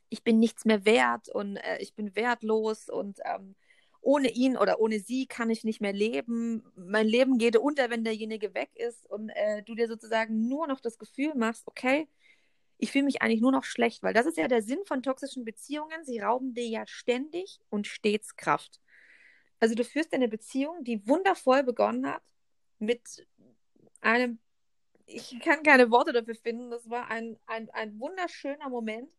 ich 0.09 0.23
bin 0.23 0.39
nichts 0.39 0.65
mehr 0.65 0.85
wert 0.85 1.29
und 1.29 1.55
äh, 1.57 1.77
ich 1.79 1.95
bin 1.95 2.15
wertlos 2.15 2.89
und 2.89 3.19
ähm, 3.23 3.55
ohne 4.01 4.29
ihn 4.29 4.57
oder 4.57 4.79
ohne 4.79 4.99
sie 4.99 5.27
kann 5.27 5.49
ich 5.49 5.63
nicht 5.63 5.79
mehr 5.79 5.93
leben. 5.93 6.63
Mein 6.75 7.07
Leben 7.07 7.37
geht 7.37 7.55
unter, 7.55 7.89
wenn 7.89 8.03
derjenige 8.03 8.53
weg 8.53 8.69
ist 8.75 9.09
und 9.09 9.29
äh, 9.29 9.63
du 9.63 9.75
dir 9.75 9.87
sozusagen 9.87 10.47
nur 10.47 10.67
noch 10.67 10.81
das 10.81 10.97
Gefühl 10.97 11.33
machst, 11.35 11.67
okay, 11.67 12.07
ich 12.81 12.91
fühle 12.91 13.05
mich 13.05 13.21
eigentlich 13.21 13.41
nur 13.41 13.51
noch 13.51 13.63
schlecht, 13.63 14.01
weil 14.01 14.13
das 14.13 14.25
ist 14.25 14.37
ja 14.37 14.47
der 14.47 14.63
Sinn 14.63 14.79
von 14.85 15.03
toxischen 15.03 15.45
Beziehungen. 15.45 16.03
Sie 16.03 16.19
rauben 16.19 16.55
dir 16.55 16.67
ja 16.67 16.87
ständig 16.87 17.59
und 17.69 17.85
stets 17.85 18.35
Kraft. 18.35 18.81
Also 19.59 19.75
du 19.75 19.83
führst 19.83 20.11
eine 20.13 20.27
Beziehung, 20.27 20.83
die 20.83 21.07
wundervoll 21.07 21.61
begonnen 21.61 22.07
hat 22.07 22.23
mit 22.79 23.27
einem, 24.01 24.39
ich 25.05 25.39
kann 25.41 25.61
keine 25.61 25.91
Worte 25.91 26.11
dafür 26.11 26.33
finden, 26.33 26.71
das 26.71 26.89
war 26.89 27.11
ein, 27.11 27.37
ein, 27.45 27.69
ein 27.69 27.99
wunderschöner 27.99 28.69
Moment. 28.69 29.11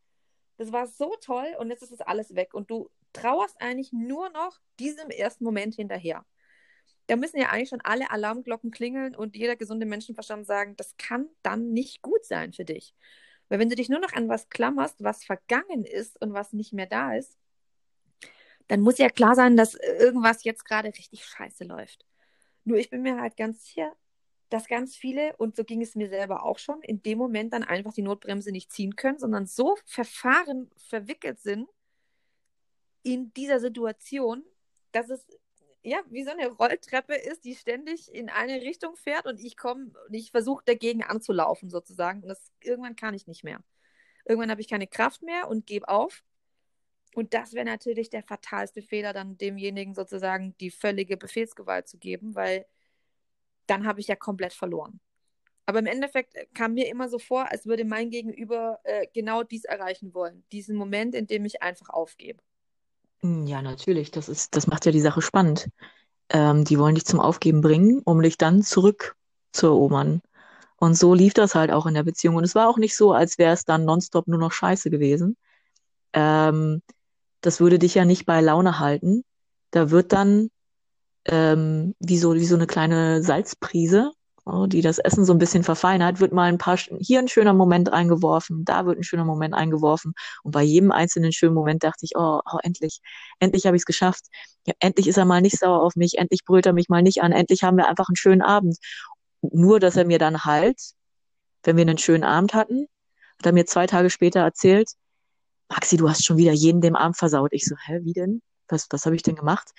Das 0.56 0.72
war 0.72 0.88
so 0.88 1.14
toll 1.20 1.54
und 1.60 1.70
jetzt 1.70 1.82
ist 1.82 1.92
es 1.92 2.00
alles 2.00 2.34
weg 2.34 2.54
und 2.54 2.68
du 2.68 2.90
trauerst 3.12 3.60
eigentlich 3.60 3.92
nur 3.92 4.28
noch 4.30 4.58
diesem 4.80 5.10
ersten 5.10 5.44
Moment 5.44 5.76
hinterher. 5.76 6.26
Da 7.06 7.14
müssen 7.14 7.38
ja 7.38 7.50
eigentlich 7.50 7.68
schon 7.68 7.80
alle 7.80 8.10
Alarmglocken 8.10 8.72
klingeln 8.72 9.14
und 9.14 9.36
jeder 9.36 9.54
gesunde 9.54 9.86
Menschenverstand 9.86 10.46
sagen, 10.46 10.76
das 10.76 10.96
kann 10.96 11.28
dann 11.42 11.72
nicht 11.72 12.02
gut 12.02 12.24
sein 12.24 12.52
für 12.52 12.64
dich. 12.64 12.96
Weil 13.52 13.58
wenn 13.58 13.68
du 13.68 13.76
dich 13.76 13.90
nur 13.90 14.00
noch 14.00 14.14
an 14.14 14.30
was 14.30 14.48
klammerst, 14.48 15.04
was 15.04 15.24
vergangen 15.24 15.84
ist 15.84 16.18
und 16.22 16.32
was 16.32 16.54
nicht 16.54 16.72
mehr 16.72 16.86
da 16.86 17.14
ist, 17.14 17.36
dann 18.66 18.80
muss 18.80 18.96
ja 18.96 19.10
klar 19.10 19.34
sein, 19.34 19.58
dass 19.58 19.74
irgendwas 19.74 20.42
jetzt 20.42 20.64
gerade 20.64 20.88
richtig 20.88 21.26
scheiße 21.26 21.64
läuft. 21.64 22.06
Nur 22.64 22.78
ich 22.78 22.88
bin 22.88 23.02
mir 23.02 23.20
halt 23.20 23.36
ganz 23.36 23.66
sicher, 23.66 23.94
dass 24.48 24.68
ganz 24.68 24.96
viele, 24.96 25.36
und 25.36 25.54
so 25.54 25.64
ging 25.64 25.82
es 25.82 25.94
mir 25.94 26.08
selber 26.08 26.44
auch 26.44 26.58
schon, 26.58 26.80
in 26.80 27.02
dem 27.02 27.18
Moment 27.18 27.52
dann 27.52 27.62
einfach 27.62 27.92
die 27.92 28.00
Notbremse 28.00 28.52
nicht 28.52 28.72
ziehen 28.72 28.96
können, 28.96 29.18
sondern 29.18 29.44
so 29.44 29.76
verfahren, 29.84 30.70
verwickelt 30.88 31.38
sind, 31.38 31.68
in 33.02 33.34
dieser 33.34 33.60
Situation, 33.60 34.42
dass 34.92 35.10
es 35.10 35.26
ja 35.82 35.98
wie 36.10 36.24
so 36.24 36.30
eine 36.30 36.48
Rolltreppe 36.48 37.14
ist, 37.14 37.44
die 37.44 37.54
ständig 37.54 38.12
in 38.12 38.30
eine 38.30 38.60
Richtung 38.62 38.96
fährt 38.96 39.26
und 39.26 39.40
ich 39.40 39.56
komme 39.56 39.92
und 40.06 40.14
ich 40.14 40.30
versuche 40.30 40.64
dagegen 40.64 41.02
anzulaufen 41.02 41.70
sozusagen. 41.70 42.22
Und 42.22 42.28
das, 42.28 42.52
irgendwann 42.60 42.96
kann 42.96 43.14
ich 43.14 43.26
nicht 43.26 43.44
mehr. 43.44 43.62
Irgendwann 44.24 44.50
habe 44.50 44.60
ich 44.60 44.68
keine 44.68 44.86
Kraft 44.86 45.22
mehr 45.22 45.48
und 45.48 45.66
gebe 45.66 45.88
auf. 45.88 46.22
Und 47.14 47.34
das 47.34 47.52
wäre 47.52 47.66
natürlich 47.66 48.10
der 48.10 48.22
fatalste 48.22 48.82
Fehler, 48.82 49.12
dann 49.12 49.36
demjenigen 49.36 49.94
sozusagen 49.94 50.56
die 50.58 50.70
völlige 50.70 51.16
Befehlsgewalt 51.16 51.88
zu 51.88 51.98
geben, 51.98 52.34
weil 52.34 52.64
dann 53.66 53.86
habe 53.86 54.00
ich 54.00 54.08
ja 54.08 54.16
komplett 54.16 54.54
verloren. 54.54 55.00
Aber 55.66 55.78
im 55.78 55.86
Endeffekt 55.86 56.34
kam 56.54 56.74
mir 56.74 56.88
immer 56.88 57.08
so 57.08 57.18
vor, 57.18 57.50
als 57.50 57.66
würde 57.66 57.84
mein 57.84 58.10
Gegenüber 58.10 58.80
äh, 58.84 59.06
genau 59.12 59.42
dies 59.42 59.64
erreichen 59.64 60.14
wollen. 60.14 60.44
Diesen 60.52 60.76
Moment, 60.76 61.14
in 61.14 61.26
dem 61.26 61.44
ich 61.44 61.62
einfach 61.62 61.90
aufgebe. 61.90 62.42
Hm, 63.22 63.46
ja, 63.46 63.62
natürlich. 63.62 64.10
Das 64.10 64.28
ist, 64.28 64.56
das 64.56 64.66
macht 64.66 64.86
ja 64.86 64.92
die 64.92 65.00
Sache 65.00 65.22
spannend. 65.22 65.68
Ähm, 66.30 66.64
die 66.64 66.78
wollen 66.78 66.94
dich 66.96 67.06
zum 67.06 67.20
Aufgeben 67.20 67.60
bringen, 67.60 68.00
um 68.04 68.22
dich 68.22 68.38
dann 68.38 68.62
zurück 68.62 69.16
zu 69.52 69.66
erobern. 69.68 70.22
Und 70.76 70.96
so 70.96 71.14
lief 71.14 71.34
das 71.34 71.54
halt 71.54 71.70
auch 71.72 71.86
in 71.86 71.94
der 71.94 72.04
Beziehung. 72.04 72.36
Und 72.36 72.44
es 72.44 72.54
war 72.54 72.68
auch 72.68 72.78
nicht 72.78 72.96
so, 72.96 73.12
als 73.12 73.38
wäre 73.38 73.54
es 73.54 73.64
dann 73.64 73.84
nonstop 73.86 74.28
nur 74.28 74.38
noch 74.40 74.52
Scheiße 74.52 74.90
gewesen. 74.90 75.36
Ähm, 76.14 76.82
das 77.42 77.60
würde 77.60 77.78
dich 77.78 77.94
ja 77.96 78.04
nicht 78.04 78.26
bei 78.26 78.40
Laune 78.40 78.78
halten. 78.80 79.24
Da 79.72 79.90
wird 79.90 80.12
dann 80.12 80.50
ähm, 81.26 81.94
wie 82.00 82.18
so, 82.18 82.34
wie 82.34 82.46
so 82.46 82.56
eine 82.56 82.66
kleine 82.66 83.22
Salzprise 83.22 84.12
die 84.66 84.80
das 84.80 84.98
Essen 84.98 85.24
so 85.24 85.32
ein 85.32 85.38
bisschen 85.38 85.62
verfeinert, 85.62 86.20
wird 86.20 86.32
mal 86.32 86.48
ein 86.48 86.58
paar, 86.58 86.76
hier 86.76 87.20
ein 87.20 87.28
schöner 87.28 87.54
Moment 87.54 87.92
eingeworfen, 87.92 88.64
da 88.64 88.86
wird 88.86 88.98
ein 88.98 89.04
schöner 89.04 89.24
Moment 89.24 89.54
eingeworfen. 89.54 90.14
Und 90.42 90.50
bei 90.52 90.62
jedem 90.62 90.90
einzelnen 90.90 91.32
schönen 91.32 91.54
Moment 91.54 91.84
dachte 91.84 92.04
ich, 92.04 92.12
oh, 92.16 92.40
oh 92.44 92.58
endlich, 92.62 93.00
endlich 93.38 93.66
habe 93.66 93.76
ich 93.76 93.82
es 93.82 93.86
geschafft. 93.86 94.24
Ja, 94.66 94.74
endlich 94.80 95.06
ist 95.06 95.16
er 95.16 95.24
mal 95.24 95.40
nicht 95.40 95.58
sauer 95.58 95.82
auf 95.82 95.94
mich, 95.94 96.18
endlich 96.18 96.44
brüllt 96.44 96.66
er 96.66 96.72
mich 96.72 96.88
mal 96.88 97.02
nicht 97.02 97.22
an, 97.22 97.32
endlich 97.32 97.62
haben 97.62 97.76
wir 97.76 97.88
einfach 97.88 98.08
einen 98.08 98.16
schönen 98.16 98.42
Abend. 98.42 98.76
Nur, 99.42 99.80
dass 99.80 99.96
er 99.96 100.04
mir 100.04 100.18
dann 100.18 100.44
halt, 100.44 100.80
wenn 101.62 101.76
wir 101.76 101.82
einen 101.82 101.98
schönen 101.98 102.24
Abend 102.24 102.54
hatten, 102.54 102.86
hat 103.38 103.46
er 103.46 103.52
mir 103.52 103.66
zwei 103.66 103.86
Tage 103.86 104.10
später 104.10 104.40
erzählt, 104.40 104.90
Maxi, 105.68 105.96
du 105.96 106.08
hast 106.08 106.24
schon 106.24 106.36
wieder 106.36 106.52
jeden 106.52 106.80
dem 106.80 106.96
Abend 106.96 107.16
versaut. 107.16 107.52
Ich 107.52 107.64
so, 107.64 107.76
hä, 107.86 108.00
wie 108.02 108.12
denn? 108.12 108.42
Was, 108.68 108.88
was 108.90 109.06
habe 109.06 109.16
ich 109.16 109.22
denn 109.22 109.36
gemacht? 109.36 109.70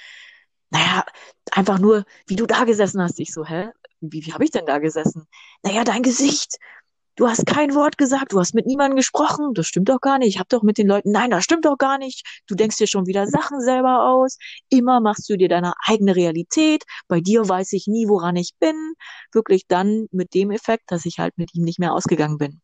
Naja, 0.73 1.05
einfach 1.51 1.79
nur, 1.79 2.03
wie 2.27 2.35
du 2.35 2.45
da 2.45 2.65
gesessen 2.65 3.01
hast. 3.01 3.19
Ich 3.19 3.31
so, 3.31 3.45
hä? 3.45 3.69
wie, 4.11 4.25
wie 4.25 4.33
habe 4.33 4.43
ich 4.43 4.51
denn 4.51 4.65
da 4.65 4.79
gesessen? 4.79 5.27
Naja, 5.63 5.83
dein 5.83 6.03
Gesicht. 6.03 6.57
Du 7.15 7.27
hast 7.27 7.45
kein 7.45 7.75
Wort 7.75 7.99
gesagt, 7.99 8.33
du 8.33 8.39
hast 8.39 8.55
mit 8.55 8.65
niemandem 8.65 8.97
gesprochen. 8.97 9.53
Das 9.53 9.67
stimmt 9.67 9.87
doch 9.89 10.01
gar 10.01 10.17
nicht. 10.17 10.29
Ich 10.29 10.39
habe 10.39 10.47
doch 10.49 10.63
mit 10.63 10.79
den 10.79 10.87
Leuten, 10.87 11.11
nein, 11.11 11.29
das 11.29 11.43
stimmt 11.43 11.65
doch 11.65 11.77
gar 11.77 11.99
nicht. 11.99 12.25
Du 12.47 12.55
denkst 12.55 12.77
dir 12.77 12.87
schon 12.87 13.05
wieder 13.05 13.27
Sachen 13.27 13.61
selber 13.61 14.09
aus. 14.09 14.37
Immer 14.69 14.99
machst 14.99 15.29
du 15.29 15.37
dir 15.37 15.47
deine 15.47 15.73
eigene 15.85 16.15
Realität. 16.15 16.83
Bei 17.07 17.21
dir 17.21 17.47
weiß 17.47 17.73
ich 17.73 17.85
nie, 17.85 18.07
woran 18.07 18.35
ich 18.35 18.53
bin. 18.59 18.75
Wirklich 19.31 19.67
dann 19.67 20.07
mit 20.11 20.33
dem 20.33 20.49
Effekt, 20.49 20.85
dass 20.87 21.05
ich 21.05 21.19
halt 21.19 21.37
mit 21.37 21.53
ihm 21.53 21.63
nicht 21.63 21.77
mehr 21.77 21.93
ausgegangen 21.93 22.39
bin. 22.39 22.61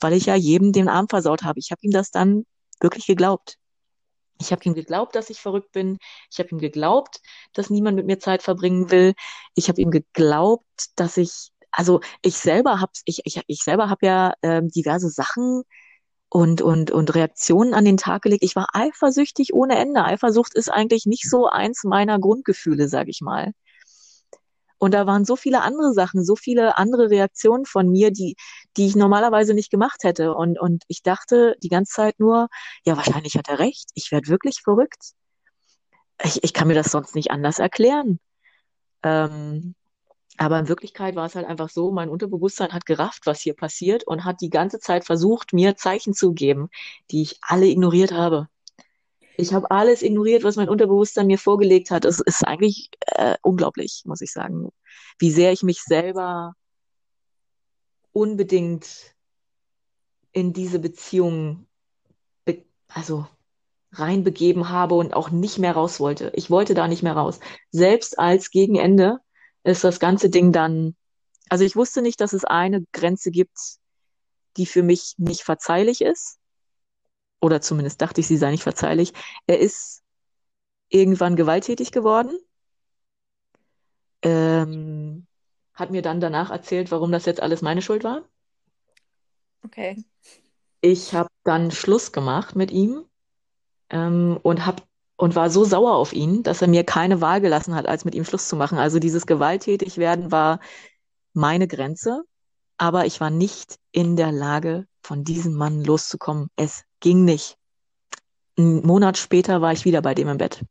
Weil 0.00 0.12
ich 0.12 0.26
ja 0.26 0.34
jedem 0.34 0.72
den 0.72 0.88
Arm 0.88 1.08
versaut 1.08 1.42
habe. 1.42 1.58
Ich 1.58 1.70
habe 1.70 1.80
ihm 1.82 1.90
das 1.90 2.10
dann 2.10 2.44
wirklich 2.80 3.06
geglaubt. 3.06 3.56
Ich 4.40 4.52
habe 4.52 4.62
ihm 4.64 4.74
geglaubt, 4.74 5.14
dass 5.16 5.30
ich 5.30 5.40
verrückt 5.40 5.72
bin. 5.72 5.98
Ich 6.30 6.38
habe 6.38 6.50
ihm 6.50 6.58
geglaubt, 6.58 7.20
dass 7.54 7.70
niemand 7.70 7.96
mit 7.96 8.06
mir 8.06 8.18
Zeit 8.18 8.42
verbringen 8.42 8.90
will. 8.90 9.14
Ich 9.54 9.68
habe 9.68 9.80
ihm 9.80 9.90
geglaubt, 9.90 10.64
dass 10.96 11.16
ich, 11.16 11.50
also 11.72 12.00
ich 12.22 12.36
selber 12.36 12.80
habe, 12.80 12.92
ich, 13.04 13.20
ich, 13.24 13.40
ich 13.46 13.62
selber 13.62 13.90
habe 13.90 14.06
ja 14.06 14.34
ähm, 14.42 14.68
diverse 14.70 15.10
Sachen 15.10 15.62
und, 16.30 16.62
und, 16.62 16.90
und 16.90 17.14
Reaktionen 17.14 17.74
an 17.74 17.84
den 17.84 17.96
Tag 17.96 18.22
gelegt. 18.22 18.44
Ich 18.44 18.56
war 18.56 18.68
eifersüchtig 18.72 19.54
ohne 19.54 19.78
Ende. 19.78 20.04
Eifersucht 20.04 20.54
ist 20.54 20.70
eigentlich 20.70 21.06
nicht 21.06 21.28
so 21.28 21.48
eins 21.48 21.84
meiner 21.84 22.18
Grundgefühle, 22.20 22.88
sag 22.88 23.08
ich 23.08 23.20
mal. 23.20 23.52
Und 24.78 24.94
da 24.94 25.06
waren 25.06 25.24
so 25.24 25.36
viele 25.36 25.62
andere 25.62 25.92
Sachen, 25.92 26.24
so 26.24 26.36
viele 26.36 26.78
andere 26.78 27.10
Reaktionen 27.10 27.66
von 27.66 27.90
mir, 27.90 28.10
die, 28.10 28.36
die 28.76 28.86
ich 28.86 28.96
normalerweise 28.96 29.54
nicht 29.54 29.70
gemacht 29.70 30.04
hätte. 30.04 30.34
Und, 30.34 30.58
und 30.58 30.84
ich 30.88 31.02
dachte 31.02 31.56
die 31.62 31.68
ganze 31.68 31.92
Zeit 31.94 32.20
nur, 32.20 32.48
ja, 32.84 32.96
wahrscheinlich 32.96 33.36
hat 33.36 33.48
er 33.48 33.58
recht. 33.58 33.90
Ich 33.94 34.12
werde 34.12 34.28
wirklich 34.28 34.60
verrückt. 34.62 35.12
Ich, 36.22 36.42
ich 36.42 36.52
kann 36.52 36.68
mir 36.68 36.74
das 36.74 36.90
sonst 36.90 37.14
nicht 37.14 37.30
anders 37.30 37.58
erklären. 37.58 38.18
Ähm, 39.02 39.74
aber 40.36 40.58
in 40.60 40.68
Wirklichkeit 40.68 41.16
war 41.16 41.26
es 41.26 41.34
halt 41.34 41.46
einfach 41.46 41.68
so, 41.68 41.90
mein 41.90 42.08
Unterbewusstsein 42.08 42.72
hat 42.72 42.86
gerafft, 42.86 43.26
was 43.26 43.40
hier 43.40 43.54
passiert 43.54 44.04
und 44.06 44.24
hat 44.24 44.40
die 44.40 44.50
ganze 44.50 44.78
Zeit 44.78 45.04
versucht, 45.04 45.52
mir 45.52 45.76
Zeichen 45.76 46.14
zu 46.14 46.32
geben, 46.32 46.68
die 47.10 47.22
ich 47.22 47.38
alle 47.42 47.66
ignoriert 47.66 48.12
habe. 48.12 48.48
Ich 49.40 49.54
habe 49.54 49.70
alles 49.70 50.02
ignoriert, 50.02 50.42
was 50.42 50.56
mein 50.56 50.68
Unterbewusstsein 50.68 51.28
mir 51.28 51.38
vorgelegt 51.38 51.92
hat. 51.92 52.04
Es 52.04 52.18
ist 52.18 52.42
eigentlich 52.42 52.90
äh, 53.06 53.36
unglaublich, 53.42 54.02
muss 54.04 54.20
ich 54.20 54.32
sagen, 54.32 54.70
wie 55.20 55.30
sehr 55.30 55.52
ich 55.52 55.62
mich 55.62 55.82
selber 55.82 56.54
unbedingt 58.12 59.14
in 60.32 60.52
diese 60.52 60.80
Beziehung 60.80 61.68
also 62.88 63.28
reinbegeben 63.92 64.70
habe 64.70 64.96
und 64.96 65.14
auch 65.14 65.30
nicht 65.30 65.58
mehr 65.58 65.72
raus 65.72 66.00
wollte. 66.00 66.32
Ich 66.34 66.50
wollte 66.50 66.74
da 66.74 66.88
nicht 66.88 67.04
mehr 67.04 67.14
raus. 67.14 67.38
Selbst 67.70 68.18
als 68.18 68.50
Gegenende 68.50 69.18
ist 69.62 69.84
das 69.84 70.00
ganze 70.00 70.30
Ding 70.30 70.50
dann, 70.50 70.96
also 71.48 71.64
ich 71.64 71.76
wusste 71.76 72.02
nicht, 72.02 72.20
dass 72.20 72.32
es 72.32 72.44
eine 72.44 72.84
Grenze 72.92 73.30
gibt, 73.30 73.56
die 74.56 74.66
für 74.66 74.82
mich 74.82 75.14
nicht 75.16 75.42
verzeihlich 75.42 76.00
ist 76.00 76.38
oder 77.40 77.60
zumindest 77.60 78.00
dachte 78.02 78.20
ich, 78.20 78.26
sie 78.26 78.36
sei 78.36 78.50
nicht 78.50 78.62
verzeihlich. 78.62 79.12
Er 79.46 79.58
ist 79.58 80.02
irgendwann 80.88 81.36
gewalttätig 81.36 81.92
geworden, 81.92 82.38
ähm, 84.22 85.26
hat 85.74 85.90
mir 85.90 86.02
dann 86.02 86.20
danach 86.20 86.50
erzählt, 86.50 86.90
warum 86.90 87.12
das 87.12 87.26
jetzt 87.26 87.40
alles 87.40 87.62
meine 87.62 87.82
Schuld 87.82 88.04
war. 88.04 88.22
Okay. 89.64 90.04
Ich 90.80 91.14
habe 91.14 91.28
dann 91.44 91.70
Schluss 91.70 92.12
gemacht 92.12 92.56
mit 92.56 92.70
ihm 92.70 93.04
ähm, 93.90 94.38
und 94.42 94.66
hab 94.66 94.86
und 95.16 95.34
war 95.34 95.50
so 95.50 95.64
sauer 95.64 95.96
auf 95.96 96.12
ihn, 96.12 96.44
dass 96.44 96.62
er 96.62 96.68
mir 96.68 96.84
keine 96.84 97.20
Wahl 97.20 97.40
gelassen 97.40 97.74
hat, 97.74 97.86
als 97.86 98.04
mit 98.04 98.14
ihm 98.14 98.24
Schluss 98.24 98.48
zu 98.48 98.54
machen. 98.54 98.78
Also 98.78 99.00
dieses 99.00 99.26
gewalttätig 99.26 99.98
werden 99.98 100.30
war 100.30 100.60
meine 101.32 101.66
Grenze, 101.66 102.22
aber 102.76 103.04
ich 103.04 103.20
war 103.20 103.30
nicht 103.30 103.78
in 103.90 104.14
der 104.14 104.30
Lage, 104.30 104.86
von 105.02 105.24
diesem 105.24 105.54
Mann 105.54 105.82
loszukommen. 105.82 106.48
Es 106.54 106.84
ging 107.00 107.24
nicht. 107.24 107.58
Einen 108.56 108.84
Monat 108.86 109.18
später 109.18 109.60
war 109.60 109.72
ich 109.72 109.84
wieder 109.84 110.02
bei 110.02 110.14
dem 110.14 110.28
im 110.28 110.38
Bett. 110.38 110.64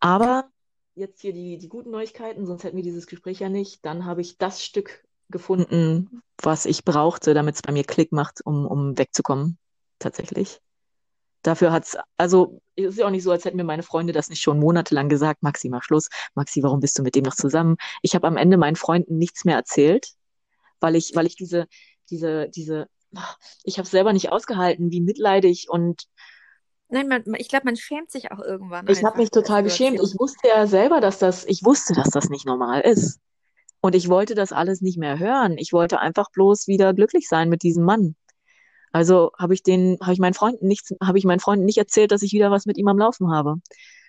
Aber 0.00 0.50
jetzt 0.94 1.20
hier 1.22 1.32
die, 1.32 1.58
die 1.58 1.68
guten 1.68 1.90
Neuigkeiten, 1.90 2.46
sonst 2.46 2.64
hätten 2.64 2.76
wir 2.76 2.82
dieses 2.82 3.06
Gespräch 3.06 3.40
ja 3.40 3.48
nicht. 3.48 3.84
Dann 3.84 4.04
habe 4.04 4.20
ich 4.20 4.38
das 4.38 4.62
Stück 4.62 5.04
gefunden, 5.30 6.22
was 6.42 6.66
ich 6.66 6.84
brauchte, 6.84 7.34
damit 7.34 7.56
es 7.56 7.62
bei 7.62 7.72
mir 7.72 7.84
Klick 7.84 8.12
macht, 8.12 8.40
um, 8.44 8.66
um 8.66 8.98
wegzukommen, 8.98 9.58
tatsächlich. 9.98 10.60
Dafür 11.42 11.72
hat's, 11.72 11.96
also 12.16 12.60
es 12.74 12.86
ist 12.86 12.98
ja 12.98 13.06
auch 13.06 13.10
nicht 13.10 13.22
so, 13.22 13.30
als 13.30 13.44
hätten 13.44 13.56
mir 13.56 13.64
meine 13.64 13.82
Freunde 13.82 14.12
das 14.12 14.30
nicht 14.30 14.42
schon 14.42 14.58
monatelang 14.58 15.08
gesagt, 15.08 15.42
Maxi, 15.42 15.68
mach 15.68 15.82
Schluss, 15.82 16.08
Maxi, 16.34 16.62
warum 16.62 16.80
bist 16.80 16.98
du 16.98 17.02
mit 17.02 17.14
dem 17.14 17.24
noch 17.24 17.34
zusammen? 17.34 17.76
Ich 18.02 18.14
habe 18.14 18.26
am 18.26 18.36
Ende 18.36 18.56
meinen 18.56 18.76
Freunden 18.76 19.18
nichts 19.18 19.44
mehr 19.44 19.56
erzählt, 19.56 20.14
weil 20.80 20.96
ich, 20.96 21.14
weil 21.14 21.26
ich 21.26 21.36
diese, 21.36 21.66
diese, 22.10 22.48
diese, 22.48 22.86
ich 23.62 23.78
habe 23.78 23.88
selber 23.88 24.12
nicht 24.12 24.30
ausgehalten, 24.30 24.90
wie 24.90 25.00
mitleidig 25.00 25.66
und 25.68 26.04
Nein, 26.88 27.08
man, 27.08 27.24
ich 27.38 27.48
glaube, 27.48 27.64
man 27.64 27.76
schämt 27.76 28.10
sich 28.10 28.30
auch 28.30 28.40
irgendwann. 28.40 28.86
Ich 28.88 29.02
habe 29.02 29.16
mich 29.16 29.30
total 29.30 29.62
geschämt. 29.62 29.98
Ich 30.00 30.18
wusste 30.18 30.48
ja 30.48 30.66
selber, 30.66 31.00
dass 31.00 31.18
das, 31.18 31.44
ich 31.46 31.64
wusste, 31.64 31.94
dass 31.94 32.10
das 32.10 32.28
nicht 32.28 32.46
normal 32.46 32.82
ist. 32.82 33.18
Und 33.80 33.94
ich 33.94 34.08
wollte 34.08 34.34
das 34.34 34.52
alles 34.52 34.80
nicht 34.80 34.98
mehr 34.98 35.18
hören. 35.18 35.56
Ich 35.58 35.72
wollte 35.72 35.98
einfach 35.98 36.30
bloß 36.30 36.68
wieder 36.68 36.94
glücklich 36.94 37.26
sein 37.26 37.48
mit 37.48 37.62
diesem 37.62 37.84
Mann. 37.84 38.14
Also 38.92 39.32
habe 39.36 39.54
ich 39.54 39.64
den, 39.64 39.98
habe 40.00 40.12
ich 40.12 40.20
meinen 40.20 40.34
Freunden 40.34 40.68
nichts, 40.68 40.94
habe 41.02 41.18
ich 41.18 41.24
meinen 41.24 41.40
Freunden 41.40 41.64
nicht 41.64 41.78
erzählt, 41.78 42.12
dass 42.12 42.22
ich 42.22 42.32
wieder 42.32 42.52
was 42.52 42.64
mit 42.64 42.78
ihm 42.78 42.86
am 42.86 42.96
Laufen 42.96 43.32
habe. 43.32 43.56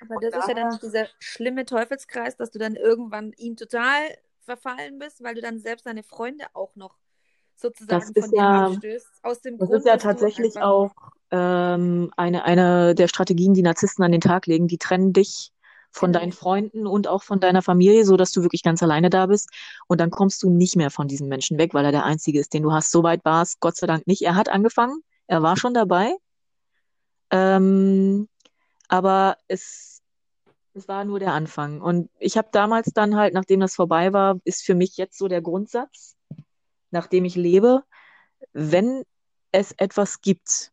Aber 0.01 0.15
das 0.21 0.35
ist 0.39 0.47
ja 0.47 0.53
dann 0.53 0.79
dieser 0.79 1.07
schlimme 1.19 1.65
Teufelskreis, 1.65 2.37
dass 2.37 2.51
du 2.51 2.59
dann 2.59 2.75
irgendwann 2.75 3.33
ihm 3.37 3.55
total 3.55 3.97
verfallen 4.41 4.99
bist, 4.99 5.23
weil 5.23 5.33
du 5.33 5.41
dann 5.41 5.59
selbst 5.59 5.87
deine 5.87 6.03
Freunde 6.03 6.45
auch 6.53 6.75
noch 6.75 6.95
sozusagen 7.55 8.13
das 8.13 8.23
von 8.23 8.31
dir 8.31 8.37
ja, 8.37 8.65
abstößt. 8.67 9.07
Aus 9.23 9.41
dem 9.41 9.57
das 9.57 9.67
Grund, 9.69 9.79
ist 9.79 9.87
ja 9.87 9.97
du 9.97 10.03
tatsächlich 10.03 10.57
auch 10.59 10.91
ähm, 11.31 12.11
eine, 12.17 12.43
eine 12.45 12.95
der 12.95 13.07
Strategien, 13.07 13.53
die 13.53 13.61
Narzissten 13.61 14.03
an 14.03 14.11
den 14.11 14.21
Tag 14.21 14.45
legen. 14.45 14.67
Die 14.67 14.77
trennen 14.77 15.13
dich 15.13 15.51
von 15.91 16.11
Genau. 16.11 16.19
deinen 16.19 16.31
Freunden 16.33 16.87
und 16.87 17.07
auch 17.07 17.23
von 17.23 17.39
deiner 17.39 17.61
Familie, 17.61 18.05
so 18.05 18.17
dass 18.17 18.31
du 18.31 18.41
wirklich 18.41 18.63
ganz 18.63 18.83
alleine 18.83 19.09
da 19.09 19.27
bist. 19.27 19.49
Und 19.87 20.01
dann 20.01 20.11
kommst 20.11 20.43
du 20.43 20.49
nicht 20.49 20.75
mehr 20.75 20.91
von 20.91 21.07
diesem 21.07 21.29
Menschen 21.29 21.57
weg, 21.57 21.73
weil 21.73 21.85
er 21.85 21.91
der 21.93 22.03
Einzige 22.03 22.39
ist, 22.39 22.53
den 22.53 22.63
du 22.63 22.73
hast. 22.73 22.91
So 22.91 23.01
weit 23.03 23.23
war 23.23 23.41
es 23.41 23.59
Gott 23.59 23.77
sei 23.77 23.87
Dank 23.87 24.05
nicht. 24.05 24.21
Er 24.21 24.35
hat 24.35 24.49
angefangen, 24.49 25.01
er 25.27 25.41
war 25.41 25.55
schon 25.57 25.73
dabei. 25.73 26.13
Ähm, 27.31 28.27
aber 28.89 29.37
es, 29.47 30.01
es 30.73 30.87
war 30.87 31.05
nur 31.05 31.19
der 31.19 31.33
Anfang. 31.33 31.81
Und 31.81 32.09
ich 32.19 32.37
habe 32.37 32.49
damals 32.51 32.91
dann 32.93 33.15
halt, 33.15 33.33
nachdem 33.33 33.61
das 33.61 33.75
vorbei 33.75 34.11
war, 34.13 34.37
ist 34.43 34.63
für 34.63 34.75
mich 34.75 34.97
jetzt 34.97 35.17
so 35.17 35.27
der 35.27 35.41
Grundsatz, 35.41 36.14
nachdem 36.95 37.25
ich 37.25 37.35
lebe, 37.35 37.83
wenn 38.53 39.03
es 39.51 39.73
etwas 39.73 40.21
gibt, 40.21 40.71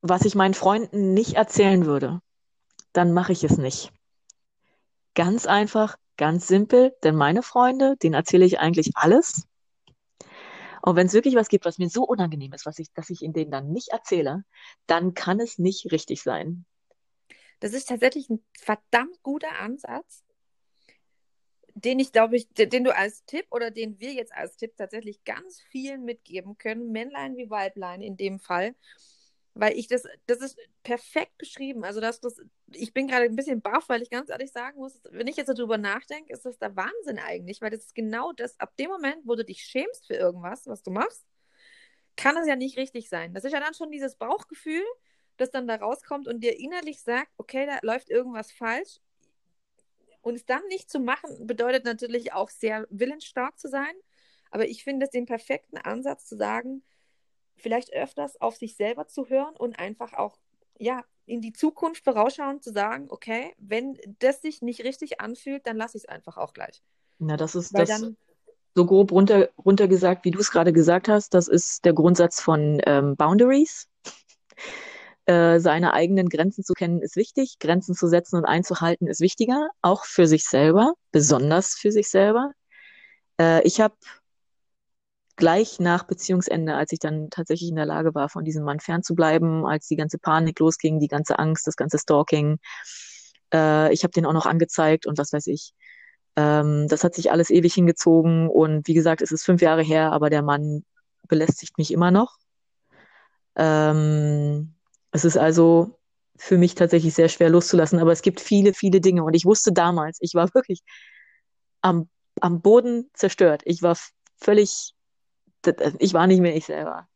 was 0.00 0.24
ich 0.24 0.34
meinen 0.34 0.54
Freunden 0.54 1.14
nicht 1.14 1.34
erzählen 1.34 1.86
würde, 1.86 2.20
dann 2.92 3.12
mache 3.12 3.32
ich 3.32 3.44
es 3.44 3.58
nicht. 3.58 3.92
Ganz 5.14 5.46
einfach, 5.46 5.96
ganz 6.16 6.48
simpel, 6.48 6.96
denn 7.04 7.14
meine 7.14 7.42
Freunde, 7.42 7.96
denen 8.02 8.14
erzähle 8.14 8.46
ich 8.46 8.58
eigentlich 8.58 8.92
alles. 8.94 9.46
Und 10.82 10.96
wenn 10.96 11.06
es 11.06 11.12
wirklich 11.12 11.36
was 11.36 11.48
gibt, 11.48 11.64
was 11.64 11.78
mir 11.78 11.88
so 11.88 12.02
unangenehm 12.02 12.52
ist, 12.54 12.66
was 12.66 12.78
ich, 12.78 12.92
dass 12.94 13.10
ich 13.10 13.22
in 13.22 13.32
denen 13.32 13.52
dann 13.52 13.70
nicht 13.70 13.88
erzähle, 13.88 14.44
dann 14.86 15.14
kann 15.14 15.38
es 15.38 15.58
nicht 15.58 15.92
richtig 15.92 16.22
sein. 16.22 16.64
Das 17.60 17.74
ist 17.74 17.88
tatsächlich 17.88 18.28
ein 18.28 18.44
verdammt 18.58 19.22
guter 19.22 19.60
Ansatz, 19.60 20.24
den 21.74 21.98
ich 21.98 22.12
glaube 22.12 22.36
ich, 22.36 22.48
den, 22.50 22.84
du 22.84 22.94
als 22.94 23.24
Tipp 23.24 23.46
oder 23.50 23.70
den 23.70 23.98
wir 24.00 24.12
jetzt 24.12 24.34
als 24.34 24.56
Tipp 24.56 24.76
tatsächlich 24.76 25.24
ganz 25.24 25.60
vielen 25.60 26.04
mitgeben 26.04 26.58
können, 26.58 26.92
Männlein 26.92 27.36
wie 27.36 27.50
Weiblein 27.50 28.02
in 28.02 28.16
dem 28.16 28.38
Fall, 28.38 28.74
weil 29.54 29.76
ich 29.76 29.86
das, 29.86 30.04
das 30.26 30.38
ist 30.40 30.58
perfekt 30.82 31.36
beschrieben. 31.38 31.84
Also 31.84 32.00
dass 32.00 32.20
das, 32.20 32.40
ich 32.72 32.92
bin 32.92 33.06
gerade 33.06 33.24
ein 33.24 33.36
bisschen 33.36 33.60
baff, 33.60 33.88
weil 33.88 34.02
ich 34.02 34.10
ganz 34.10 34.30
ehrlich 34.30 34.52
sagen 34.52 34.78
muss, 34.78 35.00
wenn 35.10 35.26
ich 35.26 35.36
jetzt 35.36 35.48
darüber 35.48 35.78
nachdenke, 35.78 36.32
ist 36.32 36.46
das 36.46 36.58
der 36.58 36.76
Wahnsinn 36.76 37.18
eigentlich, 37.18 37.60
weil 37.60 37.70
das 37.70 37.80
ist 37.80 37.94
genau 37.94 38.32
das, 38.32 38.58
ab 38.60 38.76
dem 38.76 38.90
Moment, 38.90 39.18
wo 39.24 39.34
du 39.34 39.44
dich 39.44 39.62
schämst 39.62 40.06
für 40.06 40.14
irgendwas, 40.14 40.66
was 40.66 40.82
du 40.82 40.90
machst, 40.90 41.26
kann 42.16 42.36
es 42.36 42.46
ja 42.46 42.56
nicht 42.56 42.76
richtig 42.78 43.08
sein. 43.08 43.34
Das 43.34 43.44
ist 43.44 43.52
ja 43.52 43.60
dann 43.60 43.74
schon 43.74 43.90
dieses 43.90 44.16
Bauchgefühl, 44.16 44.84
das 45.36 45.50
dann 45.50 45.66
da 45.66 45.76
rauskommt 45.76 46.28
und 46.28 46.40
dir 46.40 46.58
innerlich 46.58 47.02
sagt, 47.02 47.30
okay, 47.36 47.66
da 47.66 47.78
läuft 47.82 48.10
irgendwas 48.10 48.52
falsch. 48.52 49.00
Und 50.22 50.36
es 50.36 50.46
dann 50.46 50.62
nicht 50.68 50.90
zu 50.90 51.00
machen, 51.00 51.46
bedeutet 51.46 51.84
natürlich 51.84 52.32
auch 52.32 52.48
sehr 52.48 52.86
willensstark 52.90 53.58
zu 53.58 53.68
sein. 53.68 53.92
Aber 54.50 54.68
ich 54.68 54.84
finde 54.84 55.04
es 55.06 55.10
den 55.10 55.26
perfekten 55.26 55.78
Ansatz 55.78 56.26
zu 56.26 56.36
sagen, 56.36 56.82
vielleicht 57.56 57.92
öfters 57.92 58.40
auf 58.40 58.56
sich 58.56 58.76
selber 58.76 59.06
zu 59.08 59.28
hören 59.28 59.54
und 59.56 59.78
einfach 59.78 60.14
auch, 60.14 60.38
ja, 60.78 61.04
in 61.26 61.40
die 61.40 61.52
Zukunft 61.52 62.04
vorausschauend 62.04 62.62
zu 62.62 62.72
sagen, 62.72 63.06
okay, 63.08 63.54
wenn 63.58 63.98
das 64.18 64.42
sich 64.42 64.62
nicht 64.62 64.84
richtig 64.84 65.20
anfühlt, 65.20 65.66
dann 65.66 65.76
lasse 65.76 65.96
ich 65.96 66.04
es 66.04 66.08
einfach 66.08 66.36
auch 66.36 66.52
gleich. 66.52 66.82
Na, 67.18 67.36
das 67.36 67.54
ist 67.54 67.72
Weil 67.72 67.86
das 67.86 68.00
dann, 68.00 68.16
so 68.74 68.86
grob 68.86 69.12
runter, 69.12 69.48
runtergesagt, 69.64 70.24
wie 70.24 70.30
du 70.30 70.40
es 70.40 70.50
gerade 70.50 70.72
gesagt 70.72 71.08
hast. 71.08 71.34
Das 71.34 71.48
ist 71.48 71.84
der 71.84 71.92
Grundsatz 71.92 72.40
von 72.40 72.80
ähm, 72.86 73.16
Boundaries. 73.16 73.88
Äh, 75.26 75.60
seine 75.60 75.94
eigenen 75.94 76.28
Grenzen 76.28 76.64
zu 76.64 76.72
kennen 76.74 77.00
ist 77.00 77.16
wichtig. 77.16 77.58
Grenzen 77.60 77.94
zu 77.94 78.08
setzen 78.08 78.36
und 78.36 78.44
einzuhalten 78.44 79.06
ist 79.06 79.20
wichtiger, 79.20 79.68
auch 79.80 80.04
für 80.04 80.26
sich 80.26 80.44
selber, 80.44 80.94
besonders 81.12 81.74
für 81.74 81.92
sich 81.92 82.08
selber. 82.08 82.52
Äh, 83.40 83.62
ich 83.62 83.80
habe 83.80 83.94
gleich 85.36 85.80
nach 85.80 86.04
Beziehungsende, 86.04 86.74
als 86.74 86.92
ich 86.92 86.98
dann 86.98 87.30
tatsächlich 87.30 87.70
in 87.70 87.76
der 87.76 87.86
Lage 87.86 88.14
war, 88.14 88.28
von 88.28 88.44
diesem 88.44 88.64
Mann 88.64 88.80
fernzubleiben, 88.80 89.64
als 89.66 89.86
die 89.86 89.96
ganze 89.96 90.18
Panik 90.18 90.58
losging, 90.58 91.00
die 91.00 91.08
ganze 91.08 91.38
Angst, 91.38 91.66
das 91.66 91.76
ganze 91.76 91.98
Stalking, 91.98 92.58
äh, 93.52 93.92
ich 93.92 94.02
habe 94.04 94.12
den 94.12 94.26
auch 94.26 94.32
noch 94.32 94.46
angezeigt 94.46 95.06
und 95.06 95.18
was 95.18 95.32
weiß 95.32 95.46
ich. 95.48 95.72
Ähm, 96.36 96.88
das 96.88 97.04
hat 97.04 97.14
sich 97.14 97.30
alles 97.30 97.50
ewig 97.50 97.74
hingezogen 97.74 98.48
und 98.48 98.88
wie 98.88 98.94
gesagt, 98.94 99.22
es 99.22 99.32
ist 99.32 99.44
fünf 99.44 99.62
Jahre 99.62 99.82
her, 99.82 100.12
aber 100.12 100.30
der 100.30 100.42
Mann 100.42 100.84
belästigt 101.28 101.78
mich 101.78 101.92
immer 101.92 102.10
noch. 102.10 102.36
Ähm, 103.56 104.74
es 105.12 105.24
ist 105.24 105.36
also 105.36 105.98
für 106.36 106.58
mich 106.58 106.74
tatsächlich 106.74 107.14
sehr 107.14 107.28
schwer 107.28 107.50
loszulassen, 107.50 108.00
aber 108.00 108.10
es 108.12 108.22
gibt 108.22 108.40
viele, 108.40 108.74
viele 108.74 109.00
Dinge 109.00 109.22
und 109.22 109.34
ich 109.34 109.44
wusste 109.44 109.72
damals, 109.72 110.18
ich 110.20 110.34
war 110.34 110.52
wirklich 110.54 110.82
am, 111.82 112.08
am 112.40 112.60
Boden 112.60 113.10
zerstört. 113.14 113.62
Ich 113.64 113.82
war 113.82 113.96
völlig, 114.38 114.94
ich 115.98 116.14
war 116.14 116.26
nicht 116.26 116.40
mehr 116.40 116.56
ich 116.56 116.66
selber. 116.66 117.06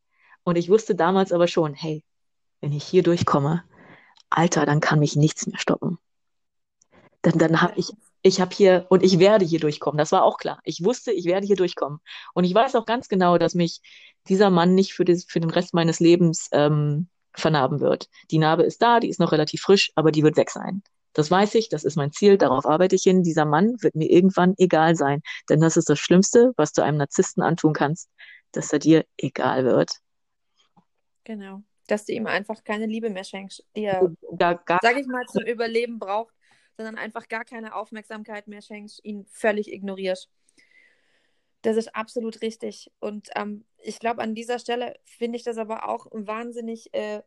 Und 0.43 0.57
ich 0.57 0.69
wusste 0.69 0.95
damals 0.95 1.33
aber 1.33 1.47
schon, 1.47 1.73
hey, 1.73 2.03
wenn 2.61 2.71
ich 2.71 2.83
hier 2.83 3.03
durchkomme, 3.03 3.63
Alter, 4.29 4.65
dann 4.65 4.79
kann 4.79 4.99
mich 4.99 5.15
nichts 5.15 5.47
mehr 5.47 5.59
stoppen. 5.59 5.97
Dann, 7.21 7.37
dann 7.37 7.61
habe 7.61 7.73
ich, 7.75 7.91
ich 8.21 8.39
habe 8.39 8.55
hier, 8.55 8.85
und 8.89 9.03
ich 9.03 9.19
werde 9.19 9.45
hier 9.45 9.59
durchkommen. 9.59 9.97
Das 9.97 10.11
war 10.11 10.23
auch 10.23 10.37
klar. 10.37 10.59
Ich 10.63 10.83
wusste, 10.83 11.11
ich 11.11 11.25
werde 11.25 11.47
hier 11.47 11.55
durchkommen. 11.55 11.99
Und 12.33 12.43
ich 12.43 12.53
weiß 12.53 12.75
auch 12.75 12.85
ganz 12.85 13.09
genau, 13.09 13.37
dass 13.37 13.55
mich 13.55 13.81
dieser 14.27 14.49
Mann 14.49 14.75
nicht 14.75 14.93
für, 14.93 15.05
das, 15.05 15.25
für 15.25 15.39
den 15.39 15.49
Rest 15.49 15.73
meines 15.73 15.99
Lebens 15.99 16.49
ähm, 16.51 17.09
vernarben 17.39 17.79
wird. 17.79 18.09
Die 18.31 18.39
Narbe 18.39 18.63
ist 18.63 18.81
da, 18.81 18.99
die 18.99 19.09
ist 19.09 19.19
noch 19.19 19.31
relativ 19.31 19.61
frisch, 19.61 19.91
aber 19.95 20.11
die 20.11 20.23
wird 20.23 20.37
weg 20.37 20.49
sein. 20.49 20.83
Das 21.13 21.31
weiß 21.31 21.55
ich, 21.55 21.69
das 21.69 21.83
ist 21.83 21.95
mein 21.95 22.11
Ziel, 22.11 22.37
darauf 22.37 22.65
arbeite 22.65 22.95
ich 22.95 23.03
hin. 23.03 23.23
Dieser 23.23 23.45
Mann 23.45 23.75
wird 23.81 23.95
mir 23.95 24.09
irgendwann 24.09 24.53
egal 24.57 24.95
sein. 24.95 25.21
Denn 25.49 25.59
das 25.59 25.77
ist 25.77 25.89
das 25.89 25.99
Schlimmste, 25.99 26.53
was 26.57 26.73
du 26.73 26.83
einem 26.83 26.97
Narzissten 26.97 27.41
antun 27.43 27.73
kannst, 27.73 28.09
dass 28.51 28.71
er 28.71 28.79
dir 28.79 29.05
egal 29.17 29.65
wird. 29.65 29.91
genau, 31.23 31.61
dass 31.87 32.05
du 32.05 32.13
ihm 32.13 32.27
einfach 32.27 32.63
keine 32.63 32.85
Liebe 32.85 33.09
mehr 33.09 33.23
schenkst, 33.23 33.65
die 33.75 33.85
er, 33.85 34.11
Gar, 34.37 34.63
gar, 34.65 34.79
sag 34.81 34.97
ich 34.97 35.07
mal, 35.07 35.25
zum 35.27 35.43
Überleben 35.43 35.99
braucht, 35.99 36.33
sondern 36.77 36.97
einfach 36.97 37.27
gar 37.27 37.45
keine 37.45 37.75
Aufmerksamkeit 37.75 38.47
mehr 38.47 38.61
schenkst, 38.61 39.03
ihn 39.03 39.25
völlig 39.31 39.71
ignorierst. 39.71 40.29
Das 41.63 41.75
ist 41.77 41.95
absolut 41.95 42.41
richtig. 42.41 42.91
Und 42.99 43.29
ähm, 43.35 43.65
ich 43.87 43.99
glaube, 43.99 44.21
an 44.21 44.35
dieser 44.35 44.59
Stelle 44.59 44.95
finde 45.05 45.37
ich 45.37 45.43
das 45.43 45.57
aber 45.57 45.87
auch 45.87 46.11
einen 46.11 46.27
wahnsinnig 46.27 46.93
äh, 46.93 47.21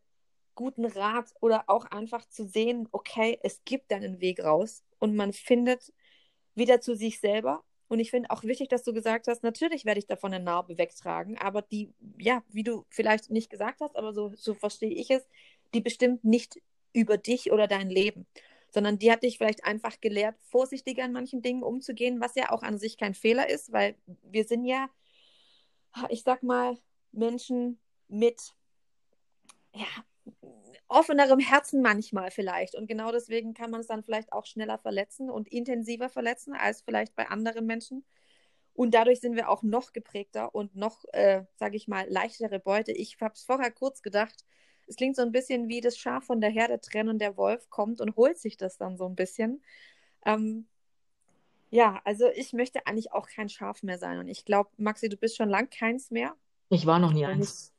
guten 0.54 0.84
Rat 0.84 1.32
oder 1.40 1.64
auch 1.68 1.86
einfach 1.86 2.26
zu 2.28 2.44
sehen, 2.44 2.86
okay, 2.92 3.38
es 3.42 3.64
gibt 3.64 3.92
einen 3.92 4.20
Weg 4.20 4.44
raus 4.44 4.84
und 4.98 5.16
man 5.16 5.32
findet 5.32 5.92
wieder 6.54 6.80
zu 6.80 6.94
sich 6.94 7.20
selber. 7.20 7.64
Und 7.88 7.98
ich 7.98 8.11
finde 8.11 8.30
auch 8.30 8.44
wichtig, 8.44 8.68
dass 8.68 8.84
du 8.84 8.92
gesagt 8.92 9.26
hast, 9.26 9.42
natürlich 9.42 9.84
werde 9.84 9.98
ich 9.98 10.06
davon 10.06 10.34
eine 10.34 10.44
Narbe 10.44 10.78
wegtragen, 10.78 11.38
aber 11.38 11.62
die, 11.62 11.92
ja, 12.18 12.42
wie 12.48 12.62
du 12.62 12.84
vielleicht 12.90 13.30
nicht 13.30 13.50
gesagt 13.50 13.80
hast, 13.80 13.96
aber 13.96 14.12
so, 14.12 14.32
so 14.36 14.54
verstehe 14.54 14.92
ich 14.92 15.11
es, 15.11 15.26
die 15.74 15.80
bestimmt 15.80 16.24
nicht 16.24 16.61
über 16.92 17.16
dich 17.16 17.52
oder 17.52 17.66
dein 17.66 17.88
Leben 17.88 18.26
sondern 18.72 18.98
die 18.98 19.11
hat 19.11 19.22
dich 19.22 19.38
vielleicht 19.38 19.64
einfach 19.64 20.00
gelehrt, 20.00 20.36
vorsichtiger 20.42 21.04
an 21.04 21.12
manchen 21.12 21.42
Dingen 21.42 21.62
umzugehen, 21.62 22.20
was 22.20 22.34
ja 22.34 22.50
auch 22.50 22.62
an 22.62 22.78
sich 22.78 22.96
kein 22.96 23.14
Fehler 23.14 23.48
ist, 23.48 23.72
weil 23.72 23.96
wir 24.22 24.44
sind 24.44 24.64
ja, 24.64 24.88
ich 26.09 26.22
sag 26.22 26.43
mal, 26.43 26.78
Menschen 27.12 27.80
mit 28.09 28.55
ja, 29.74 29.86
offenerem 30.88 31.38
Herzen 31.38 31.82
manchmal 31.82 32.30
vielleicht. 32.30 32.74
Und 32.74 32.86
genau 32.86 33.12
deswegen 33.12 33.55
kann 33.55 33.70
man 33.70 33.80
es 33.80 33.86
dann 33.86 34.03
vielleicht 34.03 34.32
auch 34.32 34.47
schneller 34.47 34.78
verletzen 34.78 35.30
und 35.30 35.49
intensiver 35.49 36.09
verletzen 36.09 36.55
als 36.55 36.82
vielleicht 36.82 37.14
bei 37.14 37.28
anderen 37.28 37.66
Menschen. 37.66 38.05
Und 38.74 38.95
dadurch 38.95 39.20
sind 39.20 39.36
wir 39.36 39.49
auch 39.49 39.62
noch 39.62 39.93
geprägter 39.93 40.55
und 40.55 40.74
noch, 40.74 41.05
äh, 41.12 41.45
sage 41.57 41.76
ich 41.76 41.86
mal, 41.86 42.07
leichtere 42.09 42.59
Beute. 42.59 42.93
Ich 42.93 43.16
habe 43.20 43.34
es 43.34 43.43
vorher 43.43 43.70
kurz 43.70 44.03
gedacht, 44.03 44.45
es 44.86 44.97
klingt 44.97 45.16
so 45.16 45.22
ein 45.22 45.32
bisschen 45.32 45.68
wie 45.68 45.80
das 45.80 45.97
Schaf 45.97 46.24
von 46.24 46.41
der 46.41 46.51
Herde 46.51 46.80
trennen 46.80 47.11
und 47.11 47.18
der 47.20 47.36
Wolf 47.36 47.70
kommt 47.70 48.01
und 48.01 48.16
holt 48.16 48.38
sich 48.38 48.57
das 48.57 48.76
dann 48.76 48.97
so 48.97 49.07
ein 49.07 49.14
bisschen. 49.14 49.62
Ähm, 50.26 50.66
Ja, 51.70 52.00
also 52.04 52.26
ich 52.34 52.52
möchte 52.52 52.86
eigentlich 52.86 53.12
auch 53.12 53.28
kein 53.28 53.48
Schaf 53.48 53.82
mehr 53.82 53.98
sein. 53.98 54.18
Und 54.18 54.28
ich 54.28 54.44
glaube, 54.44 54.70
Maxi, 54.76 55.08
du 55.08 55.16
bist 55.16 55.36
schon 55.36 55.48
lang 55.48 55.70
keins 55.70 56.10
mehr. 56.10 56.34
Ich 56.68 56.84
war 56.86 56.98
noch 56.98 57.12
nie 57.12 57.22
Wenn 57.22 57.38
eins. 57.40 57.72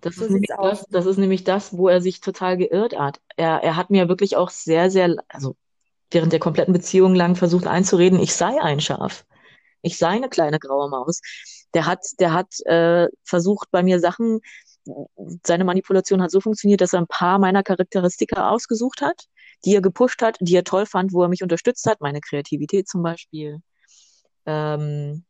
Das 0.00 0.16
so 0.16 0.24
ist 0.24 0.30
nämlich 0.30 0.50
das, 0.56 0.86
das 0.90 1.06
ist 1.06 1.18
nämlich 1.18 1.44
das, 1.44 1.76
wo 1.76 1.88
er 1.88 2.00
sich 2.00 2.20
total 2.20 2.56
geirrt 2.56 2.98
hat. 2.98 3.20
Er, 3.36 3.62
er 3.62 3.76
hat 3.76 3.90
mir 3.90 4.08
wirklich 4.08 4.36
auch 4.36 4.50
sehr, 4.50 4.90
sehr, 4.90 5.16
also 5.28 5.56
während 6.10 6.32
der 6.32 6.40
kompletten 6.40 6.72
Beziehung 6.72 7.14
lang 7.14 7.36
versucht 7.36 7.66
einzureden, 7.66 8.18
ich 8.20 8.34
sei 8.34 8.60
ein 8.60 8.80
Schaf. 8.80 9.24
Ich 9.82 9.98
sei 9.98 10.08
eine 10.08 10.28
kleine 10.28 10.58
graue 10.58 10.88
Maus. 10.88 11.20
Der 11.74 11.86
hat, 11.86 12.00
der 12.18 12.32
hat 12.32 12.60
äh, 12.66 13.08
versucht, 13.24 13.70
bei 13.70 13.82
mir 13.82 14.00
Sachen, 14.00 14.40
seine 15.44 15.64
Manipulation 15.64 16.22
hat 16.22 16.30
so 16.30 16.40
funktioniert, 16.40 16.80
dass 16.80 16.94
er 16.94 17.00
ein 17.00 17.06
paar 17.06 17.38
meiner 17.38 17.62
Charakteristika 17.62 18.50
ausgesucht 18.50 19.02
hat, 19.02 19.26
die 19.64 19.74
er 19.74 19.82
gepusht 19.82 20.22
hat, 20.22 20.36
die 20.40 20.54
er 20.54 20.64
toll 20.64 20.86
fand, 20.86 21.12
wo 21.12 21.22
er 21.22 21.28
mich 21.28 21.42
unterstützt 21.42 21.86
hat, 21.86 22.00
meine 22.00 22.20
Kreativität 22.20 22.88
zum 22.88 23.02
Beispiel. 23.02 23.60
Ähm, 24.46 25.24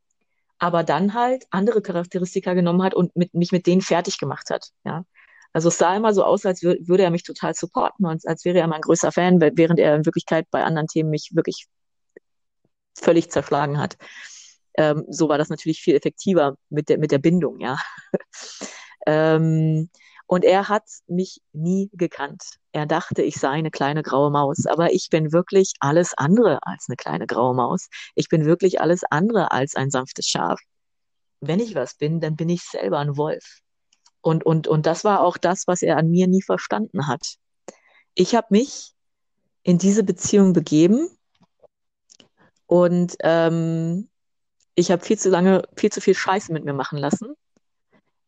aber 0.58 0.82
dann 0.82 1.14
halt 1.14 1.46
andere 1.50 1.82
Charakteristika 1.82 2.54
genommen 2.54 2.82
hat 2.82 2.94
und 2.94 3.14
mit, 3.16 3.32
mich 3.34 3.52
mit 3.52 3.66
denen 3.66 3.80
fertig 3.80 4.18
gemacht 4.18 4.50
hat. 4.50 4.70
Ja. 4.84 5.04
Also 5.52 5.68
es 5.68 5.78
sah 5.78 5.96
immer 5.96 6.12
so 6.12 6.24
aus, 6.24 6.44
als 6.44 6.62
wür 6.62 6.76
würde 6.80 7.04
er 7.04 7.10
mich 7.10 7.22
total 7.22 7.54
supporten 7.54 8.06
und 8.06 8.26
als 8.26 8.44
wäre 8.44 8.58
er 8.58 8.66
mein 8.66 8.80
größter 8.80 9.12
Fan, 9.12 9.40
während 9.40 9.78
er 9.78 9.94
in 9.96 10.04
Wirklichkeit 10.04 10.46
bei 10.50 10.62
anderen 10.62 10.88
Themen 10.88 11.10
mich 11.10 11.30
wirklich 11.32 11.66
völlig 12.96 13.30
zerschlagen 13.30 13.78
hat. 13.78 13.96
Ähm, 14.76 15.04
so 15.08 15.28
war 15.28 15.38
das 15.38 15.48
natürlich 15.48 15.80
viel 15.80 15.96
effektiver 15.96 16.56
mit 16.68 16.88
der, 16.88 16.98
mit 16.98 17.10
der 17.12 17.18
Bindung, 17.18 17.60
ja. 17.60 17.78
ähm, 19.06 19.88
und 20.28 20.44
er 20.44 20.68
hat 20.68 20.84
mich 21.06 21.40
nie 21.52 21.88
gekannt. 21.94 22.58
Er 22.72 22.84
dachte, 22.84 23.22
ich 23.22 23.36
sei 23.36 23.48
eine 23.48 23.70
kleine 23.70 24.02
graue 24.02 24.30
Maus, 24.30 24.66
aber 24.66 24.92
ich 24.92 25.08
bin 25.10 25.32
wirklich 25.32 25.72
alles 25.80 26.12
andere 26.16 26.58
als 26.62 26.84
eine 26.88 26.96
kleine 26.96 27.26
graue 27.26 27.54
Maus. 27.54 27.88
Ich 28.14 28.28
bin 28.28 28.44
wirklich 28.44 28.80
alles 28.82 29.04
andere 29.04 29.52
als 29.52 29.74
ein 29.74 29.90
sanftes 29.90 30.26
Schaf. 30.26 30.60
Wenn 31.40 31.60
ich 31.60 31.74
was 31.74 31.94
bin, 31.94 32.20
dann 32.20 32.36
bin 32.36 32.50
ich 32.50 32.62
selber 32.62 32.98
ein 32.98 33.16
Wolf. 33.16 33.60
Und, 34.20 34.44
und, 34.44 34.68
und 34.68 34.84
das 34.84 35.02
war 35.02 35.22
auch 35.22 35.38
das, 35.38 35.66
was 35.66 35.80
er 35.80 35.96
an 35.96 36.10
mir 36.10 36.26
nie 36.26 36.42
verstanden 36.42 37.06
hat. 37.06 37.36
Ich 38.14 38.34
habe 38.34 38.48
mich 38.50 38.92
in 39.62 39.78
diese 39.78 40.04
Beziehung 40.04 40.52
begeben 40.52 41.08
und 42.66 43.16
ähm, 43.20 44.10
ich 44.74 44.90
habe 44.90 45.02
viel 45.02 45.18
zu 45.18 45.30
lange, 45.30 45.62
viel 45.74 45.90
zu 45.90 46.02
viel 46.02 46.14
Scheiße 46.14 46.52
mit 46.52 46.66
mir 46.66 46.74
machen 46.74 46.98
lassen. 46.98 47.34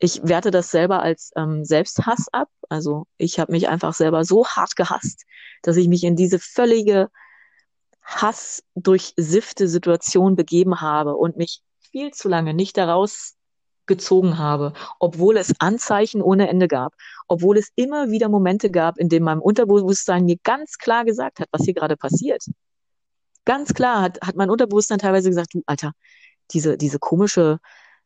Ich 0.00 0.22
werte 0.24 0.50
das 0.50 0.70
selber 0.70 1.02
als 1.02 1.30
ähm, 1.36 1.64
Selbsthass 1.64 2.26
ab. 2.32 2.48
Also 2.70 3.06
ich 3.18 3.38
habe 3.38 3.52
mich 3.52 3.68
einfach 3.68 3.92
selber 3.92 4.24
so 4.24 4.46
hart 4.46 4.74
gehasst, 4.74 5.24
dass 5.62 5.76
ich 5.76 5.88
mich 5.88 6.04
in 6.04 6.16
diese 6.16 6.38
völlige 6.38 7.10
Hass 8.02 8.62
durchsiffte 8.74 9.68
Situation 9.68 10.36
begeben 10.36 10.80
habe 10.80 11.16
und 11.16 11.36
mich 11.36 11.60
viel 11.78 12.12
zu 12.12 12.28
lange 12.28 12.54
nicht 12.54 12.78
daraus 12.78 13.36
gezogen 13.86 14.38
habe, 14.38 14.72
obwohl 15.00 15.36
es 15.36 15.52
Anzeichen 15.58 16.22
ohne 16.22 16.48
Ende 16.48 16.66
gab, 16.68 16.94
obwohl 17.28 17.58
es 17.58 17.70
immer 17.74 18.10
wieder 18.10 18.28
Momente 18.28 18.70
gab, 18.70 18.98
in 18.98 19.08
denen 19.08 19.24
mein 19.24 19.40
Unterbewusstsein 19.40 20.24
mir 20.24 20.36
ganz 20.44 20.78
klar 20.78 21.04
gesagt 21.04 21.40
hat, 21.40 21.48
was 21.52 21.64
hier 21.64 21.74
gerade 21.74 21.96
passiert. 21.96 22.42
Ganz 23.44 23.74
klar 23.74 24.00
hat, 24.00 24.20
hat 24.22 24.36
mein 24.36 24.48
Unterbewusstsein 24.48 24.98
teilweise 24.98 25.28
gesagt, 25.28 25.54
du 25.54 25.62
Alter, 25.66 25.92
diese, 26.52 26.78
diese 26.78 26.98
komische 26.98 27.58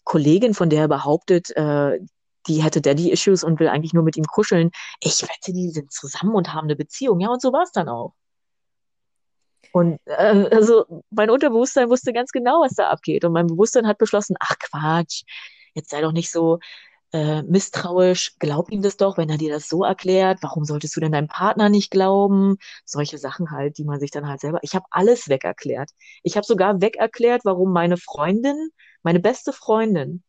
Kollegin, 0.04 0.54
von 0.54 0.70
der 0.70 0.82
er 0.82 0.88
behauptet, 0.88 1.50
äh, 1.56 1.98
die 2.46 2.62
hätte 2.62 2.80
Daddy-Issues 2.80 3.42
und 3.42 3.58
will 3.58 3.68
eigentlich 3.68 3.94
nur 3.94 4.02
mit 4.04 4.16
ihm 4.16 4.24
kuscheln. 4.24 4.70
Ich 5.00 5.22
wette, 5.22 5.52
die 5.52 5.70
sind 5.70 5.92
zusammen 5.92 6.34
und 6.34 6.52
haben 6.52 6.66
eine 6.66 6.76
Beziehung. 6.76 7.20
Ja, 7.20 7.28
und 7.28 7.40
so 7.40 7.52
war 7.52 7.62
es 7.62 7.72
dann 7.72 7.88
auch. 7.88 8.12
Und 9.72 9.98
äh, 10.04 10.48
also 10.52 11.02
mein 11.10 11.30
Unterbewusstsein 11.30 11.90
wusste 11.90 12.12
ganz 12.12 12.30
genau, 12.30 12.60
was 12.60 12.74
da 12.74 12.90
abgeht. 12.90 13.24
Und 13.24 13.32
mein 13.32 13.46
Bewusstsein 13.46 13.86
hat 13.86 13.98
beschlossen, 13.98 14.36
ach 14.38 14.56
Quatsch, 14.58 15.22
jetzt 15.74 15.90
sei 15.90 16.00
doch 16.00 16.12
nicht 16.12 16.30
so 16.30 16.58
äh, 17.12 17.42
misstrauisch, 17.42 18.34
glaub 18.38 18.70
ihm 18.70 18.82
das 18.82 18.96
doch, 18.96 19.18
wenn 19.18 19.30
er 19.30 19.38
dir 19.38 19.52
das 19.52 19.68
so 19.68 19.84
erklärt. 19.84 20.38
Warum 20.42 20.64
solltest 20.64 20.96
du 20.96 21.00
denn 21.00 21.12
deinem 21.12 21.28
Partner 21.28 21.68
nicht 21.68 21.90
glauben? 21.90 22.56
Solche 22.84 23.18
Sachen 23.18 23.50
halt, 23.50 23.78
die 23.78 23.84
man 23.84 24.00
sich 24.00 24.10
dann 24.10 24.28
halt 24.28 24.40
selber. 24.40 24.58
Ich 24.62 24.74
habe 24.74 24.84
alles 24.90 25.28
wegerklärt. 25.28 25.90
Ich 26.22 26.36
habe 26.36 26.46
sogar 26.46 26.80
wegerklärt, 26.80 27.44
warum 27.44 27.72
meine 27.72 27.96
Freundin, 27.96 28.70
meine 29.04 29.20
beste 29.20 29.52
Freundin 29.52 30.24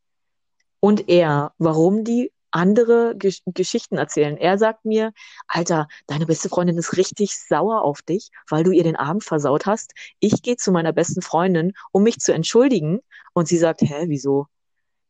und 0.80 1.10
er, 1.10 1.54
warum 1.58 2.04
die 2.04 2.32
andere 2.52 3.16
Gesch 3.18 3.42
Geschichten 3.46 3.98
erzählen. 3.98 4.38
Er 4.38 4.58
sagt 4.58 4.86
mir, 4.86 5.12
Alter, 5.48 5.88
deine 6.08 6.26
beste 6.26 6.48
Freundin 6.48 6.78
ist 6.78 6.96
richtig 6.96 7.36
sauer 7.38 7.82
auf 7.82 8.02
dich, 8.02 8.30
weil 8.50 8.64
du 8.64 8.72
ihr 8.72 8.84
den 8.84 8.96
Abend 8.96 9.24
versaut 9.26 9.66
hast. 9.66 9.94
Ich 10.20 10.42
gehe 10.42 10.56
zu 10.56 10.72
meiner 10.72 10.94
besten 10.94 11.22
Freundin, 11.22 11.74
um 11.92 12.04
mich 12.04 12.20
zu 12.20 12.34
entschuldigen. 12.34 13.00
Und 13.34 13.50
sie 13.50 13.58
sagt, 13.58 13.82
hä, 13.82 14.06
wieso? 14.08 14.48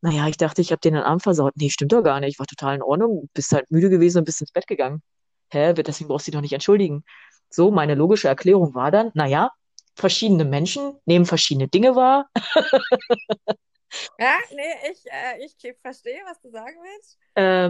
Naja, 0.01 0.27
ich 0.27 0.37
dachte, 0.37 0.61
ich 0.61 0.71
habe 0.71 0.79
den 0.79 0.95
Abend 0.95 1.21
versaut. 1.21 1.53
Nee, 1.55 1.69
stimmt 1.69 1.93
doch 1.93 2.03
gar 2.03 2.19
nicht. 2.19 2.39
War 2.39 2.47
total 2.47 2.75
in 2.75 2.81
Ordnung. 2.81 3.29
Bist 3.33 3.51
halt 3.51 3.69
müde 3.69 3.89
gewesen 3.89 4.19
und 4.19 4.25
bist 4.25 4.41
ins 4.41 4.51
Bett 4.51 4.65
gegangen. 4.65 5.03
Hä, 5.49 5.73
deswegen 5.73 6.07
brauchst 6.07 6.25
du 6.25 6.31
dich 6.31 6.37
doch 6.37 6.41
nicht 6.41 6.53
entschuldigen. 6.53 7.03
So, 7.49 7.69
meine 7.69 7.93
logische 7.93 8.27
Erklärung 8.27 8.73
war 8.73 8.89
dann, 8.89 9.11
naja, 9.13 9.51
verschiedene 9.95 10.45
Menschen 10.45 10.97
nehmen 11.05 11.25
verschiedene 11.25 11.67
Dinge 11.67 11.95
wahr. 11.95 12.29
Ja, 14.19 14.37
nee, 14.51 14.91
ich, 14.91 15.05
äh, 15.11 15.43
ich 15.45 15.55
verstehe, 15.81 16.21
was 16.25 16.39
du 16.41 16.49
sagen 16.49 16.77
willst. 16.81 17.17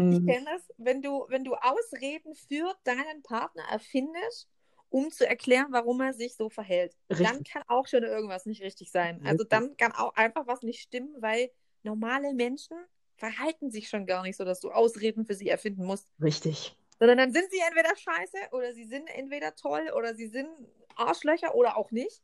Ich 0.07 0.23
Ähm, 0.25 0.25
kenne 0.25 0.45
das, 0.45 0.71
wenn 0.77 1.01
du, 1.01 1.25
wenn 1.29 1.43
du 1.43 1.55
Ausreden 1.55 2.35
für 2.35 2.75
deinen 2.83 3.23
Partner 3.23 3.63
erfindest, 3.71 4.47
um 4.89 5.11
zu 5.11 5.27
erklären, 5.27 5.67
warum 5.71 6.01
er 6.01 6.13
sich 6.13 6.35
so 6.35 6.49
verhält, 6.49 6.95
dann 7.21 7.41
richtig, 7.41 7.43
kann 7.43 7.63
auch 7.67 7.87
schon 7.87 8.03
irgendwas 8.03 8.45
nicht 8.45 8.61
richtig 8.61 8.91
sein. 8.91 9.19
Also 9.23 9.43
richtig, 9.43 9.49
dann 9.49 9.75
kann 9.77 9.93
auch 9.93 10.13
einfach 10.15 10.45
was 10.47 10.61
nicht 10.61 10.81
stimmen, 10.81 11.15
weil 11.21 11.51
normale 11.83 12.33
Menschen 12.33 12.77
verhalten 13.15 13.71
sich 13.71 13.89
schon 13.89 14.05
gar 14.05 14.21
nicht 14.23 14.37
so, 14.37 14.45
dass 14.45 14.59
du 14.59 14.71
Ausreden 14.71 15.25
für 15.25 15.33
sie 15.33 15.49
erfinden 15.49 15.85
musst. 15.85 16.07
richtig. 16.21 16.75
Sondern 16.99 17.17
dann 17.17 17.33
sind 17.33 17.49
sie 17.51 17.59
entweder 17.59 17.95
scheiße 17.95 18.37
oder 18.53 18.73
sie 18.73 18.85
sind 18.85 19.07
entweder 19.07 19.55
toll 19.55 19.91
oder 19.95 20.15
sie 20.15 20.27
sind 20.27 20.49
Arschlöcher 20.95 21.55
oder 21.55 21.77
auch 21.77 21.91
nicht. 21.91 22.21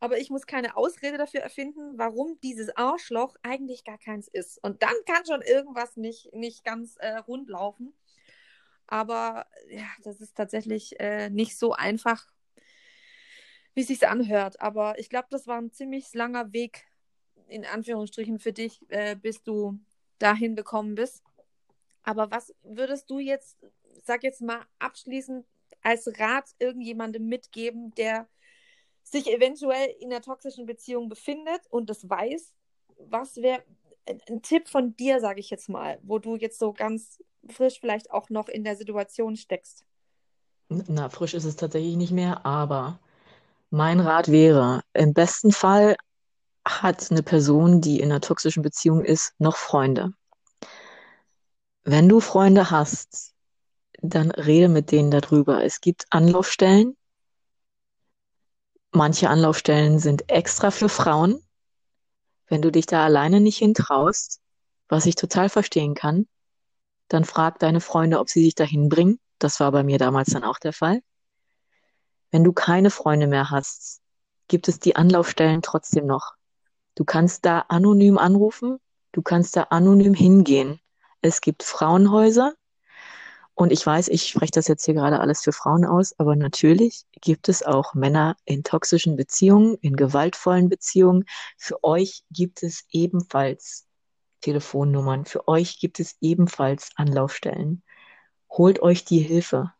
Aber 0.00 0.18
ich 0.18 0.28
muss 0.30 0.46
keine 0.46 0.76
Ausrede 0.76 1.18
dafür 1.18 1.40
erfinden, 1.40 1.96
warum 1.96 2.38
dieses 2.42 2.76
Arschloch 2.76 3.36
eigentlich 3.42 3.84
gar 3.84 3.98
keins 3.98 4.28
ist. 4.28 4.62
Und 4.62 4.82
dann 4.82 4.94
kann 5.06 5.24
schon 5.24 5.42
irgendwas 5.42 5.96
nicht, 5.96 6.32
nicht 6.34 6.64
ganz 6.64 6.96
äh, 6.96 7.16
rund 7.16 7.48
laufen. 7.48 7.94
Aber 8.86 9.46
ja, 9.70 9.86
das 10.02 10.20
ist 10.20 10.36
tatsächlich 10.36 10.98
äh, 11.00 11.30
nicht 11.30 11.58
so 11.58 11.72
einfach, 11.72 12.26
wie 13.74 13.80
es 13.80 13.88
sich 13.88 14.06
anhört. 14.06 14.60
Aber 14.60 14.98
ich 14.98 15.08
glaube, 15.08 15.28
das 15.30 15.46
war 15.46 15.58
ein 15.58 15.72
ziemlich 15.72 16.12
langer 16.12 16.52
Weg, 16.52 16.86
in 17.48 17.64
Anführungsstrichen, 17.64 18.38
für 18.38 18.52
dich, 18.52 18.80
äh, 18.90 19.16
bis 19.16 19.42
du 19.42 19.78
dahin 20.18 20.56
gekommen 20.56 20.96
bist. 20.96 21.22
Aber 22.02 22.30
was 22.30 22.54
würdest 22.62 23.10
du 23.10 23.18
jetzt, 23.18 23.64
sag 24.02 24.22
jetzt 24.22 24.42
mal 24.42 24.66
abschließend, 24.78 25.46
als 25.84 26.18
Rat 26.18 26.50
irgendjemandem 26.58 27.26
mitgeben, 27.26 27.94
der 27.94 28.28
sich 29.04 29.30
eventuell 29.30 29.94
in 30.00 30.10
einer 30.10 30.22
toxischen 30.22 30.66
Beziehung 30.66 31.08
befindet 31.08 31.60
und 31.70 31.90
das 31.90 32.08
weiß? 32.08 32.54
Was 32.98 33.36
wäre 33.36 33.62
ein, 34.08 34.42
Tipp 34.42 34.68
von 34.68 34.96
dir, 34.96 35.20
sage 35.20 35.40
ich 35.40 35.50
jetzt 35.50 35.68
mal, 35.68 35.98
wo 36.02 36.18
du 36.18 36.36
jetzt 36.36 36.58
so 36.58 36.72
ganz 36.72 37.22
frisch 37.48 37.78
vielleicht 37.80 38.10
auch 38.10 38.30
noch 38.30 38.48
in 38.48 38.64
der 38.64 38.76
Situation 38.76 39.36
steckst? 39.36 39.84
Na, 40.68 41.08
frisch 41.08 41.34
ist 41.34 41.44
es 41.44 41.56
tatsächlich 41.56 41.96
nicht 41.96 42.12
mehr, 42.12 42.44
aber 42.46 42.98
mein 43.70 44.00
Rat 44.00 44.30
wäre, 44.30 44.82
im 44.94 45.12
besten 45.12 45.52
Fall 45.52 45.96
hat 46.66 47.10
eine 47.10 47.22
Person, 47.22 47.82
die 47.82 48.00
in 48.00 48.10
einer 48.10 48.20
toxischen 48.20 48.62
Beziehung 48.62 49.04
ist, 49.04 49.34
noch 49.38 49.56
Freunde. 49.56 50.12
Wenn 51.84 52.08
du 52.08 52.20
Freunde 52.20 52.70
hast, 52.70 53.33
dann 54.00 54.30
rede 54.30 54.68
mit 54.68 54.90
denen 54.90 55.10
darüber. 55.10 55.64
Es 55.64 55.80
gibt 55.80 56.06
Anlaufstellen. 56.10 56.96
Manche 58.90 59.28
Anlaufstellen 59.28 59.98
sind 59.98 60.30
extra 60.30 60.70
für 60.70 60.88
Frauen. 60.88 61.40
Wenn 62.46 62.62
du 62.62 62.70
dich 62.70 62.86
da 62.86 63.04
alleine 63.04 63.40
nicht 63.40 63.58
hintraust, 63.58 64.40
was 64.88 65.06
ich 65.06 65.14
total 65.14 65.48
verstehen 65.48 65.94
kann, 65.94 66.28
dann 67.08 67.24
frag 67.24 67.58
deine 67.58 67.80
Freunde, 67.80 68.20
ob 68.20 68.28
sie 68.28 68.44
dich 68.44 68.54
dahin 68.54 68.88
bringen. 68.88 69.18
Das 69.38 69.60
war 69.60 69.72
bei 69.72 69.82
mir 69.82 69.98
damals 69.98 70.30
dann 70.30 70.44
auch 70.44 70.58
der 70.58 70.72
Fall. 70.72 71.00
Wenn 72.30 72.44
du 72.44 72.52
keine 72.52 72.90
Freunde 72.90 73.26
mehr 73.26 73.50
hast, 73.50 74.00
gibt 74.48 74.68
es 74.68 74.78
die 74.78 74.96
Anlaufstellen 74.96 75.62
trotzdem 75.62 76.06
noch. 76.06 76.34
Du 76.94 77.04
kannst 77.04 77.44
da 77.44 77.60
anonym 77.68 78.18
anrufen, 78.18 78.78
du 79.12 79.22
kannst 79.22 79.56
da 79.56 79.64
anonym 79.64 80.14
hingehen. 80.14 80.80
Es 81.20 81.40
gibt 81.40 81.62
Frauenhäuser 81.62 82.54
und 83.54 83.70
ich 83.70 83.86
weiß, 83.86 84.08
ich 84.08 84.26
spreche 84.28 84.50
das 84.52 84.66
jetzt 84.66 84.84
hier 84.84 84.94
gerade 84.94 85.20
alles 85.20 85.42
für 85.42 85.52
Frauen 85.52 85.84
aus, 85.84 86.18
aber 86.18 86.34
natürlich 86.34 87.04
gibt 87.20 87.48
es 87.48 87.62
auch 87.62 87.94
Männer 87.94 88.36
in 88.44 88.64
toxischen 88.64 89.16
Beziehungen, 89.16 89.76
in 89.80 89.94
gewaltvollen 89.94 90.68
Beziehungen. 90.68 91.24
Für 91.56 91.82
euch 91.84 92.24
gibt 92.30 92.64
es 92.64 92.84
ebenfalls 92.90 93.86
Telefonnummern, 94.40 95.24
für 95.24 95.46
euch 95.46 95.78
gibt 95.78 96.00
es 96.00 96.16
ebenfalls 96.20 96.90
Anlaufstellen. 96.96 97.84
Holt 98.50 98.82
euch 98.82 99.04
die 99.04 99.20
Hilfe. 99.20 99.72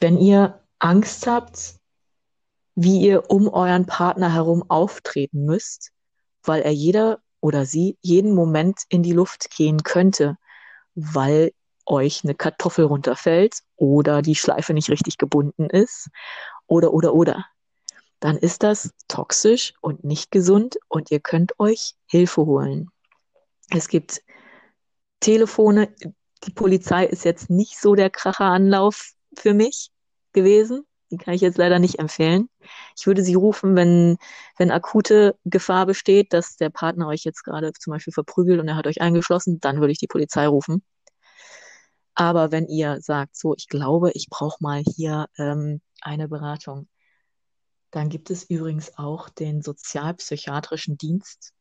Wenn 0.00 0.18
ihr 0.18 0.60
Angst 0.80 1.28
habt, 1.28 1.76
wie 2.74 3.00
ihr 3.00 3.30
um 3.30 3.48
euren 3.48 3.86
Partner 3.86 4.34
herum 4.34 4.64
auftreten 4.68 5.44
müsst, 5.44 5.92
weil 6.42 6.62
er 6.62 6.72
jeder 6.72 7.20
oder 7.40 7.64
sie 7.64 7.96
jeden 8.00 8.34
Moment 8.34 8.82
in 8.88 9.02
die 9.04 9.12
Luft 9.12 9.50
gehen 9.50 9.84
könnte, 9.84 10.36
weil 10.94 11.52
euch 11.90 12.24
eine 12.24 12.34
Kartoffel 12.34 12.84
runterfällt 12.84 13.60
oder 13.76 14.22
die 14.22 14.34
Schleife 14.34 14.72
nicht 14.72 14.90
richtig 14.90 15.18
gebunden 15.18 15.68
ist 15.68 16.08
oder 16.66 16.92
oder 16.92 17.14
oder. 17.14 17.46
Dann 18.20 18.36
ist 18.36 18.62
das 18.62 18.92
toxisch 19.08 19.74
und 19.80 20.04
nicht 20.04 20.30
gesund 20.30 20.78
und 20.88 21.10
ihr 21.10 21.20
könnt 21.20 21.58
euch 21.58 21.94
Hilfe 22.06 22.46
holen. 22.46 22.90
Es 23.70 23.88
gibt 23.88 24.22
Telefone. 25.20 25.94
Die 26.44 26.52
Polizei 26.52 27.06
ist 27.06 27.24
jetzt 27.24 27.50
nicht 27.50 27.78
so 27.78 27.94
der 27.94 28.10
Kracheranlauf 28.10 29.12
für 29.36 29.54
mich 29.54 29.90
gewesen. 30.32 30.86
Die 31.10 31.16
kann 31.16 31.34
ich 31.34 31.40
jetzt 31.40 31.58
leider 31.58 31.78
nicht 31.78 31.98
empfehlen. 31.98 32.48
Ich 32.96 33.06
würde 33.06 33.24
sie 33.24 33.34
rufen, 33.34 33.74
wenn, 33.74 34.16
wenn 34.58 34.70
akute 34.70 35.36
Gefahr 35.44 35.86
besteht, 35.86 36.32
dass 36.32 36.56
der 36.56 36.70
Partner 36.70 37.08
euch 37.08 37.24
jetzt 37.24 37.42
gerade 37.42 37.72
zum 37.72 37.92
Beispiel 37.92 38.12
verprügelt 38.12 38.60
und 38.60 38.68
er 38.68 38.76
hat 38.76 38.86
euch 38.86 39.00
eingeschlossen, 39.00 39.60
dann 39.60 39.80
würde 39.80 39.92
ich 39.92 39.98
die 39.98 40.06
Polizei 40.06 40.46
rufen. 40.46 40.82
Aber 42.20 42.52
wenn 42.52 42.66
ihr 42.66 43.00
sagt, 43.00 43.34
so, 43.34 43.54
ich 43.56 43.66
glaube, 43.66 44.10
ich 44.10 44.28
brauche 44.28 44.62
mal 44.62 44.82
hier 44.82 45.30
ähm, 45.38 45.80
eine 46.02 46.28
Beratung, 46.28 46.86
dann 47.92 48.10
gibt 48.10 48.28
es 48.28 48.44
übrigens 48.44 48.98
auch 48.98 49.30
den 49.30 49.62
sozialpsychiatrischen 49.62 50.98
Dienst. 50.98 51.54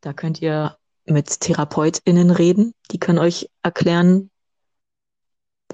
Da 0.00 0.14
könnt 0.14 0.40
ihr 0.40 0.78
mit 1.04 1.40
TherapeutInnen 1.40 2.30
reden. 2.30 2.72
Die 2.92 2.98
können 2.98 3.18
euch 3.18 3.50
erklären, 3.62 4.30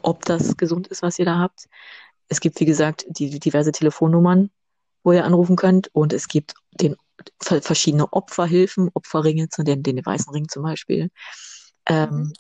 ob 0.02 0.24
das 0.24 0.56
gesund 0.56 0.88
ist, 0.88 1.02
was 1.02 1.20
ihr 1.20 1.26
da 1.26 1.38
habt. 1.38 1.68
Es 2.26 2.40
gibt, 2.40 2.58
wie 2.58 2.66
gesagt, 2.66 3.06
die 3.08 3.38
diverse 3.38 3.70
Telefonnummern, 3.70 4.50
wo 5.04 5.12
ihr 5.12 5.24
anrufen 5.24 5.54
könnt. 5.54 5.86
Und 5.94 6.12
es 6.12 6.26
gibt 6.26 6.54
den 6.72 6.96
verschiedene 7.40 8.12
Opferhilfen, 8.12 8.90
Opferringe, 8.92 9.46
den, 9.56 9.84
den 9.84 10.04
weißen 10.04 10.32
Ring 10.32 10.48
zum 10.48 10.64
Beispiel. 10.64 11.12
Ähm, 11.86 12.10
mhm. 12.10 12.32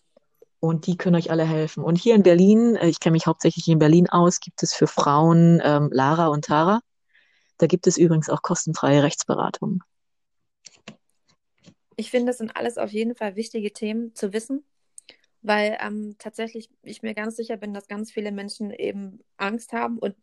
Und 0.60 0.86
die 0.86 0.96
können 0.96 1.16
euch 1.16 1.30
alle 1.30 1.44
helfen. 1.44 1.84
Und 1.84 1.96
hier 1.96 2.14
in 2.14 2.22
Berlin, 2.22 2.76
äh, 2.76 2.88
ich 2.88 3.00
kenne 3.00 3.12
mich 3.12 3.26
hauptsächlich 3.26 3.68
in 3.68 3.78
Berlin 3.78 4.08
aus, 4.08 4.40
gibt 4.40 4.62
es 4.62 4.74
für 4.74 4.86
Frauen 4.86 5.60
ähm, 5.64 5.88
Lara 5.92 6.28
und 6.28 6.46
Tara. 6.46 6.80
Da 7.58 7.66
gibt 7.66 7.86
es 7.86 7.96
übrigens 7.96 8.30
auch 8.30 8.42
kostenfreie 8.42 9.02
Rechtsberatung. 9.02 9.82
Ich 11.96 12.10
finde, 12.10 12.30
das 12.30 12.38
sind 12.38 12.56
alles 12.56 12.78
auf 12.78 12.92
jeden 12.92 13.16
Fall 13.16 13.34
wichtige 13.34 13.72
Themen 13.72 14.14
zu 14.14 14.32
wissen, 14.32 14.64
weil 15.42 15.76
ähm, 15.80 16.14
tatsächlich 16.18 16.70
ich 16.82 17.02
mir 17.02 17.14
ganz 17.14 17.36
sicher 17.36 17.56
bin, 17.56 17.74
dass 17.74 17.88
ganz 17.88 18.12
viele 18.12 18.30
Menschen 18.30 18.70
eben 18.70 19.20
Angst 19.36 19.72
haben 19.72 19.98
und 19.98 20.14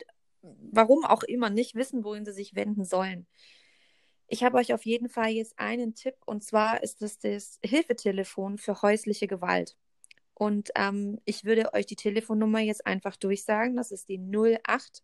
warum 0.41 1.03
auch 1.03 1.23
immer 1.23 1.49
nicht 1.49 1.75
wissen, 1.75 2.03
wohin 2.03 2.25
sie 2.25 2.31
sich 2.31 2.55
wenden 2.55 2.85
sollen. 2.85 3.27
Ich 4.27 4.43
habe 4.43 4.57
euch 4.57 4.73
auf 4.73 4.85
jeden 4.85 5.09
Fall 5.09 5.29
jetzt 5.31 5.59
einen 5.59 5.95
Tipp 5.95 6.15
und 6.25 6.43
zwar 6.43 6.81
ist 6.81 7.01
es 7.01 7.19
das 7.19 7.59
Hilfetelefon 7.63 8.57
für 8.57 8.81
häusliche 8.81 9.27
Gewalt. 9.27 9.75
Und 10.35 10.69
ähm, 10.75 11.19
ich 11.25 11.45
würde 11.45 11.73
euch 11.73 11.85
die 11.85 11.95
Telefonnummer 11.95 12.59
jetzt 12.59 12.85
einfach 12.85 13.15
durchsagen. 13.15 13.75
Das 13.77 13.91
ist 13.91 14.09
die 14.09 14.19
08 14.19 15.01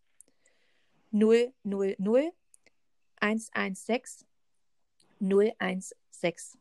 000 1.10 1.52
116 3.20 4.26
016. 5.20 6.60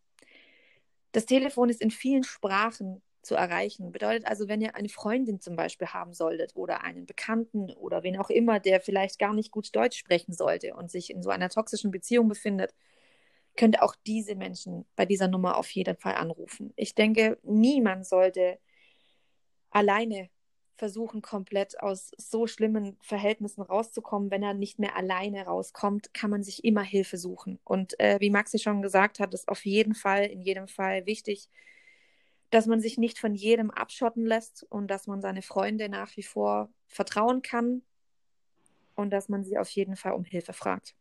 Das 1.11 1.25
Telefon 1.25 1.69
ist 1.69 1.81
in 1.81 1.91
vielen 1.91 2.23
Sprachen 2.23 3.01
zu 3.21 3.35
erreichen. 3.35 3.91
Bedeutet 3.91 4.25
also, 4.25 4.47
wenn 4.47 4.61
ihr 4.61 4.75
eine 4.75 4.89
Freundin 4.89 5.41
zum 5.41 5.55
Beispiel 5.55 5.87
haben 5.87 6.13
solltet 6.13 6.55
oder 6.55 6.81
einen 6.83 7.05
Bekannten 7.05 7.71
oder 7.71 8.03
wen 8.03 8.17
auch 8.17 8.29
immer, 8.29 8.59
der 8.59 8.79
vielleicht 8.81 9.19
gar 9.19 9.33
nicht 9.33 9.51
gut 9.51 9.75
Deutsch 9.75 9.97
sprechen 9.97 10.33
sollte 10.33 10.73
und 10.75 10.89
sich 10.89 11.09
in 11.09 11.21
so 11.21 11.29
einer 11.29 11.49
toxischen 11.49 11.91
Beziehung 11.91 12.29
befindet, 12.29 12.73
könnt 13.57 13.81
auch 13.81 13.95
diese 14.07 14.35
Menschen 14.35 14.85
bei 14.95 15.05
dieser 15.05 15.27
Nummer 15.27 15.57
auf 15.57 15.69
jeden 15.71 15.97
Fall 15.97 16.15
anrufen. 16.15 16.73
Ich 16.75 16.95
denke, 16.95 17.37
niemand 17.43 18.05
sollte 18.07 18.59
alleine 19.69 20.29
versuchen, 20.81 21.21
komplett 21.21 21.79
aus 21.79 22.11
so 22.17 22.47
schlimmen 22.47 22.97
Verhältnissen 23.01 23.61
rauszukommen. 23.61 24.31
Wenn 24.31 24.41
er 24.41 24.55
nicht 24.55 24.79
mehr 24.79 24.95
alleine 24.95 25.45
rauskommt, 25.45 26.11
kann 26.13 26.31
man 26.31 26.43
sich 26.43 26.63
immer 26.63 26.81
Hilfe 26.81 27.17
suchen. 27.17 27.59
Und 27.63 27.99
äh, 27.99 28.19
wie 28.19 28.31
Maxi 28.31 28.57
schon 28.57 28.81
gesagt 28.81 29.19
hat, 29.19 29.33
ist 29.33 29.47
auf 29.47 29.63
jeden 29.63 29.93
Fall, 29.93 30.25
in 30.25 30.41
jedem 30.41 30.67
Fall 30.67 31.05
wichtig, 31.05 31.49
dass 32.49 32.65
man 32.65 32.81
sich 32.81 32.97
nicht 32.97 33.19
von 33.19 33.35
jedem 33.35 33.69
abschotten 33.69 34.25
lässt 34.25 34.65
und 34.69 34.87
dass 34.87 35.05
man 35.05 35.21
seine 35.21 35.43
Freunde 35.43 35.87
nach 35.87 36.17
wie 36.17 36.23
vor 36.23 36.69
vertrauen 36.87 37.43
kann 37.43 37.83
und 38.95 39.11
dass 39.11 39.29
man 39.29 39.43
sie 39.43 39.59
auf 39.59 39.69
jeden 39.69 39.95
Fall 39.95 40.13
um 40.13 40.25
Hilfe 40.25 40.53
fragt. 40.53 40.95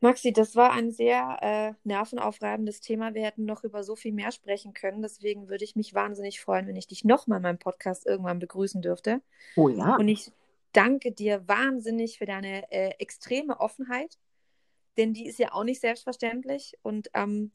Maxi, 0.00 0.32
das 0.32 0.54
war 0.54 0.72
ein 0.72 0.92
sehr 0.92 1.38
äh, 1.40 1.72
nervenaufreibendes 1.82 2.80
Thema. 2.80 3.14
Wir 3.14 3.24
hätten 3.24 3.44
noch 3.44 3.64
über 3.64 3.82
so 3.82 3.96
viel 3.96 4.12
mehr 4.12 4.30
sprechen 4.30 4.72
können. 4.72 5.02
Deswegen 5.02 5.48
würde 5.48 5.64
ich 5.64 5.74
mich 5.74 5.92
wahnsinnig 5.92 6.40
freuen, 6.40 6.68
wenn 6.68 6.76
ich 6.76 6.86
dich 6.86 7.04
nochmal 7.04 7.38
in 7.38 7.42
meinem 7.42 7.58
Podcast 7.58 8.06
irgendwann 8.06 8.38
begrüßen 8.38 8.80
dürfte. 8.80 9.20
Oh 9.56 9.68
ja. 9.68 9.96
Und 9.96 10.06
ich 10.06 10.30
danke 10.72 11.10
dir 11.10 11.46
wahnsinnig 11.48 12.18
für 12.18 12.26
deine 12.26 12.70
äh, 12.70 12.90
extreme 12.98 13.58
Offenheit, 13.58 14.18
denn 14.96 15.14
die 15.14 15.26
ist 15.26 15.40
ja 15.40 15.52
auch 15.52 15.64
nicht 15.64 15.80
selbstverständlich. 15.80 16.78
Und 16.82 17.10
ähm, 17.14 17.50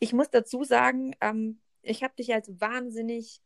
ich 0.00 0.12
muss 0.12 0.30
dazu 0.30 0.64
sagen, 0.64 1.14
ähm, 1.20 1.60
ich 1.82 2.02
habe 2.02 2.14
dich 2.16 2.34
als 2.34 2.60
wahnsinnig 2.60 3.40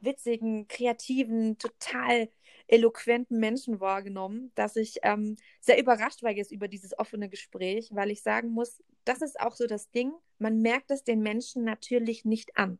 witzigen, 0.00 0.68
kreativen, 0.68 1.58
total 1.58 2.28
eloquenten 2.66 3.38
Menschen 3.38 3.80
wahrgenommen, 3.80 4.52
dass 4.54 4.76
ich 4.76 4.98
ähm, 5.02 5.36
sehr 5.60 5.78
überrascht 5.78 6.22
war 6.22 6.30
jetzt 6.30 6.52
über 6.52 6.68
dieses 6.68 6.98
offene 6.98 7.28
Gespräch, 7.28 7.90
weil 7.92 8.10
ich 8.10 8.22
sagen 8.22 8.50
muss, 8.50 8.82
das 9.04 9.22
ist 9.22 9.40
auch 9.40 9.54
so 9.54 9.66
das 9.66 9.90
Ding, 9.90 10.12
man 10.38 10.60
merkt 10.60 10.90
es 10.90 11.04
den 11.04 11.20
Menschen 11.20 11.64
natürlich 11.64 12.24
nicht 12.24 12.56
an. 12.56 12.78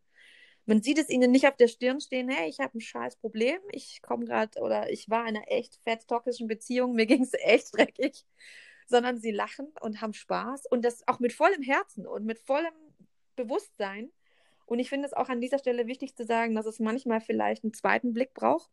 Man 0.65 0.81
sieht 0.81 0.99
es 0.99 1.09
ihnen 1.09 1.33
nicht 1.33 1.49
auf 1.49 1.57
der 1.57 1.67
Stirn 1.67 2.01
stehen, 2.01 2.29
hey, 2.29 2.49
ich 2.49 2.61
habe 2.61 2.79
ein 2.79 2.81
scheiß 2.81 3.17
Problem, 3.17 3.59
ich 3.73 4.01
komme 4.01 4.25
gerade 4.25 4.61
oder 4.61 4.91
ich 4.91 5.11
war 5.11 5.23
in 5.23 5.37
einer 5.37 5.51
echt 5.51 5.77
fett 5.83 6.07
toxischen 6.07 6.47
Beziehung, 6.47 6.95
mir 6.95 7.07
ging 7.07 7.23
es 7.23 7.33
echt 7.43 7.77
dreckig, 7.77 8.25
sondern 8.87 9.19
sie 9.19 9.33
lachen 9.33 9.73
und 9.81 10.01
haben 10.01 10.15
Spaß 10.15 10.67
und 10.67 10.85
das 10.85 11.07
auch 11.09 11.19
mit 11.19 11.33
vollem 11.33 11.63
Herzen 11.63 12.07
und 12.07 12.25
mit 12.25 12.39
vollem 12.39 12.75
Bewusstsein. 13.35 14.13
Und 14.67 14.79
ich 14.79 14.89
finde 14.89 15.07
es 15.07 15.13
auch 15.13 15.29
an 15.29 15.41
dieser 15.41 15.59
Stelle 15.59 15.87
wichtig 15.87 16.15
zu 16.15 16.25
sagen, 16.25 16.55
dass 16.55 16.67
es 16.67 16.79
manchmal 16.79 17.21
vielleicht 17.21 17.65
einen 17.65 17.75
zweiten 17.75 18.13
Blick 18.13 18.33
braucht 18.33 18.71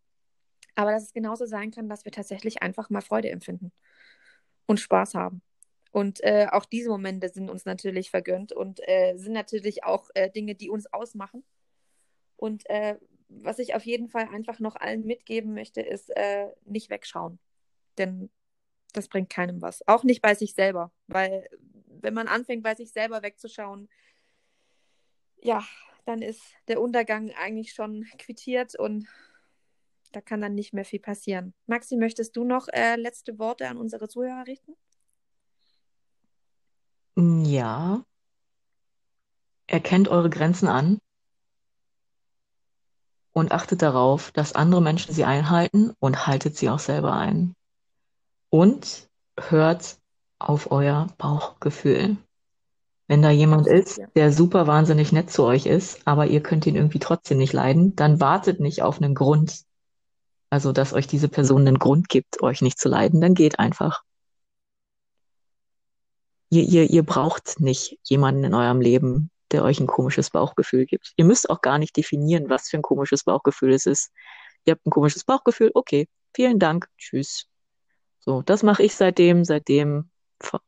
aber 0.80 0.91
dass 0.91 1.03
es 1.03 1.11
genauso 1.11 1.45
sein 1.45 1.71
kann, 1.71 1.89
dass 1.89 2.05
wir 2.05 2.13
tatsächlich 2.13 2.63
einfach 2.63 2.89
mal 2.89 3.01
Freude 3.01 3.30
empfinden 3.32 3.73
und 4.65 4.80
Spaß 4.80 5.13
haben. 5.13 5.41
Und 5.91 6.23
äh, 6.23 6.47
auch 6.49 6.63
diese 6.63 6.89
Momente 6.89 7.27
sind 7.27 7.49
uns 7.49 7.65
natürlich 7.65 8.09
vergönnt 8.09 8.53
und 8.53 8.80
äh, 8.88 9.17
sind 9.17 9.34
natürlich 9.34 9.84
auch 9.84 10.09
äh, 10.13 10.30
Dinge, 10.32 10.55
die 10.55 10.69
uns 10.69 10.88
ausmachen. 10.93 11.43
Und 12.38 12.63
äh, 12.69 12.95
was 13.27 13.59
ich 13.59 13.75
auf 13.75 13.86
jeden 13.86 14.07
Fall 14.07 14.30
einfach 14.30 14.61
noch 14.61 14.77
allen 14.77 15.05
mitgeben 15.05 15.53
möchte, 15.53 15.82
ist 15.82 16.15
äh, 16.15 16.47
nicht 16.63 16.89
wegschauen. 16.89 17.39
Denn 17.97 18.30
das 18.93 19.09
bringt 19.09 19.30
keinem 19.30 19.61
was. 19.61 19.86
Auch 19.86 20.05
nicht 20.05 20.21
bei 20.21 20.34
sich 20.34 20.53
selber. 20.53 20.93
Weil 21.07 21.45
wenn 21.88 22.13
man 22.13 22.30
anfängt, 22.30 22.63
bei 22.63 22.75
sich 22.75 22.93
selber 22.93 23.21
wegzuschauen, 23.21 23.89
ja, 25.41 25.61
dann 26.05 26.21
ist 26.21 26.41
der 26.69 26.80
Untergang 26.80 27.32
eigentlich 27.32 27.73
schon 27.73 28.05
quittiert 28.17 28.80
und 28.80 29.09
da 30.12 30.22
kann 30.22 30.41
dann 30.41 30.55
nicht 30.55 30.74
mehr 30.74 30.86
viel 30.86 30.99
passieren. 30.99 31.53
Maxi, 31.68 31.95
möchtest 31.95 32.36
du 32.36 32.43
noch 32.43 32.68
äh, 32.70 32.95
letzte 32.95 33.38
Worte 33.39 33.68
an 33.68 33.78
unsere 33.78 34.07
Zuhörer 34.07 34.45
richten? 34.47 34.74
Ja. 37.16 38.03
Erkennt 39.68 40.07
eure 40.07 40.30
Grenzen 40.30 40.68
an 40.68 40.99
und 43.34 43.51
achtet 43.51 43.82
darauf, 43.82 44.32
dass 44.32 44.55
andere 44.55 44.82
Menschen 44.82 45.14
sie 45.14 45.26
einhalten 45.26 45.93
und 45.99 46.28
haltet 46.28 46.57
sie 46.57 46.70
auch 46.70 46.80
selber 46.80 47.14
ein. 47.14 47.55
Und 48.49 49.10
hört 49.38 49.97
auf 50.39 50.72
euer 50.72 51.07
Bauchgefühl. 51.18 52.18
Wenn 53.07 53.22
da 53.22 53.32
jemand 53.32 53.68
ist, 53.68 54.01
der 54.16 54.32
super 54.32 54.68
wahnsinnig 54.68 55.12
nett 55.12 55.32
zu 55.32 55.43
euch 55.43 55.66
ist, 55.66 56.05
aber 56.05 56.28
ihr 56.28 56.41
könnt 56.41 56.66
ihn 56.68 56.76
irgendwie 56.76 56.99
trotzdem 56.99 57.38
nicht 57.38 57.53
leiden, 57.53 57.95
dann 57.95 58.20
wartet 58.20 58.60
nicht 58.60 58.82
auf 58.82 59.01
einen 59.01 59.16
Grund, 59.16 59.66
also 60.50 60.72
dass 60.72 60.93
euch 60.93 61.08
diese 61.08 61.30
Person 61.30 61.68
einen 61.68 61.80
Grund 61.80 62.10
gibt, 62.10 62.41
euch 62.41 62.62
nicht 62.62 62.80
zu 62.80 62.89
leiden, 62.89 63.22
dann 63.22 63.36
geht 63.36 63.60
einfach. 63.60 64.04
Ihr, 66.50 66.64
ihr, 66.64 66.89
ihr 66.89 67.04
braucht 67.04 67.60
nicht 67.60 68.00
jemanden 68.04 68.43
in 68.43 68.56
eurem 68.56 68.82
Leben, 68.82 69.30
der 69.52 69.64
euch 69.64 69.80
ein 69.80 69.88
komisches 69.88 70.32
Bauchgefühl 70.32 70.86
gibt. 70.86 71.14
Ihr 71.16 71.26
müsst 71.26 71.50
auch 71.50 71.62
gar 71.62 71.78
nicht 71.78 71.95
definieren, 71.95 72.50
was 72.50 72.70
für 72.70 72.78
ein 72.78 72.82
komisches 72.82 73.24
Bauchgefühl 73.24 73.74
es 73.74 73.86
ist. 73.86 74.12
Ihr 74.66 74.72
habt 74.72 74.86
ein 74.86 74.91
komisches 74.91 75.24
Bauchgefühl, 75.24 75.72
okay, 75.76 76.08
vielen 76.36 76.58
Dank, 76.58 76.88
tschüss. 76.97 77.45
So, 78.20 78.41
das 78.41 78.64
mache 78.64 78.84
ich 78.84 78.95
seitdem, 78.95 79.45
seitdem, 79.45 80.10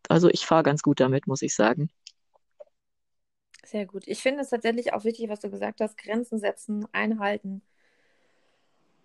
also 0.08 0.30
ich 0.30 0.46
fahre 0.46 0.64
ganz 0.64 0.84
gut 0.84 1.00
damit, 1.00 1.26
muss 1.26 1.42
ich 1.42 1.56
sagen. 1.56 1.90
Sehr 3.66 3.86
gut. 3.86 4.04
Ich 4.06 4.22
finde 4.22 4.42
es 4.42 4.50
tatsächlich 4.50 4.94
auch 4.94 5.04
wichtig, 5.04 5.30
was 5.30 5.40
du 5.40 5.50
gesagt 5.50 5.82
hast, 5.82 5.98
Grenzen 5.98 6.40
setzen, 6.40 6.86
einhalten 6.92 7.64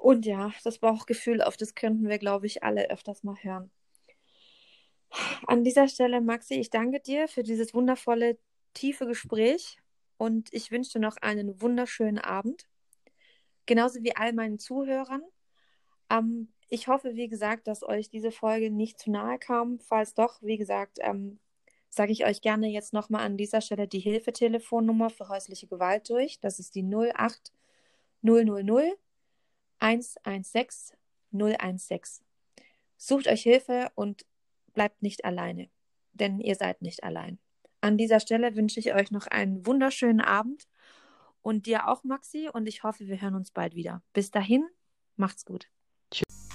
Und 0.07 0.25
ja, 0.25 0.53
das 0.63 0.79
Bauchgefühl, 0.79 1.43
auf 1.43 1.57
das 1.57 1.75
könnten 1.75 2.09
wir, 2.09 2.19
glaube 2.19 2.47
ich, 2.47 2.63
alle 2.63 2.91
öfters 2.91 3.25
mal 3.25 3.35
hören. 3.43 3.73
An 5.49 5.65
dieser 5.65 5.89
Stelle, 5.89 6.21
Maxi, 6.21 6.55
ich 6.55 6.71
danke 6.71 7.01
dir 7.01 7.27
für 7.27 7.43
dieses 7.43 7.75
wundervolle, 7.75 8.39
tiefe 8.73 9.05
Gespräch 9.07 9.79
und 10.17 10.49
ich 10.53 10.71
wünsche 10.71 10.93
dir 10.93 10.99
noch 11.01 11.17
einen 11.17 11.61
wunderschönen 11.61 12.21
Abend. 12.21 12.69
Genauso 13.67 14.01
wie 14.05 14.15
all 14.15 14.33
meinen 14.33 14.61
Zuhörern. 14.61 15.25
Ähm, 16.09 16.53
ich 16.69 16.87
hoffe, 16.87 17.17
wie 17.17 17.27
gesagt, 17.27 17.67
dass 17.67 17.83
euch 17.83 18.09
diese 18.09 18.31
Folge 18.31 18.71
nicht 18.71 19.01
zu 19.01 19.11
nahe 19.11 19.41
kam. 19.41 19.81
Falls 19.81 20.15
doch, 20.15 20.41
wie 20.41 20.57
gesagt, 20.57 20.99
ähm, 21.01 21.41
sage 21.89 22.13
ich 22.13 22.25
euch 22.25 22.43
gerne 22.43 22.69
jetzt 22.69 22.93
nochmal 22.93 23.25
an 23.25 23.37
dieser 23.37 23.61
Stelle 23.61 23.89
die 23.89 23.99
Hilfetelefonnummer 23.99 25.11
für 25.11 25.29
häusliche 25.29 25.67
Gewalt 25.67 26.09
durch. 26.11 26.39
Das 26.39 26.61
ist 26.61 26.77
die 26.77 26.85
08 26.85 27.53
000 28.23 28.97
116 29.81 30.97
016. 31.33 32.25
Sucht 32.97 33.29
euch 33.29 33.43
Hilfe 33.43 33.91
und 33.95 34.25
bleibt 34.73 35.03
nicht 35.03 35.25
alleine, 35.25 35.69
denn 36.13 36.41
ihr 36.41 36.55
seid 36.55 36.83
nicht 36.83 37.05
allein. 37.05 37.39
An 37.81 37.99
dieser 37.99 38.21
Stelle 38.21 38.57
wünsche 38.57 38.81
ich 38.81 38.95
euch 38.95 39.11
noch 39.11 39.27
einen 39.27 39.67
wunderschönen 39.67 40.21
Abend 40.21 40.67
und 41.43 41.67
dir 41.67 41.89
auch, 41.89 42.05
Maxi, 42.05 42.49
und 42.53 42.67
ich 42.67 42.83
hoffe, 42.83 43.07
wir 43.07 43.21
hören 43.21 43.35
uns 43.35 43.51
bald 43.51 43.75
wieder. 43.75 44.03
Bis 44.13 44.31
dahin, 44.31 44.67
macht's 45.17 45.45
gut. 45.45 45.69
Tschüss. 46.11 46.46